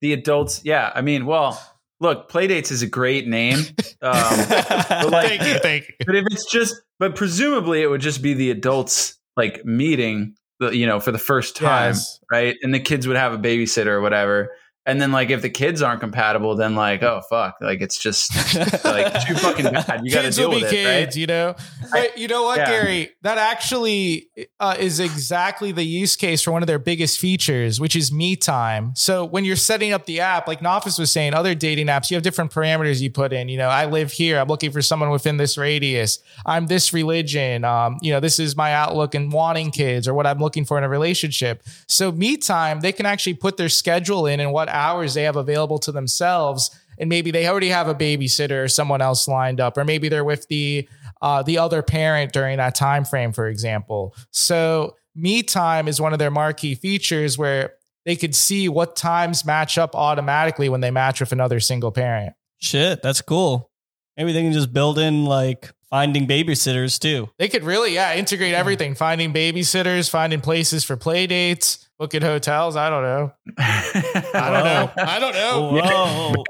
the 0.00 0.12
adults, 0.12 0.62
yeah. 0.64 0.92
I 0.94 1.00
mean, 1.02 1.26
well, 1.26 1.60
look, 2.00 2.30
Playdates 2.30 2.70
is 2.70 2.82
a 2.82 2.86
great 2.86 3.26
name, 3.26 3.58
um, 4.02 4.12
but 4.48 5.10
like, 5.10 5.28
thank 5.28 5.42
you, 5.42 5.58
thank 5.60 5.88
you. 5.88 5.94
but 6.06 6.14
if 6.16 6.24
it's 6.30 6.50
just, 6.50 6.74
but 6.98 7.14
presumably 7.16 7.82
it 7.82 7.86
would 7.88 8.00
just 8.00 8.22
be 8.22 8.34
the 8.34 8.50
adults 8.50 9.18
like 9.36 9.64
meeting, 9.64 10.34
the 10.60 10.70
you 10.76 10.86
know, 10.86 11.00
for 11.00 11.12
the 11.12 11.18
first 11.18 11.56
time, 11.56 11.90
Yes. 11.90 12.20
right? 12.30 12.56
And 12.62 12.72
the 12.74 12.80
kids 12.80 13.06
would 13.06 13.16
have 13.16 13.32
a 13.32 13.38
babysitter 13.38 13.86
or 13.88 14.00
whatever. 14.00 14.50
And 14.88 15.02
then 15.02 15.12
like 15.12 15.28
if 15.28 15.42
the 15.42 15.50
kids 15.50 15.82
aren't 15.82 16.00
compatible, 16.00 16.56
then 16.56 16.74
like 16.74 17.02
oh 17.02 17.20
fuck, 17.28 17.58
like 17.60 17.82
it's 17.82 17.98
just 17.98 18.34
like 18.86 19.26
too 19.26 19.34
fucking 19.34 19.66
bad. 19.66 20.00
You 20.02 20.10
got 20.10 20.22
to 20.22 20.30
deal 20.30 20.48
will 20.48 20.56
be 20.56 20.62
with 20.62 20.72
it, 20.72 20.76
kids, 20.76 21.06
right? 21.08 21.16
you 21.16 21.26
know. 21.26 21.54
But 21.92 22.16
you 22.16 22.26
know 22.26 22.44
what, 22.44 22.56
yeah. 22.56 22.70
Gary? 22.70 23.10
That 23.20 23.36
actually 23.36 24.30
uh, 24.58 24.76
is 24.78 24.98
exactly 24.98 25.72
the 25.72 25.84
use 25.84 26.16
case 26.16 26.40
for 26.40 26.52
one 26.52 26.62
of 26.62 26.66
their 26.66 26.78
biggest 26.78 27.18
features, 27.18 27.78
which 27.78 27.94
is 27.94 28.10
me 28.10 28.34
time. 28.34 28.92
So 28.94 29.26
when 29.26 29.44
you're 29.44 29.56
setting 29.56 29.92
up 29.92 30.06
the 30.06 30.20
app, 30.20 30.48
like 30.48 30.60
Nafis 30.60 30.98
was 30.98 31.12
saying, 31.12 31.34
other 31.34 31.54
dating 31.54 31.88
apps, 31.88 32.10
you 32.10 32.14
have 32.16 32.22
different 32.24 32.50
parameters 32.50 33.02
you 33.02 33.10
put 33.10 33.34
in. 33.34 33.50
You 33.50 33.58
know, 33.58 33.68
I 33.68 33.84
live 33.84 34.12
here. 34.12 34.38
I'm 34.38 34.48
looking 34.48 34.70
for 34.70 34.80
someone 34.80 35.10
within 35.10 35.36
this 35.36 35.58
radius. 35.58 36.18
I'm 36.46 36.66
this 36.66 36.94
religion. 36.94 37.62
Um, 37.62 37.98
you 38.00 38.10
know, 38.10 38.20
this 38.20 38.38
is 38.38 38.56
my 38.56 38.72
outlook 38.72 39.14
and 39.14 39.30
wanting 39.30 39.70
kids 39.70 40.08
or 40.08 40.14
what 40.14 40.26
I'm 40.26 40.38
looking 40.38 40.64
for 40.64 40.78
in 40.78 40.84
a 40.84 40.88
relationship. 40.88 41.62
So 41.86 42.10
me 42.10 42.38
time, 42.38 42.80
they 42.80 42.92
can 42.92 43.04
actually 43.04 43.34
put 43.34 43.58
their 43.58 43.68
schedule 43.68 44.26
in 44.26 44.40
and 44.40 44.50
what 44.50 44.70
hours 44.78 45.14
they 45.14 45.24
have 45.24 45.36
available 45.36 45.78
to 45.78 45.92
themselves 45.92 46.70
and 46.98 47.08
maybe 47.08 47.30
they 47.30 47.46
already 47.46 47.68
have 47.68 47.88
a 47.88 47.94
babysitter 47.94 48.64
or 48.64 48.68
someone 48.68 49.00
else 49.00 49.28
lined 49.28 49.60
up 49.60 49.76
or 49.76 49.84
maybe 49.84 50.08
they're 50.08 50.24
with 50.24 50.46
the 50.48 50.88
uh, 51.20 51.42
the 51.42 51.58
other 51.58 51.82
parent 51.82 52.32
during 52.32 52.56
that 52.58 52.74
time 52.74 53.04
frame 53.04 53.32
for 53.32 53.48
example 53.48 54.14
so 54.30 54.94
me 55.14 55.42
time 55.42 55.88
is 55.88 56.00
one 56.00 56.12
of 56.12 56.18
their 56.18 56.30
marquee 56.30 56.74
features 56.74 57.36
where 57.36 57.74
they 58.04 58.16
could 58.16 58.34
see 58.34 58.68
what 58.68 58.96
times 58.96 59.44
match 59.44 59.76
up 59.76 59.94
automatically 59.94 60.68
when 60.68 60.80
they 60.80 60.90
match 60.90 61.20
with 61.20 61.32
another 61.32 61.60
single 61.60 61.92
parent 61.92 62.34
Shit, 62.58 63.02
that's 63.02 63.20
cool. 63.20 63.70
Maybe 64.18 64.32
they 64.32 64.42
can 64.42 64.52
just 64.52 64.72
build 64.72 64.98
in 64.98 65.24
like 65.24 65.70
finding 65.88 66.26
babysitters 66.26 66.98
too. 66.98 67.30
they 67.38 67.48
could 67.48 67.64
really 67.64 67.94
yeah 67.94 68.14
integrate 68.14 68.52
everything 68.52 68.94
finding 68.94 69.32
babysitters 69.32 70.10
finding 70.10 70.42
places 70.42 70.84
for 70.84 70.98
play 70.98 71.26
dates 71.26 71.88
booking 71.98 72.20
hotels 72.20 72.76
i 72.76 72.90
don't 72.90 73.02
know 73.02 73.32
i 73.58 74.50
don't 74.52 74.64
know 74.64 74.92
i 74.98 75.18
don't 75.18 75.32
know 75.32 75.80
Whoa. 75.82 76.44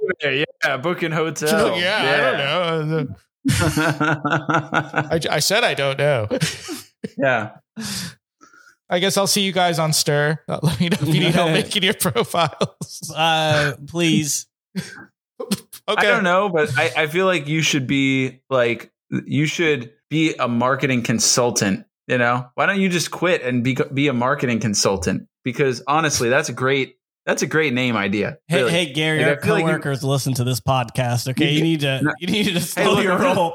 yeah, 0.65 0.77
booking 0.79 1.13
hotel. 1.13 1.79
yeah, 1.79 2.35
i 2.43 2.69
don't 2.69 2.91
know 2.91 3.15
I, 3.51 5.21
I 5.31 5.39
said 5.39 5.63
i 5.63 5.75
don't 5.75 5.99
know 5.99 6.27
Yeah. 7.17 7.51
I 8.91 8.99
guess 8.99 9.17
I'll 9.17 9.27
see 9.29 9.43
you 9.43 9.53
guys 9.53 9.79
on 9.79 9.93
Stir. 9.93 10.41
Let 10.49 10.81
me 10.81 10.89
know 10.89 10.97
if 11.01 11.07
you 11.09 11.21
need 11.21 11.35
help 11.35 11.53
making 11.53 11.83
your 11.83 11.95
profiles. 11.95 13.13
Uh, 13.15 13.75
please. 13.87 14.47
Okay. 15.89 16.07
I 16.07 16.11
don't 16.11 16.23
know, 16.25 16.51
but 16.51 16.71
I, 16.79 16.91
I 16.97 17.07
feel 17.07 17.25
like 17.25 17.49
you 17.49 17.63
should 17.63 17.87
be 17.87 18.41
like 18.51 18.93
you 19.11 19.47
should 19.47 19.91
be 20.11 20.35
a 20.35 20.47
marketing 20.47 21.03
consultant. 21.03 21.87
You 22.07 22.19
know, 22.19 22.47
why 22.55 22.67
don't 22.67 22.81
you 22.81 22.89
just 22.91 23.11
quit 23.11 23.43
and 23.43 23.65
be 23.65 23.77
be 23.95 24.09
a 24.09 24.13
marketing 24.13 24.61
consultant? 24.61 25.29
Because 25.45 25.83
honestly, 25.87 26.29
that's 26.29 26.51
a 26.51 26.53
great 26.53 26.97
that's 27.25 27.41
a 27.43 27.47
great 27.47 27.73
name 27.73 27.97
idea. 27.97 28.37
Hey, 28.49 28.59
really. 28.59 28.71
hey, 28.71 28.93
Gary, 28.93 29.19
Like, 29.25 29.27
our 29.29 29.41
feel 29.41 29.55
like 29.55 29.63
you- 29.63 29.67
coworkers 29.69 30.05
listen 30.05 30.35
to 30.35 30.45
this 30.45 30.61
podcast. 30.61 31.29
Okay, 31.31 31.53
you 31.53 31.63
need 31.63 31.81
to 31.81 32.03
you 32.21 32.27
need 32.27 32.53
to 32.53 32.61
slow 32.61 32.95
look, 32.97 33.05
your 33.05 33.13
I'm 33.15 33.21
just- 33.23 33.37
roll. 33.37 33.55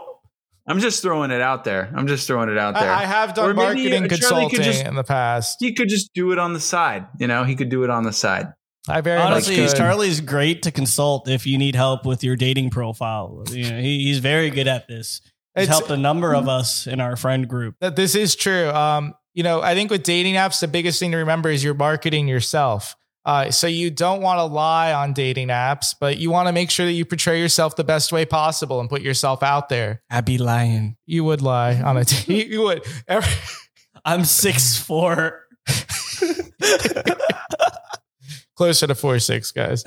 I'm 0.66 0.80
just 0.80 1.02
throwing 1.02 1.30
it 1.32 1.42
out 1.42 1.66
there. 1.66 1.92
I'm 1.94 2.08
just 2.08 2.26
throwing 2.26 2.48
it 2.50 2.58
out 2.58 2.76
there. 2.76 2.90
I, 2.90 3.02
I 3.02 3.06
have 3.06 3.34
done 3.34 3.54
maybe 3.56 3.62
uh, 3.62 4.00
marketing 4.00 4.08
consulting 4.10 4.62
just- 4.62 4.86
in 4.86 4.96
the 4.96 5.04
past. 5.04 5.58
he 5.60 5.74
could 5.74 5.90
just 5.90 6.14
do 6.14 6.32
it 6.32 6.40
on 6.40 6.54
the 6.54 6.60
side. 6.60 7.06
You 7.20 7.28
know, 7.28 7.44
he 7.44 7.56
could 7.56 7.70
do 7.70 7.84
it 7.84 7.90
on 7.90 8.04
the 8.04 8.14
side. 8.14 8.48
I 8.88 9.02
very 9.02 9.19
Honestly, 9.22 9.58
much 9.62 9.69
could. 9.72 9.78
Charlie's 9.78 10.19
great 10.22 10.63
to 10.63 10.72
consult 10.72 11.28
if 11.30 11.46
you 11.48 11.58
need 11.58 11.76
help 11.76 12.06
with 12.06 12.24
your 12.24 12.36
dating 12.36 12.69
profile. 12.69 13.43
You 13.50 13.69
know, 13.72 13.80
he, 13.80 14.04
he's 14.04 14.19
very 14.19 14.50
good 14.50 14.67
at 14.67 14.88
this. 14.88 15.22
He's 15.56 15.63
It's- 15.63 15.67
helped 15.78 15.89
a 15.91 15.98
number 15.98 16.34
of 16.36 16.48
us 16.50 16.86
in 16.88 17.00
our 17.00 17.15
friend 17.15 17.48
group. 17.48 17.76
that 17.80 17.96
this 17.96 18.13
is 18.15 18.36
true. 18.36 18.69
Um, 18.69 19.13
you 19.34 19.43
know, 19.43 19.62
I 19.62 19.74
think 19.74 19.89
with 19.89 20.04
dating 20.04 20.36
apps, 20.36 20.60
the 20.60 20.67
biggest 20.67 21.00
thing 21.00 21.12
to 21.12 21.17
remember 21.17 21.50
is 21.50 21.63
you're 21.63 21.74
marketing 21.74 22.28
yourself. 22.28 22.96
Uh, 23.26 23.50
so 23.52 23.67
you 23.67 23.89
don't 23.89 24.22
want 24.22 24.39
to 24.39 24.43
lie 24.43 24.91
on 24.91 25.13
dating 25.13 25.48
apps, 25.48 25.96
but 25.98 26.17
you 26.17 26.30
want 26.30 26.48
to 26.50 26.52
make 26.52 26.69
sure 26.69 26.86
that 26.86 26.91
you 26.91 27.06
portray 27.06 27.39
yourself 27.39 27.78
the 27.78 27.84
best 27.86 28.12
way 28.12 28.26
possible 28.26 28.82
and 28.82 28.89
put 28.89 29.02
yourself 29.02 29.41
out 29.41 29.69
there. 29.69 30.02
I'd 30.10 30.26
be 30.26 30.38
lying. 30.38 30.98
You 31.06 31.24
would 31.24 31.41
lie 31.41 31.82
on 31.82 31.96
a 31.96 32.04
date. 32.04 32.48
you 32.50 32.63
would. 32.63 32.84
Every- 33.08 33.32
I'm 34.04 34.26
six 34.26 34.78
four. 34.78 35.39
closer 38.63 38.88
to 38.88 38.95
four 38.95 39.19
six, 39.19 39.52
guys. 39.52 39.84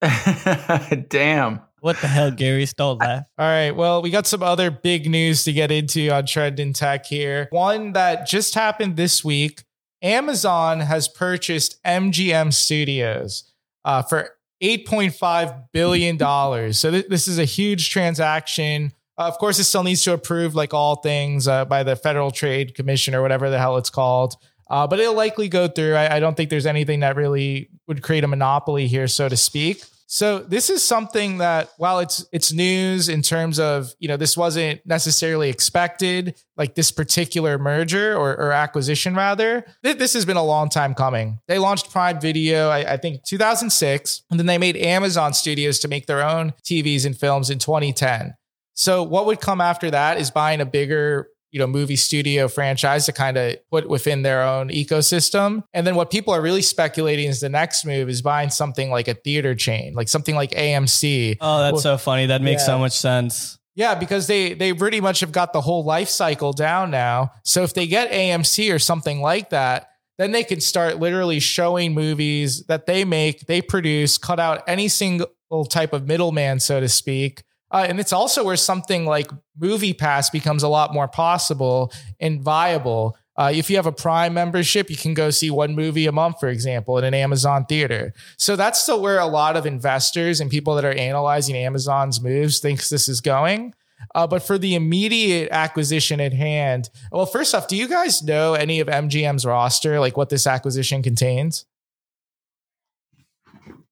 Damn. 1.08 1.60
What 1.80 1.98
the 2.00 2.08
hell, 2.08 2.30
Gary 2.30 2.64
stole 2.64 2.96
that? 2.96 3.26
All 3.38 3.46
right. 3.46 3.70
Well, 3.70 4.00
we 4.00 4.08
got 4.08 4.26
some 4.26 4.42
other 4.42 4.70
big 4.70 5.10
news 5.10 5.44
to 5.44 5.52
get 5.52 5.70
into 5.70 6.08
on 6.08 6.24
Trending 6.24 6.72
Tech 6.72 7.04
here. 7.04 7.48
One 7.50 7.92
that 7.92 8.26
just 8.26 8.54
happened 8.54 8.96
this 8.96 9.22
week 9.22 9.64
Amazon 10.02 10.80
has 10.80 11.06
purchased 11.06 11.82
MGM 11.84 12.52
Studios 12.52 13.52
uh, 13.84 14.02
for 14.02 14.30
$8.5 14.62 15.64
billion. 15.72 16.72
So, 16.72 16.90
th- 16.90 17.08
this 17.08 17.28
is 17.28 17.38
a 17.38 17.44
huge 17.44 17.90
transaction. 17.90 18.92
Uh, 19.18 19.24
of 19.24 19.36
course, 19.38 19.58
it 19.58 19.64
still 19.64 19.82
needs 19.82 20.02
to 20.04 20.12
approve, 20.14 20.54
like 20.54 20.72
all 20.72 20.96
things, 20.96 21.46
uh, 21.46 21.66
by 21.66 21.82
the 21.82 21.96
Federal 21.96 22.30
Trade 22.30 22.74
Commission 22.74 23.14
or 23.14 23.20
whatever 23.22 23.50
the 23.50 23.58
hell 23.58 23.76
it's 23.76 23.90
called. 23.90 24.36
Uh, 24.68 24.86
but 24.86 24.98
it'll 24.98 25.14
likely 25.14 25.48
go 25.48 25.68
through. 25.68 25.94
I, 25.94 26.16
I 26.16 26.20
don't 26.20 26.36
think 26.36 26.50
there's 26.50 26.66
anything 26.66 27.00
that 27.00 27.16
really 27.16 27.70
would 27.86 28.02
create 28.02 28.24
a 28.24 28.28
monopoly 28.28 28.86
here, 28.86 29.06
so 29.06 29.28
to 29.28 29.36
speak. 29.36 29.82
So 30.08 30.38
this 30.38 30.70
is 30.70 30.84
something 30.84 31.38
that 31.38 31.70
while 31.78 31.98
it's 31.98 32.24
it's 32.30 32.52
news 32.52 33.08
in 33.08 33.22
terms 33.22 33.58
of 33.58 33.92
you 33.98 34.06
know 34.06 34.16
this 34.16 34.36
wasn't 34.36 34.86
necessarily 34.86 35.50
expected 35.50 36.36
like 36.56 36.76
this 36.76 36.92
particular 36.92 37.58
merger 37.58 38.16
or, 38.16 38.36
or 38.36 38.52
acquisition 38.52 39.16
rather 39.16 39.66
th- 39.82 39.98
this 39.98 40.12
has 40.12 40.24
been 40.24 40.36
a 40.36 40.44
long 40.44 40.68
time 40.68 40.94
coming 40.94 41.40
they 41.48 41.58
launched 41.58 41.90
prime 41.90 42.20
video 42.20 42.68
I, 42.68 42.92
I 42.92 42.96
think 42.98 43.24
2006 43.24 44.22
and 44.30 44.38
then 44.38 44.46
they 44.46 44.58
made 44.58 44.76
amazon 44.76 45.34
studios 45.34 45.80
to 45.80 45.88
make 45.88 46.06
their 46.06 46.22
own 46.22 46.54
tvs 46.62 47.04
and 47.04 47.18
films 47.18 47.50
in 47.50 47.58
2010 47.58 48.36
so 48.74 49.02
what 49.02 49.26
would 49.26 49.40
come 49.40 49.60
after 49.60 49.90
that 49.90 50.20
is 50.20 50.30
buying 50.30 50.60
a 50.60 50.66
bigger 50.66 51.28
you 51.52 51.58
know 51.58 51.66
movie 51.66 51.96
studio 51.96 52.48
franchise 52.48 53.06
to 53.06 53.12
kind 53.12 53.36
of 53.36 53.54
put 53.70 53.88
within 53.88 54.22
their 54.22 54.42
own 54.42 54.68
ecosystem 54.68 55.62
and 55.72 55.86
then 55.86 55.94
what 55.94 56.10
people 56.10 56.34
are 56.34 56.40
really 56.42 56.62
speculating 56.62 57.28
is 57.28 57.40
the 57.40 57.48
next 57.48 57.84
move 57.84 58.08
is 58.08 58.20
buying 58.22 58.50
something 58.50 58.90
like 58.90 59.08
a 59.08 59.14
theater 59.14 59.54
chain 59.54 59.94
like 59.94 60.08
something 60.08 60.34
like 60.34 60.50
amc 60.52 61.36
Oh, 61.40 61.60
that's 61.60 61.72
Well, 61.74 61.80
so 61.80 61.98
funny. 61.98 62.26
That 62.26 62.42
makes 62.42 62.62
yeah. 62.62 62.66
so 62.66 62.78
much 62.78 62.92
sense. 62.92 63.58
yeah 63.74 63.94
because 63.94 64.26
they 64.26 64.54
they 64.54 64.72
pretty 64.72 65.00
much 65.00 65.20
have 65.20 65.32
got 65.32 65.52
the 65.52 65.60
whole 65.60 65.84
life 65.84 66.08
cycle 66.08 66.52
down 66.52 66.90
now 66.90 67.30
so 67.44 67.62
if 67.62 67.74
they 67.74 67.86
get 67.86 68.10
amc 68.10 68.74
or 68.74 68.78
something 68.78 69.20
like 69.20 69.50
that 69.50 69.88
then 70.18 70.32
they 70.32 70.44
can 70.44 70.60
start 70.60 70.98
literally 70.98 71.38
showing 71.40 71.92
movies 71.94 72.64
that 72.68 72.86
they 72.86 73.04
make 73.04 73.46
they 73.46 73.60
produce 73.62 74.16
cut 74.18 74.40
out 74.40 74.62
any 74.66 74.88
single 74.88 75.28
type 75.68 75.92
of 75.92 76.06
middleman 76.06 76.58
so 76.58 76.80
to 76.80 76.88
speak 76.88 77.42
uh, 77.76 77.84
and 77.86 78.00
it's 78.00 78.12
also 78.12 78.42
where 78.42 78.56
something 78.56 79.04
like 79.04 79.30
movie 79.58 79.92
pass 79.92 80.30
becomes 80.30 80.62
a 80.62 80.68
lot 80.68 80.94
more 80.94 81.08
possible 81.08 81.92
and 82.20 82.42
viable 82.42 83.16
uh, 83.36 83.52
if 83.54 83.68
you 83.68 83.76
have 83.76 83.86
a 83.86 83.92
prime 83.92 84.32
membership 84.32 84.88
you 84.88 84.96
can 84.96 85.12
go 85.12 85.28
see 85.30 85.50
one 85.50 85.74
movie 85.74 86.06
a 86.06 86.12
month 86.12 86.40
for 86.40 86.48
example 86.48 86.96
in 86.96 87.04
an 87.04 87.12
amazon 87.12 87.66
theater 87.66 88.14
so 88.38 88.56
that's 88.56 88.80
still 88.80 89.02
where 89.02 89.18
a 89.18 89.26
lot 89.26 89.56
of 89.56 89.66
investors 89.66 90.40
and 90.40 90.50
people 90.50 90.74
that 90.74 90.84
are 90.84 90.92
analyzing 90.92 91.54
amazon's 91.54 92.20
moves 92.20 92.60
thinks 92.60 92.88
this 92.88 93.08
is 93.08 93.20
going 93.20 93.74
uh, 94.14 94.26
but 94.26 94.42
for 94.42 94.56
the 94.56 94.74
immediate 94.74 95.50
acquisition 95.52 96.18
at 96.20 96.32
hand 96.32 96.88
well 97.12 97.26
first 97.26 97.54
off 97.54 97.68
do 97.68 97.76
you 97.76 97.88
guys 97.88 98.22
know 98.22 98.54
any 98.54 98.80
of 98.80 98.88
mgm's 98.88 99.44
roster 99.44 100.00
like 100.00 100.16
what 100.16 100.30
this 100.30 100.46
acquisition 100.46 101.02
contains 101.02 101.66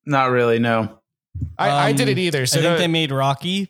Not 0.06 0.30
really. 0.30 0.58
No. 0.58 1.00
I, 1.58 1.68
I 1.68 1.90
Um, 1.90 1.96
didn't 1.96 2.18
either 2.18 2.46
so 2.46 2.58
I 2.58 2.62
think 2.62 2.72
no- 2.74 2.78
they 2.78 2.88
made 2.88 3.10
Rocky. 3.12 3.68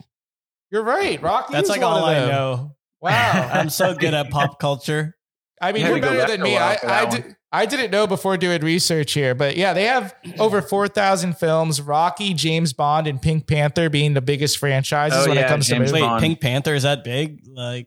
you're 0.71 0.83
right 0.85 1.21
rocky 1.23 1.53
That's 1.53 1.69
like 1.69 1.83
all 1.83 2.05
I 2.05 2.15
know. 2.27 2.77
wow 3.01 3.51
I'm 3.53 3.71
so 3.71 3.95
good 3.95 4.15
at 4.15 4.31
pop 4.31 4.59
culture. 4.59 5.17
I 5.61 5.73
mean, 5.73 5.83
You 5.83 5.89
you're 5.95 5.97
had 5.97 6.03
to 6.03 6.09
go 6.11 6.17
better 6.17 6.33
than 6.33 6.43
me. 6.43 6.59
I 6.59 6.77
I, 6.83 7.05
did, 7.07 7.37
I 7.53 7.65
didn't 7.65 7.91
know 7.93 8.07
before 8.07 8.37
doing 8.37 8.61
research 8.61 9.13
here, 9.13 9.35
but 9.35 9.57
yeah, 9.57 9.73
they 9.73 9.85
have 9.85 10.15
over 10.39 10.61
4,000 10.61 11.39
films. 11.39 11.81
Rocky, 11.81 12.35
James 12.35 12.73
Bond, 12.73 13.07
and 13.07 13.23
Pink 13.23 13.47
Panther 13.47 13.89
being 13.89 14.13
the 14.15 14.21
biggest 14.21 14.59
franchises 14.59 15.25
Oh, 15.27 15.29
when 15.31 15.39
it 15.39 15.47
comes 15.47 15.69
James 15.69 15.91
to 15.91 15.95
movies. 15.97 16.01
Bond. 16.09 16.21
Pink 16.23 16.41
Panther 16.41 16.75
is 16.75 16.83
that 16.83 17.05
big? 17.05 17.41
Like, 17.47 17.87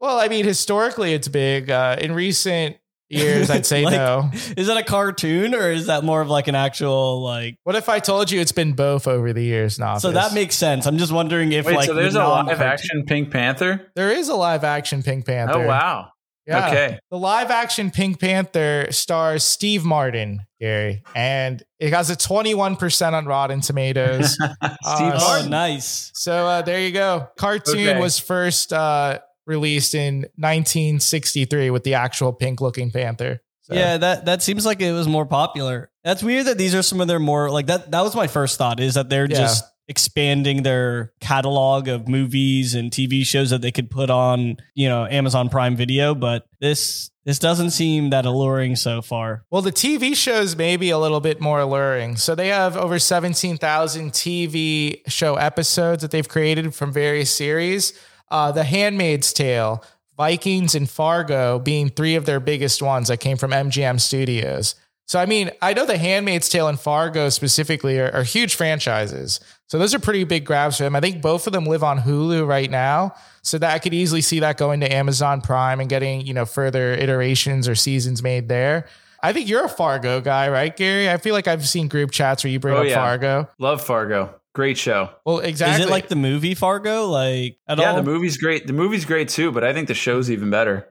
Well, 0.00 0.18
I 0.18 0.28
mean, 0.28 0.44
historically, 0.46 1.12
it's 1.12 1.28
big. 1.28 1.70
Uh, 1.70 1.96
in 2.00 2.12
recent 2.12 2.76
years, 3.12 3.50
I'd 3.50 3.66
say 3.66 3.84
Like- 3.84 3.94
no. 3.94 4.30
is 4.56 4.66
that 4.66 4.76
a 4.76 4.82
cartoon 4.82 5.54
or 5.54 5.70
is 5.70 5.86
that 5.86 6.04
more 6.04 6.20
of 6.20 6.28
like 6.28 6.48
an 6.48 6.54
actual 6.54 7.22
like? 7.22 7.56
What 7.64 7.76
if 7.76 7.88
I 7.88 7.98
told 7.98 8.30
you 8.30 8.40
it's 8.40 8.52
been 8.52 8.72
both 8.72 9.06
over 9.06 9.32
the 9.32 9.44
years 9.44 9.78
now? 9.78 9.98
So 9.98 10.12
that 10.12 10.34
makes 10.34 10.56
sense. 10.56 10.86
I'm 10.86 10.98
just 10.98 11.12
wondering 11.12 11.52
if 11.52 11.66
Wait, 11.66 11.76
like 11.76 11.86
so 11.86 11.94
there's 11.94 12.14
the 12.14 12.20
a 12.20 12.28
live 12.28 12.46
non-cartoon- 12.46 12.66
action 12.72 13.04
Pink 13.06 13.30
Panther? 13.30 13.90
there 13.94 14.10
is 14.10 14.28
a 14.28 14.34
live 14.34 14.64
action 14.64 15.02
Pink 15.02 15.26
Panther. 15.26 15.62
Oh 15.62 15.66
wow. 15.66 16.08
Yeah. 16.44 16.66
Okay. 16.68 16.98
The 17.12 17.18
live 17.18 17.52
action 17.52 17.92
Pink 17.92 18.18
Panther 18.18 18.88
stars 18.90 19.44
Steve 19.44 19.84
Martin, 19.84 20.44
Gary, 20.60 21.04
and 21.14 21.62
it 21.78 21.92
has 21.92 22.10
a 22.10 22.16
21% 22.16 23.12
on 23.12 23.26
Rotten 23.26 23.60
Tomatoes. 23.60 24.32
Steve 24.32 24.50
Uh, 24.60 24.76
Oh, 24.84 25.18
Martin. 25.28 25.50
nice. 25.50 26.10
so 26.14 26.46
uh, 26.48 26.62
there 26.62 26.80
you 26.80 26.90
go. 26.90 27.28
Cartoon 27.38 27.86
Okay. 27.88 28.00
was 28.00 28.18
first 28.18 28.72
uh, 28.72 29.20
released 29.46 29.94
in 29.94 30.26
1963 30.36 31.70
with 31.70 31.84
the 31.84 31.94
actual 31.94 32.32
pink 32.32 32.60
looking 32.60 32.90
panther. 32.90 33.40
So- 33.62 33.74
Yeah, 33.74 33.96
that 33.98 34.24
that 34.26 34.42
seems 34.42 34.66
like 34.66 34.80
it 34.80 34.92
was 34.92 35.06
more 35.06 35.26
popular. 35.26 35.90
That's 36.04 36.22
weird 36.22 36.46
that 36.46 36.58
these 36.58 36.74
are 36.74 36.82
some 36.82 37.00
of 37.00 37.08
their 37.08 37.20
more 37.20 37.50
like 37.50 37.66
that. 37.66 37.90
That 37.92 38.02
was 38.02 38.14
my 38.14 38.26
first 38.26 38.58
thought 38.58 38.80
is 38.80 38.94
that 38.94 39.08
they're 39.08 39.28
Yeah. 39.30 39.36
just 39.38 39.64
expanding 39.88 40.62
their 40.62 41.12
catalog 41.20 41.86
of 41.88 42.08
movies 42.08 42.74
and 42.74 42.90
TV 42.90 43.24
shows 43.24 43.50
that 43.50 43.62
they 43.62 43.70
could 43.72 43.90
put 43.90 44.10
on, 44.10 44.56
you 44.74 44.88
know, 44.88 45.06
Amazon 45.06 45.48
Prime 45.48 45.76
Video. 45.76 46.14
But 46.14 46.44
this 46.60 47.10
this 47.24 47.38
doesn't 47.38 47.70
seem 47.70 48.10
that 48.10 48.26
alluring 48.26 48.74
so 48.74 49.00
far. 49.00 49.44
Well, 49.48 49.62
the 49.62 49.70
TV 49.70 50.16
shows 50.16 50.56
may 50.56 50.76
be 50.76 50.90
a 50.90 50.98
little 50.98 51.20
bit 51.20 51.40
more 51.40 51.60
alluring. 51.60 52.16
So 52.16 52.34
they 52.34 52.48
have 52.48 52.76
over 52.76 52.98
17,000 52.98 54.10
TV 54.12 55.02
show 55.06 55.36
episodes 55.36 56.02
that 56.02 56.10
they've 56.10 56.28
created 56.28 56.74
from 56.74 56.92
various 56.92 57.30
series. 57.30 57.92
Uh, 58.32 58.50
the 58.50 58.64
Handmaid's 58.64 59.32
Tale, 59.32 59.84
Vikings, 60.16 60.74
and 60.74 60.88
Fargo 60.90 61.58
being 61.58 61.88
three 61.90 62.16
of 62.16 62.26
their 62.26 62.40
biggest 62.40 62.82
ones 62.82 63.08
that 63.08 63.18
came 63.20 63.36
from 63.36 63.50
MGM 63.52 64.00
Studios. 64.00 64.74
So, 65.06 65.18
I 65.20 65.26
mean, 65.26 65.50
I 65.60 65.74
know 65.74 65.84
The 65.84 65.98
Handmaid's 65.98 66.48
Tale 66.48 66.68
and 66.68 66.80
Fargo 66.80 67.28
specifically 67.28 67.98
are, 67.98 68.10
are 68.12 68.22
huge 68.22 68.54
franchises. 68.54 69.40
So, 69.66 69.78
those 69.78 69.92
are 69.94 69.98
pretty 69.98 70.24
big 70.24 70.44
grabs 70.46 70.78
for 70.78 70.84
them. 70.84 70.96
I 70.96 71.00
think 71.00 71.20
both 71.20 71.46
of 71.46 71.52
them 71.52 71.66
live 71.66 71.82
on 71.82 71.98
Hulu 71.98 72.46
right 72.46 72.70
now. 72.70 73.14
So, 73.42 73.58
that 73.58 73.74
I 73.74 73.78
could 73.78 73.92
easily 73.92 74.22
see 74.22 74.40
that 74.40 74.56
going 74.56 74.80
to 74.80 74.90
Amazon 74.92 75.40
Prime 75.42 75.80
and 75.80 75.90
getting, 75.90 76.22
you 76.22 76.32
know, 76.32 76.46
further 76.46 76.92
iterations 76.94 77.68
or 77.68 77.74
seasons 77.74 78.22
made 78.22 78.48
there. 78.48 78.86
I 79.22 79.32
think 79.32 79.48
you're 79.48 79.64
a 79.64 79.68
Fargo 79.68 80.20
guy, 80.20 80.48
right, 80.48 80.74
Gary? 80.74 81.10
I 81.10 81.16
feel 81.18 81.34
like 81.34 81.46
I've 81.48 81.66
seen 81.68 81.88
group 81.88 82.10
chats 82.10 82.42
where 82.42 82.50
you 82.52 82.58
bring 82.60 82.74
Oh, 82.74 82.80
up 82.82 82.86
yeah. 82.88 82.94
Fargo. 82.94 83.48
Love 83.58 83.82
Fargo. 83.84 84.34
Great 84.54 84.76
show. 84.76 85.10
Well, 85.24 85.38
exactly. 85.38 85.82
Is 85.82 85.88
it 85.88 85.90
like 85.90 86.08
the 86.08 86.16
movie 86.16 86.54
Fargo? 86.54 87.06
Like 87.06 87.58
at 87.66 87.78
yeah, 87.78 87.90
all? 87.90 87.96
the 87.96 88.02
movie's 88.02 88.36
great. 88.36 88.66
The 88.66 88.72
movie's 88.74 89.04
great 89.06 89.28
too, 89.28 89.50
but 89.50 89.64
I 89.64 89.72
think 89.72 89.88
the 89.88 89.94
show's 89.94 90.30
even 90.30 90.50
better. 90.50 90.86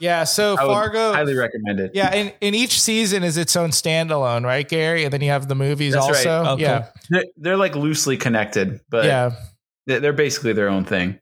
yeah, 0.00 0.24
so 0.24 0.56
I 0.58 0.64
would 0.64 0.72
Fargo. 0.72 1.12
highly 1.12 1.34
recommend 1.34 1.80
it. 1.80 1.92
Yeah, 1.94 2.08
and, 2.08 2.34
and 2.42 2.54
each 2.54 2.80
season 2.80 3.22
is 3.22 3.36
its 3.36 3.54
own 3.56 3.70
standalone, 3.70 4.44
right, 4.44 4.68
Gary? 4.68 5.04
And 5.04 5.12
then 5.12 5.20
you 5.22 5.30
have 5.30 5.46
the 5.48 5.54
movies 5.54 5.94
That's 5.94 6.06
right. 6.06 6.26
also. 6.26 6.30
Oh, 6.42 6.56
cool. 6.56 6.60
yeah, 6.60 6.86
They're, 7.08 7.24
they're 7.36 7.56
like 7.56 7.76
loosely 7.76 8.16
connected, 8.16 8.80
but 8.90 9.04
yeah, 9.06 9.30
they're 9.86 10.12
basically 10.12 10.52
their 10.52 10.68
own 10.68 10.84
thing. 10.84 11.18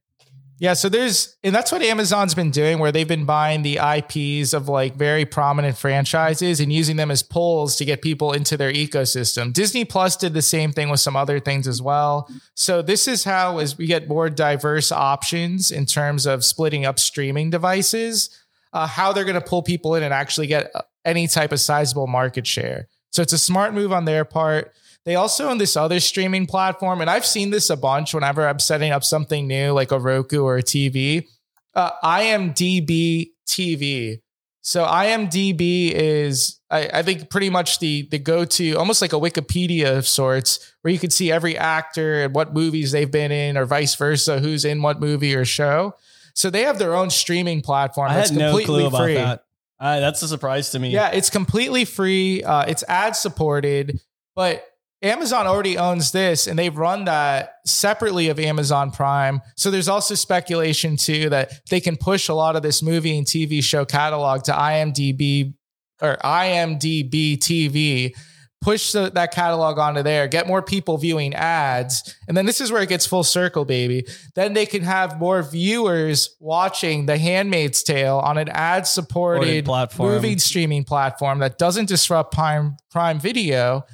Yeah. 0.58 0.74
So 0.74 0.88
there's, 0.88 1.36
and 1.42 1.54
that's 1.54 1.72
what 1.72 1.82
Amazon's 1.82 2.34
been 2.34 2.50
doing, 2.50 2.78
where 2.78 2.92
they've 2.92 3.08
been 3.08 3.24
buying 3.24 3.62
the 3.62 3.78
IPs 3.78 4.52
of 4.52 4.68
like 4.68 4.94
very 4.94 5.24
prominent 5.24 5.76
franchises 5.76 6.60
and 6.60 6.72
using 6.72 6.96
them 6.96 7.10
as 7.10 7.22
pulls 7.22 7.76
to 7.76 7.84
get 7.84 8.02
people 8.02 8.32
into 8.32 8.56
their 8.56 8.72
ecosystem. 8.72 9.52
Disney 9.52 9.84
Plus 9.84 10.16
did 10.16 10.32
the 10.32 10.42
same 10.42 10.72
thing 10.72 10.90
with 10.90 11.00
some 11.00 11.16
other 11.16 11.40
things 11.40 11.66
as 11.66 11.82
well. 11.82 12.30
So 12.54 12.82
this 12.82 13.08
is 13.08 13.24
how, 13.24 13.58
as 13.58 13.76
we 13.76 13.86
get 13.86 14.08
more 14.08 14.30
diverse 14.30 14.92
options 14.92 15.70
in 15.70 15.86
terms 15.86 16.24
of 16.24 16.44
splitting 16.44 16.84
up 16.84 16.98
streaming 16.98 17.50
devices, 17.50 18.30
uh, 18.72 18.86
how 18.86 19.12
they're 19.12 19.24
going 19.24 19.34
to 19.34 19.40
pull 19.40 19.62
people 19.62 19.94
in 19.94 20.02
and 20.02 20.14
actually 20.14 20.46
get 20.46 20.70
uh, 20.74 20.82
any 21.04 21.26
type 21.26 21.52
of 21.52 21.60
sizable 21.60 22.06
market 22.06 22.46
share. 22.46 22.88
So 23.10 23.22
it's 23.22 23.32
a 23.32 23.38
smart 23.38 23.74
move 23.74 23.92
on 23.92 24.04
their 24.04 24.24
part. 24.24 24.72
They 25.04 25.16
also 25.16 25.48
own 25.50 25.58
this 25.58 25.76
other 25.76 26.00
streaming 26.00 26.46
platform, 26.46 27.00
and 27.00 27.10
I've 27.10 27.26
seen 27.26 27.50
this 27.50 27.68
a 27.68 27.76
bunch 27.76 28.14
whenever 28.14 28.48
I'm 28.48 28.58
setting 28.58 28.90
up 28.90 29.04
something 29.04 29.46
new, 29.46 29.72
like 29.72 29.92
a 29.92 29.98
Roku 29.98 30.42
or 30.42 30.56
a 30.56 30.62
TV. 30.62 31.26
Uh, 31.74 31.90
IMDb 32.02 33.30
TV. 33.46 34.20
So 34.62 34.86
IMDb 34.86 35.90
is, 35.90 36.58
I, 36.70 36.88
I 36.94 37.02
think, 37.02 37.28
pretty 37.28 37.50
much 37.50 37.80
the 37.80 38.08
the 38.10 38.18
go 38.18 38.46
to, 38.46 38.74
almost 38.74 39.02
like 39.02 39.12
a 39.12 39.16
Wikipedia 39.16 39.98
of 39.98 40.08
sorts, 40.08 40.74
where 40.80 40.90
you 40.90 40.98
can 40.98 41.10
see 41.10 41.30
every 41.30 41.58
actor 41.58 42.22
and 42.24 42.34
what 42.34 42.54
movies 42.54 42.92
they've 42.92 43.10
been 43.10 43.30
in, 43.30 43.58
or 43.58 43.66
vice 43.66 43.94
versa, 43.94 44.40
who's 44.40 44.64
in 44.64 44.80
what 44.80 45.00
movie 45.00 45.34
or 45.34 45.44
show. 45.44 45.94
So 46.34 46.48
they 46.48 46.62
have 46.62 46.78
their 46.78 46.94
own 46.94 47.10
streaming 47.10 47.60
platform 47.60 48.10
I 48.10 48.14
that's 48.14 48.30
had 48.30 48.38
no 48.38 48.52
completely 48.52 48.74
clue 48.74 48.86
about 48.86 49.02
free. 49.02 49.14
that. 49.14 49.44
Uh, 49.78 50.00
that's 50.00 50.22
a 50.22 50.28
surprise 50.28 50.70
to 50.70 50.78
me. 50.78 50.90
Yeah, 50.90 51.10
it's 51.10 51.28
completely 51.28 51.84
free. 51.84 52.42
Uh, 52.42 52.62
it's 52.62 52.82
ad 52.88 53.16
supported, 53.16 54.00
but 54.34 54.64
Amazon 55.04 55.46
already 55.46 55.76
owns 55.76 56.12
this 56.12 56.46
and 56.46 56.58
they've 56.58 56.76
run 56.76 57.04
that 57.04 57.56
separately 57.66 58.28
of 58.28 58.40
Amazon 58.40 58.90
Prime. 58.90 59.42
So 59.56 59.70
there's 59.70 59.88
also 59.88 60.14
speculation 60.14 60.96
too 60.96 61.28
that 61.28 61.52
they 61.68 61.80
can 61.80 61.96
push 61.96 62.28
a 62.28 62.34
lot 62.34 62.56
of 62.56 62.62
this 62.62 62.82
movie 62.82 63.16
and 63.16 63.26
TV 63.26 63.62
show 63.62 63.84
catalog 63.84 64.44
to 64.44 64.52
IMDb 64.52 65.54
or 66.00 66.16
IMDb 66.24 67.38
TV, 67.38 68.14
push 68.62 68.92
the, 68.92 69.10
that 69.10 69.30
catalog 69.30 69.78
onto 69.78 70.02
there, 70.02 70.26
get 70.26 70.46
more 70.46 70.62
people 70.62 70.96
viewing 70.96 71.34
ads. 71.34 72.16
And 72.26 72.36
then 72.36 72.46
this 72.46 72.60
is 72.62 72.72
where 72.72 72.82
it 72.82 72.88
gets 72.88 73.04
full 73.04 73.24
circle, 73.24 73.66
baby. 73.66 74.06
Then 74.34 74.54
they 74.54 74.64
can 74.64 74.82
have 74.82 75.20
more 75.20 75.42
viewers 75.42 76.34
watching 76.40 77.04
The 77.04 77.18
Handmaid's 77.18 77.82
Tale 77.82 78.18
on 78.18 78.38
an 78.38 78.48
ad 78.48 78.86
supported 78.86 79.68
movie 79.98 80.38
streaming 80.38 80.84
platform 80.84 81.40
that 81.40 81.58
doesn't 81.58 81.88
disrupt 81.88 82.32
Prime 82.32 82.78
Prime 82.90 83.20
Video. 83.20 83.84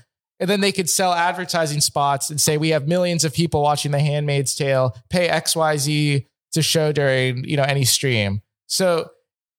And 0.40 0.48
then 0.48 0.60
they 0.60 0.72
could 0.72 0.88
sell 0.88 1.12
advertising 1.12 1.80
spots 1.80 2.30
and 2.30 2.40
say 2.40 2.56
we 2.56 2.70
have 2.70 2.88
millions 2.88 3.24
of 3.24 3.34
people 3.34 3.62
watching 3.62 3.92
The 3.92 4.00
Handmaid's 4.00 4.54
Tale, 4.54 4.96
pay 5.10 5.28
XYZ 5.28 6.26
to 6.52 6.62
show 6.62 6.92
during, 6.92 7.44
you 7.44 7.56
know, 7.56 7.62
any 7.62 7.84
stream. 7.84 8.40
So 8.66 9.10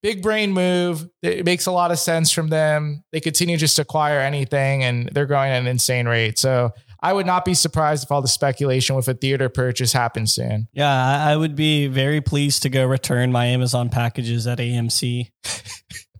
big 0.01 0.21
brain 0.21 0.51
move. 0.51 1.07
It 1.21 1.45
makes 1.45 1.67
a 1.67 1.71
lot 1.71 1.91
of 1.91 1.99
sense 1.99 2.31
from 2.31 2.49
them. 2.49 3.03
They 3.11 3.19
continue 3.19 3.57
just 3.57 3.75
to 3.75 3.83
acquire 3.83 4.19
anything 4.19 4.83
and 4.83 5.09
they're 5.13 5.27
growing 5.27 5.51
at 5.51 5.61
an 5.61 5.67
insane 5.67 6.07
rate. 6.07 6.39
So 6.39 6.71
I 7.03 7.13
would 7.13 7.25
not 7.25 7.45
be 7.45 7.53
surprised 7.53 8.03
if 8.03 8.11
all 8.11 8.21
the 8.21 8.27
speculation 8.27 8.95
with 8.95 9.07
a 9.07 9.13
theater 9.13 9.49
purchase 9.49 9.93
happens 9.93 10.33
soon. 10.33 10.67
Yeah, 10.73 10.91
I, 10.91 11.31
I 11.31 11.37
would 11.37 11.55
be 11.55 11.87
very 11.87 12.21
pleased 12.21 12.63
to 12.63 12.69
go 12.69 12.85
return 12.85 13.31
my 13.31 13.45
Amazon 13.45 13.89
packages 13.89 14.45
at 14.47 14.59
AMC 14.59 15.29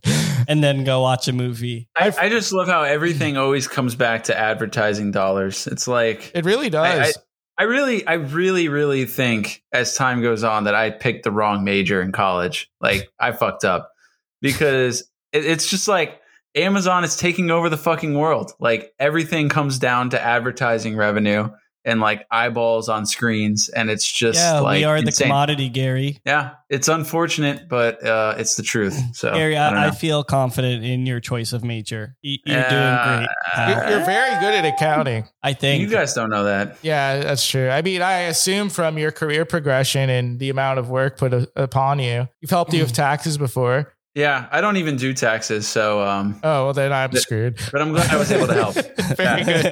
and 0.48 0.62
then 0.62 0.84
go 0.84 1.02
watch 1.02 1.28
a 1.28 1.32
movie. 1.32 1.88
I, 1.96 2.12
I 2.18 2.28
just 2.28 2.52
love 2.52 2.68
how 2.68 2.82
everything 2.82 3.36
always 3.36 3.68
comes 3.68 3.94
back 3.94 4.24
to 4.24 4.38
advertising 4.38 5.10
dollars. 5.10 5.66
It's 5.66 5.88
like 5.88 6.32
It 6.34 6.44
really 6.44 6.70
does. 6.70 7.18
I 7.58 7.64
really, 7.64 8.06
I 8.06 8.14
really, 8.14 8.68
really 8.68 9.04
think 9.04 9.62
as 9.72 9.94
time 9.94 10.22
goes 10.22 10.42
on 10.42 10.64
that 10.64 10.74
I 10.74 10.90
picked 10.90 11.24
the 11.24 11.30
wrong 11.30 11.64
major 11.64 12.00
in 12.00 12.10
college. 12.10 12.70
Like 12.80 13.08
I 13.20 13.32
fucked 13.32 13.64
up 13.64 13.92
because 14.40 15.02
it, 15.32 15.44
it's 15.44 15.68
just 15.68 15.86
like 15.86 16.20
Amazon 16.54 17.04
is 17.04 17.16
taking 17.16 17.50
over 17.50 17.68
the 17.68 17.76
fucking 17.76 18.18
world. 18.18 18.52
Like 18.58 18.92
everything 18.98 19.48
comes 19.48 19.78
down 19.78 20.10
to 20.10 20.20
advertising 20.20 20.96
revenue 20.96 21.50
and 21.84 22.00
like 22.00 22.26
eyeballs 22.30 22.88
on 22.88 23.06
screens, 23.06 23.68
and 23.68 23.90
it's 23.90 24.10
just 24.10 24.38
yeah, 24.38 24.60
like 24.60 24.78
we 24.78 24.84
are 24.84 25.00
the 25.02 25.10
commodity, 25.12 25.68
Gary. 25.68 26.20
Yeah, 26.24 26.52
it's 26.70 26.88
unfortunate, 26.88 27.68
but 27.68 28.04
uh, 28.06 28.34
it's 28.38 28.54
the 28.56 28.62
truth. 28.62 28.98
So 29.14 29.32
Gary, 29.34 29.56
I 29.56 29.84
I, 29.84 29.86
I 29.88 29.90
feel 29.90 30.22
confident 30.24 30.84
in 30.84 31.06
your 31.06 31.20
choice 31.20 31.52
of 31.52 31.64
major. 31.64 32.16
You're 32.22 32.58
Uh, 32.58 32.70
doing 32.70 33.26
great. 33.26 33.68
You're, 33.68 33.88
you're 33.98 34.06
very 34.06 34.40
good 34.40 34.54
at 34.54 34.64
accounting. 34.64 35.24
I 35.42 35.52
think 35.54 35.80
you 35.82 35.88
guys 35.88 36.14
don't 36.14 36.30
know 36.30 36.44
that. 36.44 36.76
Yeah, 36.82 37.18
that's 37.20 37.46
true. 37.48 37.68
I 37.68 37.82
mean, 37.82 38.00
I 38.02 38.20
assume 38.30 38.68
from 38.70 38.96
your 38.98 39.10
career 39.12 39.44
progression 39.44 40.08
and 40.10 40.38
the 40.38 40.50
amount 40.50 40.78
of 40.78 40.88
work 40.88 41.18
put 41.18 41.32
upon 41.56 41.98
you, 41.98 42.28
you've 42.40 42.50
helped 42.50 42.72
you 42.72 42.82
with 42.82 42.92
taxes 42.92 43.38
before. 43.38 43.92
Yeah, 44.14 44.46
I 44.52 44.60
don't 44.60 44.76
even 44.76 44.96
do 44.96 45.14
taxes, 45.14 45.66
so 45.66 46.02
um, 46.02 46.38
Oh, 46.42 46.64
well, 46.66 46.72
then 46.74 46.92
I'm 46.92 47.10
The- 47.10 47.20
screwed. 47.20 47.58
but 47.72 47.80
I'm 47.80 47.92
glad 47.92 48.10
I 48.10 48.18
was 48.18 48.30
able 48.30 48.46
to 48.46 48.52
help. 48.54 48.74
Very 49.16 49.42
Yeah. 49.42 49.70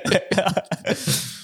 good. 0.85 0.97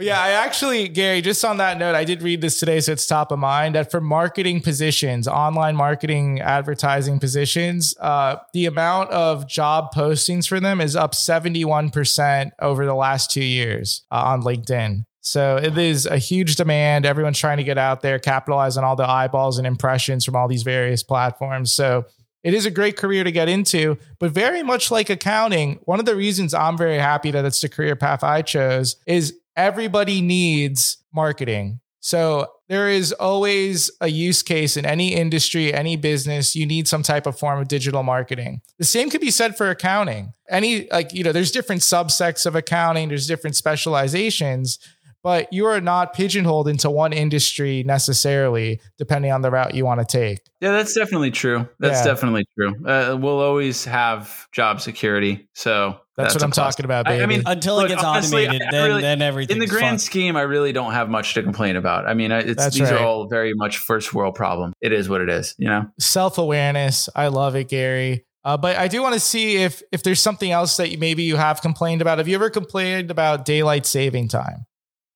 But 0.00 0.06
yeah, 0.06 0.22
I 0.22 0.30
actually, 0.30 0.88
Gary, 0.88 1.20
just 1.20 1.44
on 1.44 1.58
that 1.58 1.76
note, 1.76 1.94
I 1.94 2.04
did 2.04 2.22
read 2.22 2.40
this 2.40 2.58
today, 2.58 2.80
so 2.80 2.92
it's 2.92 3.06
top 3.06 3.30
of 3.30 3.38
mind 3.38 3.74
that 3.74 3.90
for 3.90 4.00
marketing 4.00 4.62
positions, 4.62 5.28
online 5.28 5.76
marketing, 5.76 6.40
advertising 6.40 7.20
positions, 7.20 7.94
uh, 8.00 8.36
the 8.54 8.64
amount 8.64 9.10
of 9.10 9.46
job 9.46 9.92
postings 9.94 10.48
for 10.48 10.58
them 10.58 10.80
is 10.80 10.96
up 10.96 11.12
71% 11.12 12.50
over 12.60 12.86
the 12.86 12.94
last 12.94 13.30
two 13.30 13.44
years 13.44 14.06
uh, 14.10 14.22
on 14.24 14.40
LinkedIn. 14.40 15.04
So 15.20 15.58
it 15.58 15.76
is 15.76 16.06
a 16.06 16.16
huge 16.16 16.56
demand. 16.56 17.04
Everyone's 17.04 17.38
trying 17.38 17.58
to 17.58 17.62
get 17.62 17.76
out 17.76 18.00
there, 18.00 18.18
capitalize 18.18 18.78
on 18.78 18.84
all 18.84 18.96
the 18.96 19.06
eyeballs 19.06 19.58
and 19.58 19.66
impressions 19.66 20.24
from 20.24 20.34
all 20.34 20.48
these 20.48 20.62
various 20.62 21.02
platforms. 21.02 21.74
So 21.74 22.06
it 22.42 22.54
is 22.54 22.64
a 22.64 22.70
great 22.70 22.96
career 22.96 23.22
to 23.22 23.32
get 23.32 23.50
into, 23.50 23.98
but 24.18 24.30
very 24.30 24.62
much 24.62 24.90
like 24.90 25.10
accounting, 25.10 25.78
one 25.84 26.00
of 26.00 26.06
the 26.06 26.16
reasons 26.16 26.54
I'm 26.54 26.78
very 26.78 26.96
happy 26.96 27.30
that 27.32 27.44
it's 27.44 27.60
the 27.60 27.68
career 27.68 27.96
path 27.96 28.24
I 28.24 28.40
chose 28.40 28.96
is 29.06 29.34
everybody 29.56 30.20
needs 30.20 30.98
marketing. 31.12 31.80
So 32.02 32.50
there 32.68 32.88
is 32.88 33.12
always 33.12 33.90
a 34.00 34.08
use 34.08 34.42
case 34.42 34.78
in 34.78 34.86
any 34.86 35.14
industry, 35.14 35.72
any 35.74 35.96
business. 35.96 36.56
You 36.56 36.64
need 36.64 36.88
some 36.88 37.02
type 37.02 37.26
of 37.26 37.38
form 37.38 37.60
of 37.60 37.68
digital 37.68 38.02
marketing. 38.02 38.62
The 38.78 38.84
same 38.84 39.10
could 39.10 39.20
be 39.20 39.30
said 39.30 39.54
for 39.56 39.68
accounting. 39.68 40.32
Any, 40.48 40.88
like, 40.90 41.12
you 41.12 41.22
know, 41.24 41.32
there's 41.32 41.50
different 41.50 41.82
subsects 41.82 42.46
of 42.46 42.54
accounting, 42.54 43.08
there's 43.08 43.26
different 43.26 43.54
specializations. 43.56 44.78
but 45.22 45.52
you 45.52 45.66
are 45.66 45.82
not 45.82 46.14
pigeonholed 46.14 46.66
into 46.66 46.88
one 46.88 47.12
industry 47.12 47.82
necessarily, 47.82 48.80
depending 48.96 49.30
on 49.30 49.42
the 49.42 49.50
route 49.50 49.74
you 49.74 49.84
want 49.84 50.00
to 50.00 50.06
take. 50.06 50.38
Yeah, 50.62 50.72
that's 50.72 50.94
definitely 50.94 51.30
true. 51.30 51.68
That's 51.78 51.98
Yeah. 51.98 52.04
definitely 52.06 52.46
true. 52.58 52.72
Uh, 52.86 53.18
we'll 53.20 53.40
always 53.40 53.84
have 53.84 54.46
job 54.50 54.80
security. 54.80 55.46
So 55.52 56.00
That's, 56.22 56.34
what 56.34 56.42
I'm 56.42 56.50
plus. 56.50 56.74
talking 56.74 56.84
about, 56.84 57.08
I- 57.08 57.22
I 57.22 57.26
mean, 57.26 57.42
Until 57.46 57.76
Look, 57.76 57.86
it 57.86 57.88
gets 57.90 58.04
honestly, 58.04 58.44
automated, 58.46 58.68
I 58.68 58.70
then 58.72 58.88
really- 58.88 59.02
then 59.02 59.22
everything. 59.22 59.56
in 59.56 59.60
the 59.60 59.66
grand 59.66 60.00
scheme, 60.00 60.36
I 60.36 60.42
really 60.42 60.72
don't 60.72 60.92
have 60.92 61.08
much 61.08 61.34
to 61.34 61.42
complain 61.42 61.76
about. 61.76 62.06
I 62.06 62.14
mean, 62.14 62.32
it's 62.32 62.62
That's 62.62 62.76
these 62.78 62.90
right. 62.90 63.00
are 63.00 63.04
all 63.04 63.28
very 63.28 63.54
much 63.54 63.78
first 63.78 64.12
world 64.14 64.34
problem. 64.34 64.72
It 64.80 64.92
is 64.92 65.08
what 65.08 65.20
it 65.20 65.28
is, 65.28 65.54
you 65.58 65.68
know. 65.68 65.86
self 65.98 66.38
awareness. 66.38 67.08
I 67.14 67.28
love 67.28 67.56
it, 67.56 67.68
Gary. 67.68 68.24
Uh, 68.42 68.56
but 68.56 68.76
I 68.76 68.88
do 68.88 69.02
want 69.02 69.12
to 69.14 69.20
see 69.20 69.56
if 69.58 69.82
if 69.92 70.02
there's 70.02 70.20
something 70.20 70.50
else 70.50 70.78
that 70.78 70.90
you, 70.90 70.96
maybe 70.98 71.22
you 71.24 71.36
have 71.36 71.60
complained 71.60 72.00
about. 72.00 72.16
Have 72.18 72.26
you 72.28 72.34
ever 72.36 72.48
complained 72.48 73.10
about 73.10 73.44
daylight 73.44 73.84
saving 73.84 74.28
time 74.28 74.64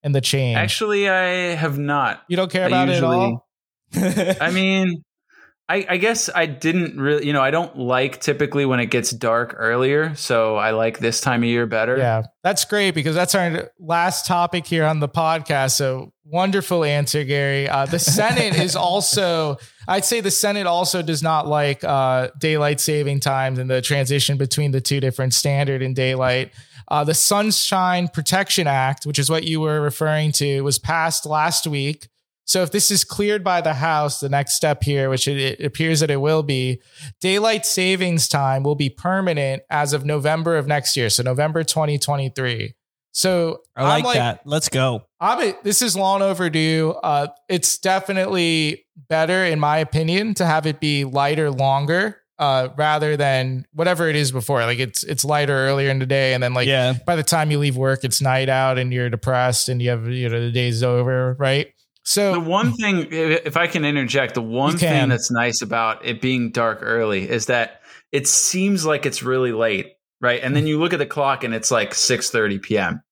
and 0.02 0.14
the 0.14 0.20
change? 0.20 0.58
Actually, 0.58 1.08
I 1.08 1.54
have 1.54 1.78
not. 1.78 2.22
you 2.28 2.36
don't 2.36 2.50
care 2.52 2.64
I 2.64 2.66
about 2.66 2.88
it 2.90 2.96
at 2.96 3.04
all. 3.04 3.48
I 3.94 4.50
mean, 4.50 5.02
I, 5.66 5.86
I 5.88 5.96
guess 5.96 6.28
I 6.34 6.44
didn't 6.44 7.00
really, 7.00 7.26
you 7.26 7.32
know, 7.32 7.40
I 7.40 7.50
don't 7.50 7.78
like 7.78 8.20
typically 8.20 8.66
when 8.66 8.80
it 8.80 8.86
gets 8.86 9.10
dark 9.10 9.54
earlier. 9.56 10.14
So 10.14 10.56
I 10.56 10.72
like 10.72 10.98
this 10.98 11.22
time 11.22 11.42
of 11.42 11.48
year 11.48 11.64
better. 11.66 11.96
Yeah, 11.96 12.24
that's 12.42 12.66
great 12.66 12.94
because 12.94 13.14
that's 13.14 13.34
our 13.34 13.70
last 13.78 14.26
topic 14.26 14.66
here 14.66 14.84
on 14.84 15.00
the 15.00 15.08
podcast. 15.08 15.72
So 15.72 16.12
wonderful 16.24 16.84
answer, 16.84 17.24
Gary. 17.24 17.66
Uh, 17.66 17.86
the 17.86 17.98
Senate 17.98 18.58
is 18.58 18.76
also, 18.76 19.56
I'd 19.88 20.04
say 20.04 20.20
the 20.20 20.30
Senate 20.30 20.66
also 20.66 21.00
does 21.00 21.22
not 21.22 21.46
like 21.46 21.82
uh, 21.82 22.28
daylight 22.38 22.78
saving 22.78 23.20
times 23.20 23.58
and 23.58 23.70
the 23.70 23.80
transition 23.80 24.36
between 24.36 24.70
the 24.70 24.82
two 24.82 25.00
different 25.00 25.32
standard 25.32 25.80
and 25.80 25.96
daylight. 25.96 26.52
Uh, 26.88 27.04
the 27.04 27.14
Sunshine 27.14 28.08
Protection 28.08 28.66
Act, 28.66 29.06
which 29.06 29.18
is 29.18 29.30
what 29.30 29.44
you 29.44 29.60
were 29.60 29.80
referring 29.80 30.32
to, 30.32 30.60
was 30.60 30.78
passed 30.78 31.24
last 31.24 31.66
week. 31.66 32.08
So 32.46 32.62
if 32.62 32.70
this 32.70 32.90
is 32.90 33.04
cleared 33.04 33.42
by 33.42 33.60
the 33.60 33.74
House, 33.74 34.20
the 34.20 34.28
next 34.28 34.54
step 34.54 34.82
here, 34.82 35.08
which 35.08 35.26
it, 35.26 35.60
appears 35.60 36.00
that 36.00 36.10
it 36.10 36.20
will 36.20 36.42
be, 36.42 36.82
daylight 37.20 37.64
savings 37.64 38.28
time 38.28 38.62
will 38.62 38.74
be 38.74 38.90
permanent 38.90 39.62
as 39.70 39.92
of 39.92 40.04
November 40.04 40.56
of 40.56 40.66
next 40.66 40.96
year. 40.96 41.08
So 41.08 41.22
November 41.22 41.64
2023. 41.64 42.74
So 43.12 43.60
I 43.76 43.84
like, 43.84 44.04
I'm 44.04 44.14
that. 44.14 44.40
Let's 44.44 44.68
go. 44.68 45.06
I'm, 45.20 45.54
this 45.62 45.82
is 45.82 45.96
long 45.96 46.20
overdue. 46.20 46.94
Uh, 47.02 47.28
it's 47.48 47.78
definitely 47.78 48.86
better, 49.08 49.44
in 49.44 49.60
my 49.60 49.78
opinion, 49.78 50.34
to 50.34 50.44
have 50.44 50.66
it 50.66 50.80
be 50.80 51.04
lighter 51.04 51.50
longer 51.50 52.20
uh, 52.38 52.68
rather 52.76 53.16
than 53.16 53.66
whatever 53.72 54.08
it 54.08 54.16
is 54.16 54.32
before. 54.32 54.62
Like 54.64 54.80
it's 54.80 55.04
it's 55.04 55.24
lighter 55.24 55.54
earlier 55.54 55.90
in 55.90 55.98
the 55.98 56.06
day, 56.06 56.34
and 56.34 56.42
then 56.42 56.54
like 56.54 56.66
yeah. 56.66 56.94
by 57.06 57.16
the 57.16 57.22
time 57.22 57.50
you 57.50 57.58
leave 57.58 57.76
work, 57.76 58.04
it's 58.04 58.20
night 58.20 58.48
out, 58.48 58.78
and 58.78 58.92
you're 58.92 59.10
depressed, 59.10 59.68
and 59.68 59.80
you 59.80 59.90
have 59.90 60.08
you 60.08 60.28
know 60.28 60.40
the 60.40 60.50
day's 60.50 60.82
over, 60.82 61.36
right? 61.38 61.68
So 62.04 62.34
the 62.34 62.40
one 62.40 62.74
thing, 62.74 63.08
if 63.10 63.56
I 63.56 63.66
can 63.66 63.84
interject, 63.84 64.34
the 64.34 64.42
one 64.42 64.76
thing 64.76 65.08
that's 65.08 65.30
nice 65.30 65.62
about 65.62 66.04
it 66.04 66.20
being 66.20 66.50
dark 66.50 66.80
early 66.82 67.28
is 67.28 67.46
that 67.46 67.80
it 68.12 68.28
seems 68.28 68.84
like 68.84 69.06
it's 69.06 69.22
really 69.22 69.52
late, 69.52 69.94
right? 70.20 70.40
And 70.42 70.54
then 70.54 70.66
you 70.66 70.78
look 70.78 70.92
at 70.92 70.98
the 70.98 71.06
clock 71.06 71.44
and 71.44 71.54
it's 71.54 71.70
like 71.70 71.94
six 71.94 72.30
thirty 72.30 72.58
p.m. 72.58 73.02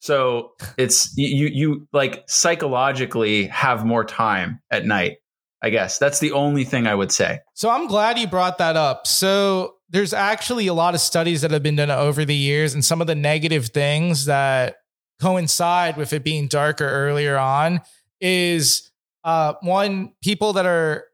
So 0.00 0.50
it's 0.76 1.16
you 1.16 1.46
you 1.46 1.88
like 1.92 2.24
psychologically 2.28 3.46
have 3.46 3.86
more 3.86 4.04
time 4.04 4.60
at 4.70 4.84
night. 4.84 5.16
I 5.62 5.70
guess 5.70 5.98
that's 5.98 6.18
the 6.18 6.32
only 6.32 6.64
thing 6.64 6.86
I 6.86 6.94
would 6.94 7.12
say. 7.12 7.38
So 7.54 7.70
I'm 7.70 7.86
glad 7.86 8.18
you 8.18 8.26
brought 8.26 8.58
that 8.58 8.76
up. 8.76 9.06
So 9.06 9.76
there's 9.88 10.12
actually 10.12 10.66
a 10.66 10.74
lot 10.74 10.94
of 10.94 11.00
studies 11.00 11.40
that 11.40 11.52
have 11.52 11.62
been 11.62 11.76
done 11.76 11.90
over 11.90 12.24
the 12.24 12.34
years, 12.34 12.74
and 12.74 12.84
some 12.84 13.00
of 13.00 13.06
the 13.06 13.14
negative 13.14 13.68
things 13.68 14.26
that 14.26 14.76
coincide 15.20 15.96
with 15.96 16.12
it 16.12 16.24
being 16.24 16.48
darker 16.48 16.86
earlier 16.86 17.38
on 17.38 17.80
is 18.22 18.90
uh, 19.24 19.54
one 19.62 20.12
people 20.22 20.54
that 20.54 20.64
are 20.66 21.04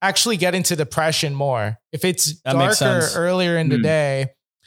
actually 0.00 0.36
get 0.36 0.54
into 0.54 0.76
depression 0.76 1.34
more 1.34 1.76
if 1.92 2.04
it's 2.04 2.40
That 2.42 2.52
darker 2.54 3.08
earlier 3.16 3.58
in 3.58 3.68
the 3.68 3.76
Hmm. 3.76 3.82
day. 3.82 4.26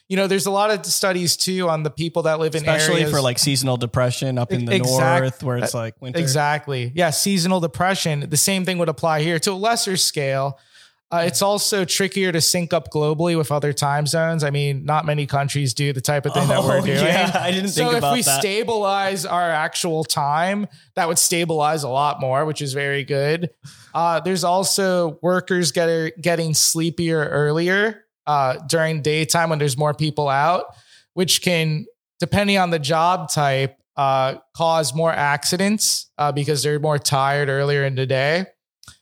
You 0.09 0.17
know, 0.17 0.27
there's 0.27 0.45
a 0.45 0.51
lot 0.51 0.71
of 0.71 0.85
studies 0.85 1.37
too 1.37 1.69
on 1.69 1.83
the 1.83 1.89
people 1.89 2.23
that 2.23 2.37
live 2.37 2.53
in 2.53 2.63
Especially 2.67 2.95
areas 2.95 3.11
for 3.11 3.21
like 3.21 3.39
seasonal 3.39 3.77
depression 3.77 4.37
up 4.37 4.51
in 4.51 4.65
the 4.65 4.75
Exact- 4.75 5.21
north 5.21 5.41
where 5.43 5.55
it's 5.57 5.73
like 5.73 5.93
winter. 6.01 6.19
Exactly. 6.19 6.91
Yeah. 6.93 7.11
Seasonal 7.11 7.61
depression. 7.61 8.29
The 8.29 8.35
same 8.35 8.65
thing 8.65 8.77
would 8.79 8.89
apply 8.89 9.21
here 9.21 9.39
to 9.39 9.51
a 9.51 9.53
lesser 9.53 9.95
scale. 9.95 10.59
Uh, 11.11 11.23
it's 11.25 11.41
also 11.41 11.83
trickier 11.83 12.31
to 12.31 12.39
sync 12.39 12.71
up 12.71 12.89
globally 12.89 13.37
with 13.37 13.51
other 13.51 13.73
time 13.73 14.07
zones. 14.07 14.43
I 14.45 14.49
mean, 14.49 14.85
not 14.85 15.05
many 15.05 15.25
countries 15.27 15.73
do 15.73 15.91
the 15.91 15.99
type 15.99 16.25
of 16.25 16.33
thing 16.33 16.47
that 16.47 16.63
we're 16.63 16.77
Oh, 16.77 16.81
doing. 16.85 16.97
yeah, 16.97 17.31
I 17.35 17.51
didn't 17.51 17.71
think 17.71 17.89
so 17.91 17.95
if 17.97 18.13
we 18.13 18.21
that. 18.21 18.39
stabilize 18.39 19.25
our 19.25 19.49
actual 19.51 20.05
time, 20.05 20.67
that 20.95 21.09
would 21.09 21.19
stabilize 21.19 21.83
a 21.83 21.89
lot 21.89 22.21
more, 22.21 22.45
which 22.45 22.61
is 22.61 22.71
very 22.73 23.03
good. 23.03 23.49
Uh, 23.93 24.21
there's 24.21 24.45
also 24.45 25.19
workers 25.21 25.73
get, 25.73 26.21
getting 26.21 26.53
sleepier 26.53 27.25
earlier 27.25 28.05
uh, 28.25 28.55
during 28.69 29.01
daytime 29.01 29.49
when 29.49 29.59
there's 29.59 29.77
more 29.77 29.93
people 29.93 30.29
out, 30.29 30.63
which 31.13 31.41
can, 31.41 31.85
depending 32.21 32.57
on 32.57 32.69
the 32.69 32.79
job 32.79 33.29
type, 33.29 33.75
uh, 33.97 34.35
cause 34.55 34.95
more 34.95 35.11
accidents 35.11 36.09
uh, 36.17 36.31
because 36.31 36.63
they're 36.63 36.79
more 36.79 36.97
tired 36.97 37.49
earlier 37.49 37.83
in 37.83 37.95
the 37.95 38.05
day. 38.05 38.45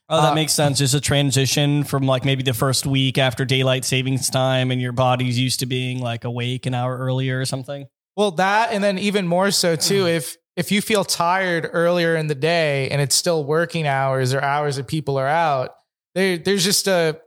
Oh, 0.09 0.21
that 0.21 0.31
Uh, 0.31 0.35
makes 0.35 0.53
sense. 0.53 0.79
Just 0.79 0.93
a 0.95 1.01
transition 1.01 1.83
from 1.83 2.03
like 2.03 2.25
maybe 2.25 2.41
the 2.43 2.53
first 2.53 2.85
week 2.87 3.17
after 3.17 3.45
daylight 3.45 3.85
savings 3.85 4.29
time 4.29 4.71
and 4.71 4.81
your 4.81 4.91
body's 4.91 5.37
used 5.37 5.59
to 5.59 5.65
being 5.65 5.99
like 5.99 6.23
awake 6.23 6.65
an 6.65 6.73
hour 6.73 6.97
earlier 6.97 7.39
or 7.39 7.45
something. 7.45 7.85
Well, 8.17 8.31
that 8.31 8.71
and 8.73 8.83
then 8.83 8.97
even 8.97 9.27
more 9.27 9.51
so 9.51 9.75
too 9.77 10.07
if 10.07 10.35
if 10.55 10.71
you 10.71 10.81
feel 10.81 11.05
tired 11.05 11.69
earlier 11.71 12.15
in 12.17 12.27
the 12.27 12.35
day 12.35 12.89
and 12.89 13.01
it's 13.01 13.15
still 13.15 13.45
working 13.45 13.87
hours 13.87 14.33
or 14.33 14.41
hours 14.41 14.75
that 14.75 14.87
people 14.87 15.17
are 15.17 15.27
out, 15.27 15.71
there 16.15 16.37
there's 16.37 16.63
just 16.65 16.87
a 16.87 17.19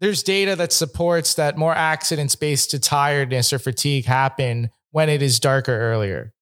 there's 0.00 0.22
data 0.22 0.56
that 0.56 0.72
supports 0.72 1.34
that 1.34 1.56
more 1.56 1.74
accidents 1.74 2.34
based 2.34 2.72
to 2.72 2.80
tiredness 2.80 3.52
or 3.52 3.58
fatigue 3.58 4.06
happen 4.06 4.70
when 4.90 5.08
it 5.08 5.22
is 5.22 5.38
darker 5.40 5.78
earlier. 5.78 6.33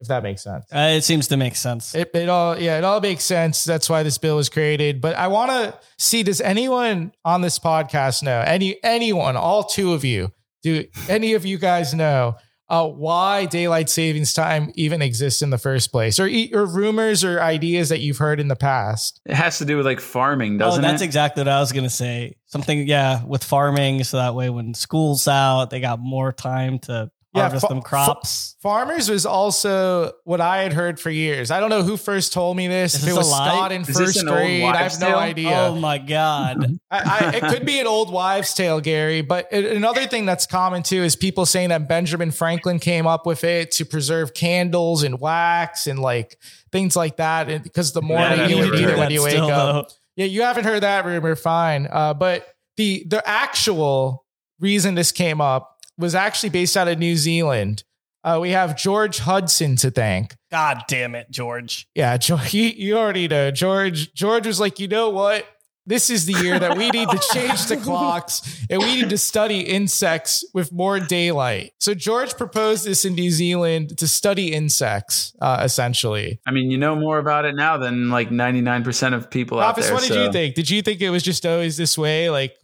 If 0.00 0.08
that 0.08 0.22
makes 0.22 0.44
sense. 0.44 0.64
Uh, 0.72 0.94
it 0.96 1.02
seems 1.02 1.26
to 1.28 1.36
make 1.36 1.56
sense. 1.56 1.94
It, 1.94 2.10
it 2.14 2.28
all 2.28 2.58
yeah, 2.58 2.78
it 2.78 2.84
all 2.84 3.00
makes 3.00 3.24
sense. 3.24 3.64
That's 3.64 3.90
why 3.90 4.02
this 4.04 4.16
bill 4.18 4.36
was 4.36 4.48
created. 4.48 5.00
But 5.00 5.16
I 5.16 5.26
want 5.28 5.50
to 5.50 5.78
see 5.98 6.22
does 6.22 6.40
anyone 6.40 7.12
on 7.24 7.40
this 7.42 7.58
podcast 7.58 8.22
know 8.22 8.40
any 8.46 8.78
anyone, 8.84 9.36
all 9.36 9.64
two 9.64 9.94
of 9.94 10.04
you, 10.04 10.32
do 10.62 10.84
any 11.08 11.34
of 11.34 11.44
you 11.44 11.58
guys 11.58 11.94
know 11.94 12.36
uh, 12.68 12.86
why 12.86 13.46
daylight 13.46 13.88
savings 13.88 14.34
time 14.34 14.70
even 14.74 15.00
exists 15.02 15.40
in 15.42 15.48
the 15.50 15.56
first 15.58 15.90
place, 15.90 16.20
or 16.20 16.26
e- 16.28 16.52
or 16.54 16.66
rumors 16.66 17.24
or 17.24 17.40
ideas 17.40 17.88
that 17.88 17.98
you've 18.00 18.18
heard 18.18 18.38
in 18.38 18.46
the 18.48 18.56
past? 18.56 19.20
It 19.24 19.34
has 19.34 19.58
to 19.58 19.64
do 19.64 19.76
with 19.78 19.86
like 19.86 20.00
farming, 20.00 20.56
Oh, 20.56 20.66
doesn't 20.66 20.82
that's 20.82 21.00
it? 21.02 21.06
exactly 21.06 21.40
what 21.40 21.48
I 21.48 21.60
was 21.60 21.72
gonna 21.72 21.88
say. 21.90 22.36
Something, 22.46 22.86
yeah, 22.86 23.24
with 23.24 23.42
farming, 23.42 24.04
so 24.04 24.18
that 24.18 24.34
way 24.34 24.48
when 24.50 24.74
school's 24.74 25.26
out, 25.26 25.70
they 25.70 25.80
got 25.80 25.98
more 25.98 26.30
time 26.32 26.78
to 26.80 27.10
Yeah, 27.38 27.42
harvest 27.44 27.66
fa- 27.66 27.72
them 27.74 27.82
crops. 27.82 28.56
Farmers 28.60 29.08
was 29.08 29.24
also 29.24 30.12
what 30.24 30.40
I 30.40 30.62
had 30.62 30.72
heard 30.72 31.00
for 31.00 31.10
years. 31.10 31.50
I 31.50 31.60
don't 31.60 31.70
know 31.70 31.82
who 31.82 31.96
first 31.96 32.32
told 32.32 32.56
me 32.56 32.68
this. 32.68 32.94
Is 32.94 33.00
if 33.00 33.06
this 33.06 33.14
it 33.14 33.18
was 33.18 33.30
lie? 33.30 33.48
Scott 33.48 33.72
in 33.72 33.82
Is 33.82 33.90
first 33.96 34.26
grade, 34.26 34.62
I 34.62 34.72
wives' 34.72 34.98
have 34.98 35.10
no 35.10 35.16
idea. 35.16 35.56
Oh 35.56 35.74
my 35.76 35.98
god! 35.98 36.78
I, 36.90 36.98
I, 37.32 37.36
it 37.36 37.42
could 37.44 37.64
be 37.64 37.78
an 37.80 37.86
old 37.86 38.12
wives' 38.12 38.52
tale, 38.54 38.80
Gary. 38.80 39.22
But 39.22 39.48
it- 39.50 39.76
another 39.76 40.06
thing 40.06 40.26
that's 40.26 40.46
common 40.46 40.82
too 40.82 41.02
is 41.02 41.16
people 41.16 41.46
saying 41.46 41.70
that 41.70 41.88
Benjamin 41.88 42.30
Franklin 42.30 42.78
came 42.78 43.06
up 43.06 43.26
with 43.26 43.44
it 43.44 43.70
to 43.72 43.84
preserve 43.84 44.34
candles 44.34 45.02
and 45.02 45.20
wax 45.20 45.86
and 45.86 45.98
like 45.98 46.38
things 46.72 46.96
like 46.96 47.16
that. 47.16 47.62
Because 47.62 47.92
the 47.92 48.02
morning 48.02 48.40
I've 48.40 48.50
you 48.50 48.56
never 48.56 48.70
would 48.70 48.80
eat 48.80 48.88
it 48.88 48.98
when 48.98 49.10
you 49.10 49.22
wake 49.22 49.32
still, 49.32 49.50
up. 49.50 49.88
though. 49.88 49.94
Yeah, 50.16 50.26
you 50.26 50.42
haven't 50.42 50.64
heard 50.64 50.82
that 50.82 51.04
rumor. 51.04 51.36
Fine. 51.36 51.86
Uh, 51.90 52.12
but 52.14 52.46
the 52.76 53.04
the 53.06 53.26
actual 53.28 54.24
reason 54.60 54.96
this 54.96 55.12
came 55.12 55.40
up 55.40 55.77
was 55.98 56.14
actually 56.14 56.50
based 56.50 56.76
out 56.76 56.88
of 56.88 56.98
New 56.98 57.16
Zealand. 57.16 57.84
Uh, 58.24 58.38
we 58.40 58.50
have 58.50 58.76
George 58.76 59.18
Hudson 59.18 59.76
to 59.76 59.90
thank. 59.90 60.34
God 60.50 60.82
damn 60.88 61.14
it, 61.14 61.30
George! 61.30 61.86
Yeah, 61.94 62.16
George, 62.16 62.52
you, 62.54 62.64
you 62.64 62.96
already 62.96 63.28
know. 63.28 63.50
George 63.50 64.12
George 64.14 64.46
was 64.46 64.60
like, 64.60 64.78
you 64.78 64.88
know 64.88 65.10
what? 65.10 65.46
This 65.86 66.10
is 66.10 66.26
the 66.26 66.34
year 66.44 66.58
that 66.58 66.76
we 66.76 66.90
need 66.90 67.08
to 67.08 67.18
change 67.32 67.64
the 67.64 67.76
clocks 67.82 68.62
and 68.68 68.78
we 68.82 68.96
need 68.96 69.08
to 69.08 69.16
study 69.16 69.60
insects 69.60 70.44
with 70.52 70.70
more 70.70 71.00
daylight. 71.00 71.70
So 71.80 71.94
George 71.94 72.36
proposed 72.36 72.84
this 72.84 73.06
in 73.06 73.14
New 73.14 73.30
Zealand 73.30 73.96
to 73.96 74.06
study 74.06 74.52
insects, 74.52 75.32
uh, 75.40 75.62
essentially. 75.64 76.40
I 76.46 76.50
mean, 76.50 76.70
you 76.70 76.76
know 76.76 76.94
more 76.94 77.16
about 77.18 77.46
it 77.46 77.54
now 77.54 77.78
than 77.78 78.10
like 78.10 78.28
99% 78.28 79.14
of 79.14 79.30
people 79.30 79.60
out 79.60 79.70
Office, 79.70 79.86
there. 79.86 79.94
what 79.94 80.02
did 80.02 80.12
so- 80.12 80.24
you 80.24 80.30
think? 80.30 80.54
Did 80.54 80.68
you 80.68 80.82
think 80.82 81.00
it 81.00 81.08
was 81.08 81.22
just 81.22 81.46
always 81.46 81.78
this 81.78 81.96
way? 81.96 82.28
Like 82.28 82.54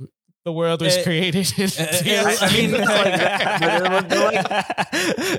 the 0.45 0.53
world 0.53 0.83
was 0.83 0.97
Uh, 0.99 1.03
created? 1.03 1.53
in- 1.59 1.71
I- 1.79 2.37
I 2.41 2.53
mean, 2.53 2.75
it's 2.75 2.89
like 2.89 3.05
that, 3.17 3.61
but 3.91 4.09
they're 4.09 4.25
like- 4.25 4.51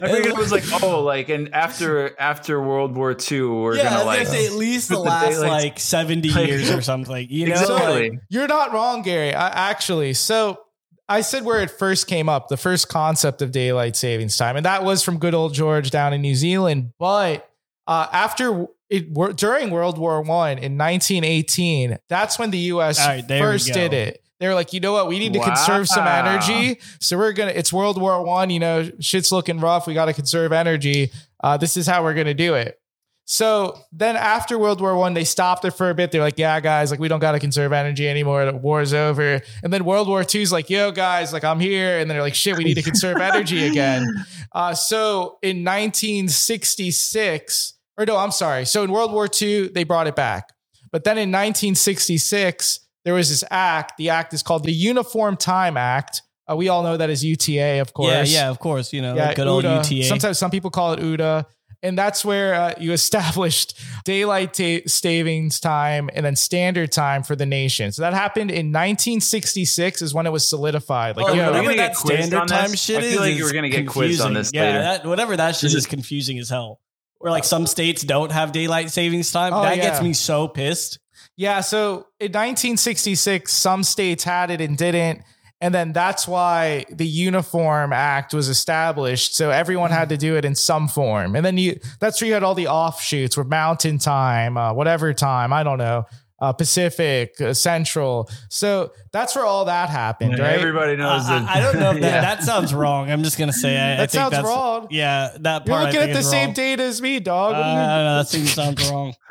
I 0.04 0.12
think 0.12 0.26
it 0.26 0.36
was 0.36 0.52
like, 0.52 0.64
oh, 0.84 1.02
like, 1.04 1.30
and 1.30 1.54
after 1.54 2.20
after 2.20 2.60
World 2.62 2.96
War 2.96 3.16
II, 3.32 3.42
we're 3.48 3.76
yeah, 3.78 3.84
gonna 3.92 4.04
like 4.06 4.28
say 4.28 4.46
at 4.48 4.54
least 4.54 4.90
the 4.90 4.96
put 4.96 5.04
the 5.04 5.10
last 5.10 5.30
daylight- 5.32 5.50
like 5.64 5.80
seventy 5.80 6.30
years 6.30 6.72
or 6.72 6.82
something. 6.82 7.28
You 7.30 7.48
know, 7.48 7.54
exactly. 7.62 8.10
Like, 8.12 8.20
You're 8.30 8.48
not 8.48 8.74
wrong, 8.74 9.04
Gary. 9.04 9.34
I, 9.34 9.70
actually, 9.70 10.14
so 10.14 10.60
I 11.08 11.22
said 11.22 11.46
where 11.46 11.62
it 11.62 11.70
first 11.70 12.08
came 12.08 12.28
up, 12.28 12.48
the 12.48 12.58
first 12.58 12.90
concept 12.90 13.44
of 13.44 13.52
daylight 13.52 13.96
savings 13.96 14.36
time, 14.38 14.56
and 14.58 14.66
that 14.66 14.84
was 14.84 15.04
from 15.04 15.20
good 15.20 15.36
old 15.36 15.54
George 15.54 15.92
down 15.92 16.14
in 16.14 16.22
New 16.22 16.36
Zealand. 16.36 16.94
But 17.00 17.48
Uh, 17.88 18.08
after 18.12 18.66
it, 18.90 19.14
during 19.38 19.70
World 19.70 20.00
War 20.00 20.20
One 20.24 20.58
in 20.58 20.76
1918, 20.76 22.00
that's 22.10 22.40
when 22.40 22.50
the 22.50 22.58
U.S. 22.74 23.00
All 23.00 23.08
right, 23.10 23.28
there 23.28 23.42
we 23.42 23.46
first 23.46 23.72
did 23.72 23.94
it. 23.94 24.22
They 24.40 24.48
were 24.48 24.54
like, 24.54 24.74
you 24.74 24.80
know 24.82 24.92
what, 24.94 25.08
we 25.08 25.20
need 25.20 25.34
to 25.34 25.40
Wow. 25.40 25.46
conserve 25.46 25.88
some 25.88 26.06
energy, 26.08 26.80
so 27.00 27.18
we're 27.18 27.32
gonna. 27.32 27.52
It's 27.52 27.72
World 27.72 28.00
War 28.02 28.22
One, 28.24 28.50
you 28.50 28.60
know, 28.60 28.90
shit's 29.00 29.32
looking 29.32 29.60
rough. 29.60 29.88
We 29.88 29.94
got 29.94 30.06
to 30.06 30.14
conserve 30.14 30.52
energy. 30.52 31.12
Uh, 31.44 31.58
this 31.58 31.78
is 31.78 31.88
how 31.88 32.04
we're 32.04 32.16
gonna 32.16 32.34
do 32.34 32.56
it. 32.56 32.80
So 33.28 33.80
then 33.92 34.16
after 34.16 34.60
World 34.60 34.80
War 34.82 34.96
One, 34.96 35.16
they 35.16 35.24
stopped 35.24 35.66
it 35.66 35.72
for 35.72 35.90
a 35.90 35.96
bit. 35.96 36.12
They're 36.12 36.22
like, 36.22 36.38
yeah, 36.38 36.60
guys, 36.60 36.92
like 36.92 37.00
we 37.00 37.08
don't 37.08 37.20
got 37.22 37.32
to 37.32 37.40
conserve 37.40 37.74
energy 37.74 38.08
anymore. 38.08 38.46
The 38.46 38.54
war's 38.56 38.94
over. 38.94 39.42
And 39.64 39.74
then 39.74 39.84
World 39.84 40.08
War 40.08 40.24
Two's 40.24 40.52
like, 40.52 40.70
yo, 40.70 40.92
guys, 40.92 41.34
like 41.34 41.44
I'm 41.44 41.60
here. 41.60 41.98
And 41.98 42.12
they're 42.12 42.22
like, 42.22 42.36
shit, 42.36 42.56
we 42.56 42.64
need 42.64 42.76
to 42.76 42.84
conserve 42.84 43.18
energy 43.18 43.66
again. 43.68 44.08
Uh, 44.52 44.74
so 44.74 45.38
in 45.42 45.66
1966, 45.66 47.74
or 47.98 48.06
no, 48.06 48.16
I'm 48.18 48.32
sorry. 48.32 48.66
So 48.66 48.84
in 48.84 48.92
World 48.92 49.12
War 49.12 49.28
II, 49.42 49.68
they 49.70 49.84
brought 49.84 50.08
it 50.08 50.16
back. 50.16 50.54
But 50.94 51.04
then 51.04 51.18
in 51.18 51.30
1966, 51.30 52.80
there 53.06 53.14
was 53.14 53.30
this 53.30 53.44
act. 53.50 53.94
The 53.98 54.10
act 54.10 54.34
is 54.34 54.44
called 54.44 54.64
the 54.66 54.74
Uniform 54.74 55.38
Time 55.38 55.78
Act. 55.78 56.22
Uh, 56.52 56.56
we 56.56 56.68
all 56.70 56.84
know 56.84 56.98
that 56.98 57.10
as 57.10 57.24
UTA, 57.24 57.80
of 57.80 57.94
course. 57.94 58.12
Yeah, 58.32 58.42
yeah, 58.46 58.50
of 58.50 58.60
course. 58.60 58.92
You 58.94 59.02
know, 59.02 59.16
Yeah, 59.16 59.34
good 59.34 59.48
old 59.48 59.64
UTA. 59.64 59.94
UTA. 59.96 60.04
Sometimes 60.08 60.38
some 60.38 60.52
people 60.52 60.70
call 60.72 60.94
it 60.94 61.00
UTA. 61.00 61.46
And 61.84 61.96
that's 61.96 62.26
where 62.26 62.56
uh, 62.56 62.74
you 62.80 62.94
established 62.94 63.80
daylight 64.06 64.54
ta- 64.56 64.82
savings 64.88 65.60
time 65.60 66.10
and 66.14 66.26
then 66.26 66.36
standard 66.36 66.92
time 66.92 67.22
for 67.22 67.36
the 67.36 67.46
nation. 67.46 67.92
So 67.92 68.02
that 68.02 68.14
happened 68.14 68.50
in 68.50 68.72
1966 68.72 70.02
is 70.02 70.14
when 70.14 70.26
it 70.26 70.32
was 70.32 70.48
solidified. 70.48 71.16
Like, 71.16 71.26
Well, 71.28 71.34
Are 71.34 71.52
we 71.52 71.68
whatever 71.68 71.76
that 71.76 71.96
standard 71.96 72.48
time 72.48 72.72
this? 72.72 72.82
shit 72.82 72.98
I 72.98 73.02
feel 73.12 73.20
like 73.20 73.36
is 73.36 73.42
we're 73.44 73.54
gonna 73.54 73.70
get 73.70 73.88
quizzed 73.88 74.22
on 74.22 74.34
this 74.34 74.50
yeah, 74.54 74.62
later. 74.62 74.80
That, 74.80 75.06
whatever 75.06 75.38
that 75.38 75.56
shit 75.56 75.66
is, 75.68 75.76
is- 75.76 75.86
confusing 75.86 76.40
as 76.40 76.50
hell. 76.50 76.80
Where 77.20 77.32
like 77.32 77.44
some 77.44 77.66
states 77.66 78.04
don't 78.04 78.32
have 78.32 78.52
daylight 78.52 78.90
savings 78.92 79.32
time. 79.32 79.54
Oh, 79.54 79.62
that 79.62 79.78
yeah. 79.78 79.84
gets 79.84 80.02
me 80.02 80.14
so 80.14 80.48
pissed. 80.48 81.00
Yeah, 81.38 81.62
so 81.62 82.08
in 82.20 82.32
1966, 82.32 83.52
some 83.52 83.84
states 83.84 84.24
had 84.24 84.52
it 84.52 84.62
and 84.62 84.78
didn't. 84.78 85.22
And 85.62 85.74
then 85.74 85.94
that's 85.94 86.28
why 86.28 86.86
the 86.92 87.08
Uniform 87.08 87.92
Act 87.94 88.34
was 88.34 88.50
established. 88.50 89.36
So 89.36 89.52
everyone 89.52 89.90
had 89.92 90.10
to 90.10 90.18
do 90.18 90.36
it 90.36 90.46
in 90.46 90.54
some 90.54 90.88
form. 90.88 91.36
And 91.36 91.46
then 91.46 91.58
you 91.58 91.80
that's 92.00 92.22
where 92.22 92.28
you 92.28 92.34
had 92.34 92.44
all 92.44 92.56
the 92.56 92.68
offshoots 92.68 93.38
where 93.38 93.46
mountain 93.46 93.98
time, 93.98 94.58
uh, 94.58 94.74
whatever 94.74 95.14
time, 95.14 95.54
I 95.54 95.64
don't 95.64 95.78
know, 95.78 96.04
uh, 96.42 96.52
Pacific, 96.52 97.40
uh, 97.40 97.54
Central. 97.54 98.30
So 98.50 98.92
that's 99.14 99.34
where 99.36 99.46
all 99.46 99.66
that 99.66 99.90
happened, 99.90 100.38
Yeah, 100.38 100.44
right? 100.44 100.60
Everybody 100.60 100.98
knows 100.98 101.24
I, 101.26 101.40
that. 101.40 101.50
I- 101.50 101.58
I 101.58 101.62
don't 101.62 101.80
know 101.80 101.92
if 101.92 101.96
that, 102.02 102.14
Yeah. 102.14 102.22
that 102.22 102.44
sounds 102.44 102.74
wrong. 102.74 103.10
I'm 103.10 103.24
just 103.24 103.38
gonna 103.40 103.54
say 103.54 103.78
I, 103.78 103.94
I 103.94 103.96
That 103.98 104.12
think 104.12 104.22
sounds 104.22 104.32
that's, 104.34 104.46
wrong. 104.48 104.88
Yeah, 104.92 105.30
that 105.40 105.66
You're 105.66 105.80
looking 105.82 106.02
I 106.02 106.10
at 106.10 106.14
the 106.14 106.22
same 106.22 106.48
wrong. 106.48 106.54
date 106.54 106.80
as 106.82 107.02
me, 107.02 107.16
Uh, 107.18 107.20
dog. 107.22 107.54
What, 107.54 107.64
do 107.64 107.64
I 107.64 107.74
don't 107.74 108.06
know. 108.06 108.18
That 108.18 108.28
seems 108.28 108.52
sounds 108.54 108.92
wrong. 108.92 109.14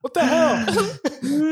what 0.00 0.14
the 0.14 0.20
hell? 0.24 0.66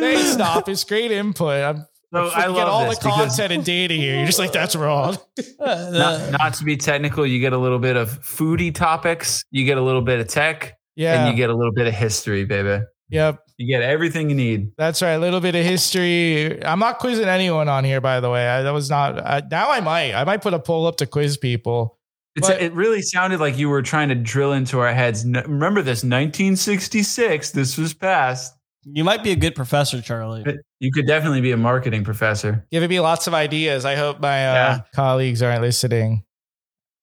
Thanks, 0.01 0.33
stop. 0.33 0.69
It's 0.69 0.85
great 0.85 1.11
input. 1.11 1.63
I'm 1.63 1.87
So 2.13 2.29
I 2.35 2.47
love 2.47 2.57
get 2.57 2.67
all 2.67 2.87
this 2.87 2.99
the 2.99 3.09
because 3.09 3.37
content 3.37 3.53
and 3.53 3.65
data 3.65 3.95
here. 3.95 4.17
You're 4.17 4.27
just 4.27 4.39
like, 4.39 4.53
that's 4.53 4.77
wrong. 4.77 5.17
Uh, 5.61 5.91
not, 5.93 6.31
not 6.39 6.55
to 6.55 6.65
be 6.65 6.77
technical, 6.77 7.27
you 7.27 7.41
get 7.41 7.53
a 7.53 7.59
little 7.59 7.81
bit 7.81 7.97
of 7.97 8.09
foodie 8.23 8.73
topics, 8.75 9.43
you 9.51 9.65
get 9.65 9.77
a 9.77 9.83
little 9.83 10.01
bit 10.03 10.21
of 10.21 10.29
tech, 10.29 10.79
Yeah. 10.97 11.21
and 11.21 11.31
you 11.31 11.37
get 11.37 11.51
a 11.51 11.55
little 11.55 11.73
bit 11.73 11.87
of 11.89 11.95
history, 11.95 12.45
baby. 12.45 12.85
yep. 13.11 13.41
You 13.59 13.67
get 13.67 13.83
everything 13.83 14.31
you 14.31 14.37
need. 14.37 14.71
That's 14.79 15.03
right. 15.03 15.13
A 15.15 15.19
little 15.19 15.41
bit 15.41 15.57
of 15.57 15.65
history. 15.65 16.65
I'm 16.65 16.79
not 16.79 17.01
quizzing 17.01 17.27
anyone 17.27 17.69
on 17.69 17.83
here, 17.83 18.01
by 18.01 18.21
the 18.21 18.31
way. 18.31 18.49
I, 18.49 18.63
that 18.63 18.71
was 18.73 18.89
not. 18.89 19.19
I, 19.19 19.43
now 19.51 19.69
I 19.71 19.81
might. 19.81 20.15
I 20.15 20.23
might 20.23 20.43
put 20.43 20.55
a 20.55 20.61
poll 20.61 20.87
up 20.87 20.97
to 20.99 21.07
quiz 21.07 21.37
people. 21.37 21.98
It's, 22.39 22.49
But- 22.49 22.63
it 22.63 22.73
really 22.73 23.03
sounded 23.03 23.41
like 23.41 23.59
you 23.59 23.69
were 23.69 23.83
trying 23.83 24.09
to 24.09 24.15
drill 24.15 24.53
into 24.53 24.79
our 24.81 24.93
heads. 24.93 25.25
N- 25.25 25.33
Remember 25.47 25.83
this 25.83 26.03
1966, 26.05 27.51
this 27.51 27.77
was 27.79 27.95
passed. 27.95 28.55
you 28.85 29.05
might 29.05 29.23
be 29.23 29.33
a 29.33 29.37
good 29.37 29.55
professor, 29.55 30.01
Charlie. 30.01 30.45
You 30.81 30.91
could 30.93 31.07
definitely 31.07 31.41
be 31.43 31.51
a 31.53 31.57
marketing 31.57 32.05
professor. 32.05 32.65
Giving 32.71 32.89
me 32.89 33.01
lots 33.01 33.27
of 33.27 33.35
ideas. 33.35 33.85
I 33.85 33.97
hope 33.97 34.21
my 34.21 34.49
uh, 34.49 34.55
Yeah. 34.55 34.81
colleagues 34.95 35.43
aren't 35.43 35.61
listening. 35.63 36.23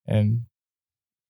And 0.07 0.41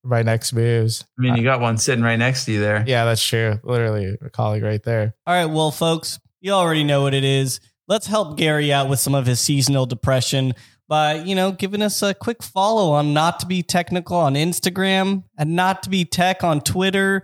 my 0.04 0.22
next 0.22 0.52
moves. 0.52 1.04
I 1.18 1.22
mean, 1.22 1.36
you 1.36 1.42
got 1.42 1.60
one 1.60 1.76
sitting 1.78 2.04
right 2.04 2.16
next 2.16 2.44
to 2.46 2.52
you 2.52 2.60
there. 2.60 2.84
Yeah, 2.86 3.04
that's 3.04 3.22
true. 3.26 3.58
Literally 3.64 4.16
a 4.22 4.30
colleague 4.30 4.62
right 4.62 4.82
there. 4.82 5.14
All 5.26 5.34
right, 5.34 5.46
well, 5.52 5.70
folks, 5.72 6.18
you 6.40 6.52
already 6.52 6.84
know 6.84 7.02
what 7.02 7.12
it 7.12 7.24
is. 7.24 7.60
Let's 7.88 8.06
help 8.06 8.36
Gary 8.38 8.72
out 8.72 8.88
with 8.88 8.98
some 9.00 9.14
of 9.14 9.26
his 9.26 9.40
seasonal 9.40 9.84
depression 9.86 10.54
by, 10.88 11.14
you 11.14 11.34
know, 11.34 11.52
giving 11.52 11.82
us 11.82 12.02
a 12.02 12.14
quick 12.14 12.42
follow 12.42 12.92
on 12.92 13.12
Not 13.12 13.40
to 13.40 13.46
Be 13.46 13.62
Technical 13.62 14.16
on 14.16 14.34
Instagram, 14.34 15.24
and 15.36 15.56
Not 15.56 15.82
to 15.84 15.90
Be 15.90 16.04
Tech 16.04 16.44
on 16.44 16.60
Twitter, 16.60 17.22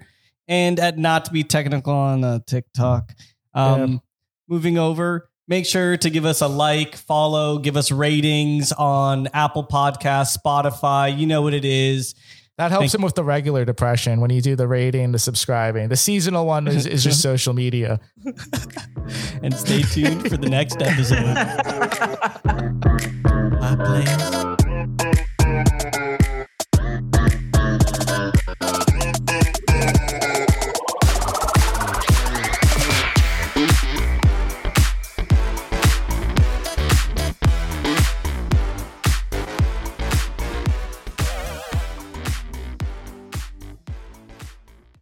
and 0.48 0.80
at 0.80 0.98
Not 0.98 1.26
to 1.26 1.32
Be 1.32 1.44
Technical 1.44 1.94
on 1.94 2.24
uh, 2.24 2.40
TikTok. 2.46 3.12
Um, 3.54 4.02
Moving 4.48 4.76
over, 4.78 5.30
make 5.48 5.64
sure 5.64 5.96
to 5.96 6.10
give 6.10 6.24
us 6.24 6.40
a 6.40 6.48
like, 6.48 6.96
follow, 6.96 7.58
give 7.58 7.76
us 7.76 7.90
ratings 7.90 8.72
on 8.72 9.28
Apple 9.32 9.64
Podcasts, 9.64 10.36
Spotify. 10.36 11.16
You 11.16 11.26
know 11.26 11.42
what 11.42 11.54
it 11.54 11.64
is. 11.64 12.14
That 12.58 12.70
helps 12.70 12.92
Thank- 12.92 12.94
him 12.96 13.02
with 13.02 13.14
the 13.14 13.24
regular 13.24 13.64
depression 13.64 14.20
when 14.20 14.30
you 14.30 14.42
do 14.42 14.56
the 14.56 14.68
rating, 14.68 15.12
the 15.12 15.18
subscribing. 15.18 15.88
The 15.88 15.96
seasonal 15.96 16.44
one 16.44 16.68
is, 16.68 16.84
is 16.84 17.02
just 17.02 17.22
social 17.30 17.54
media. 17.54 17.98
And 19.42 19.54
stay 19.54 19.82
tuned 19.82 20.28
for 20.28 20.36
the 20.36 20.50
next 20.50 20.82
episode. 20.82 21.34
Bye, 23.62 23.76
players. 23.76 24.61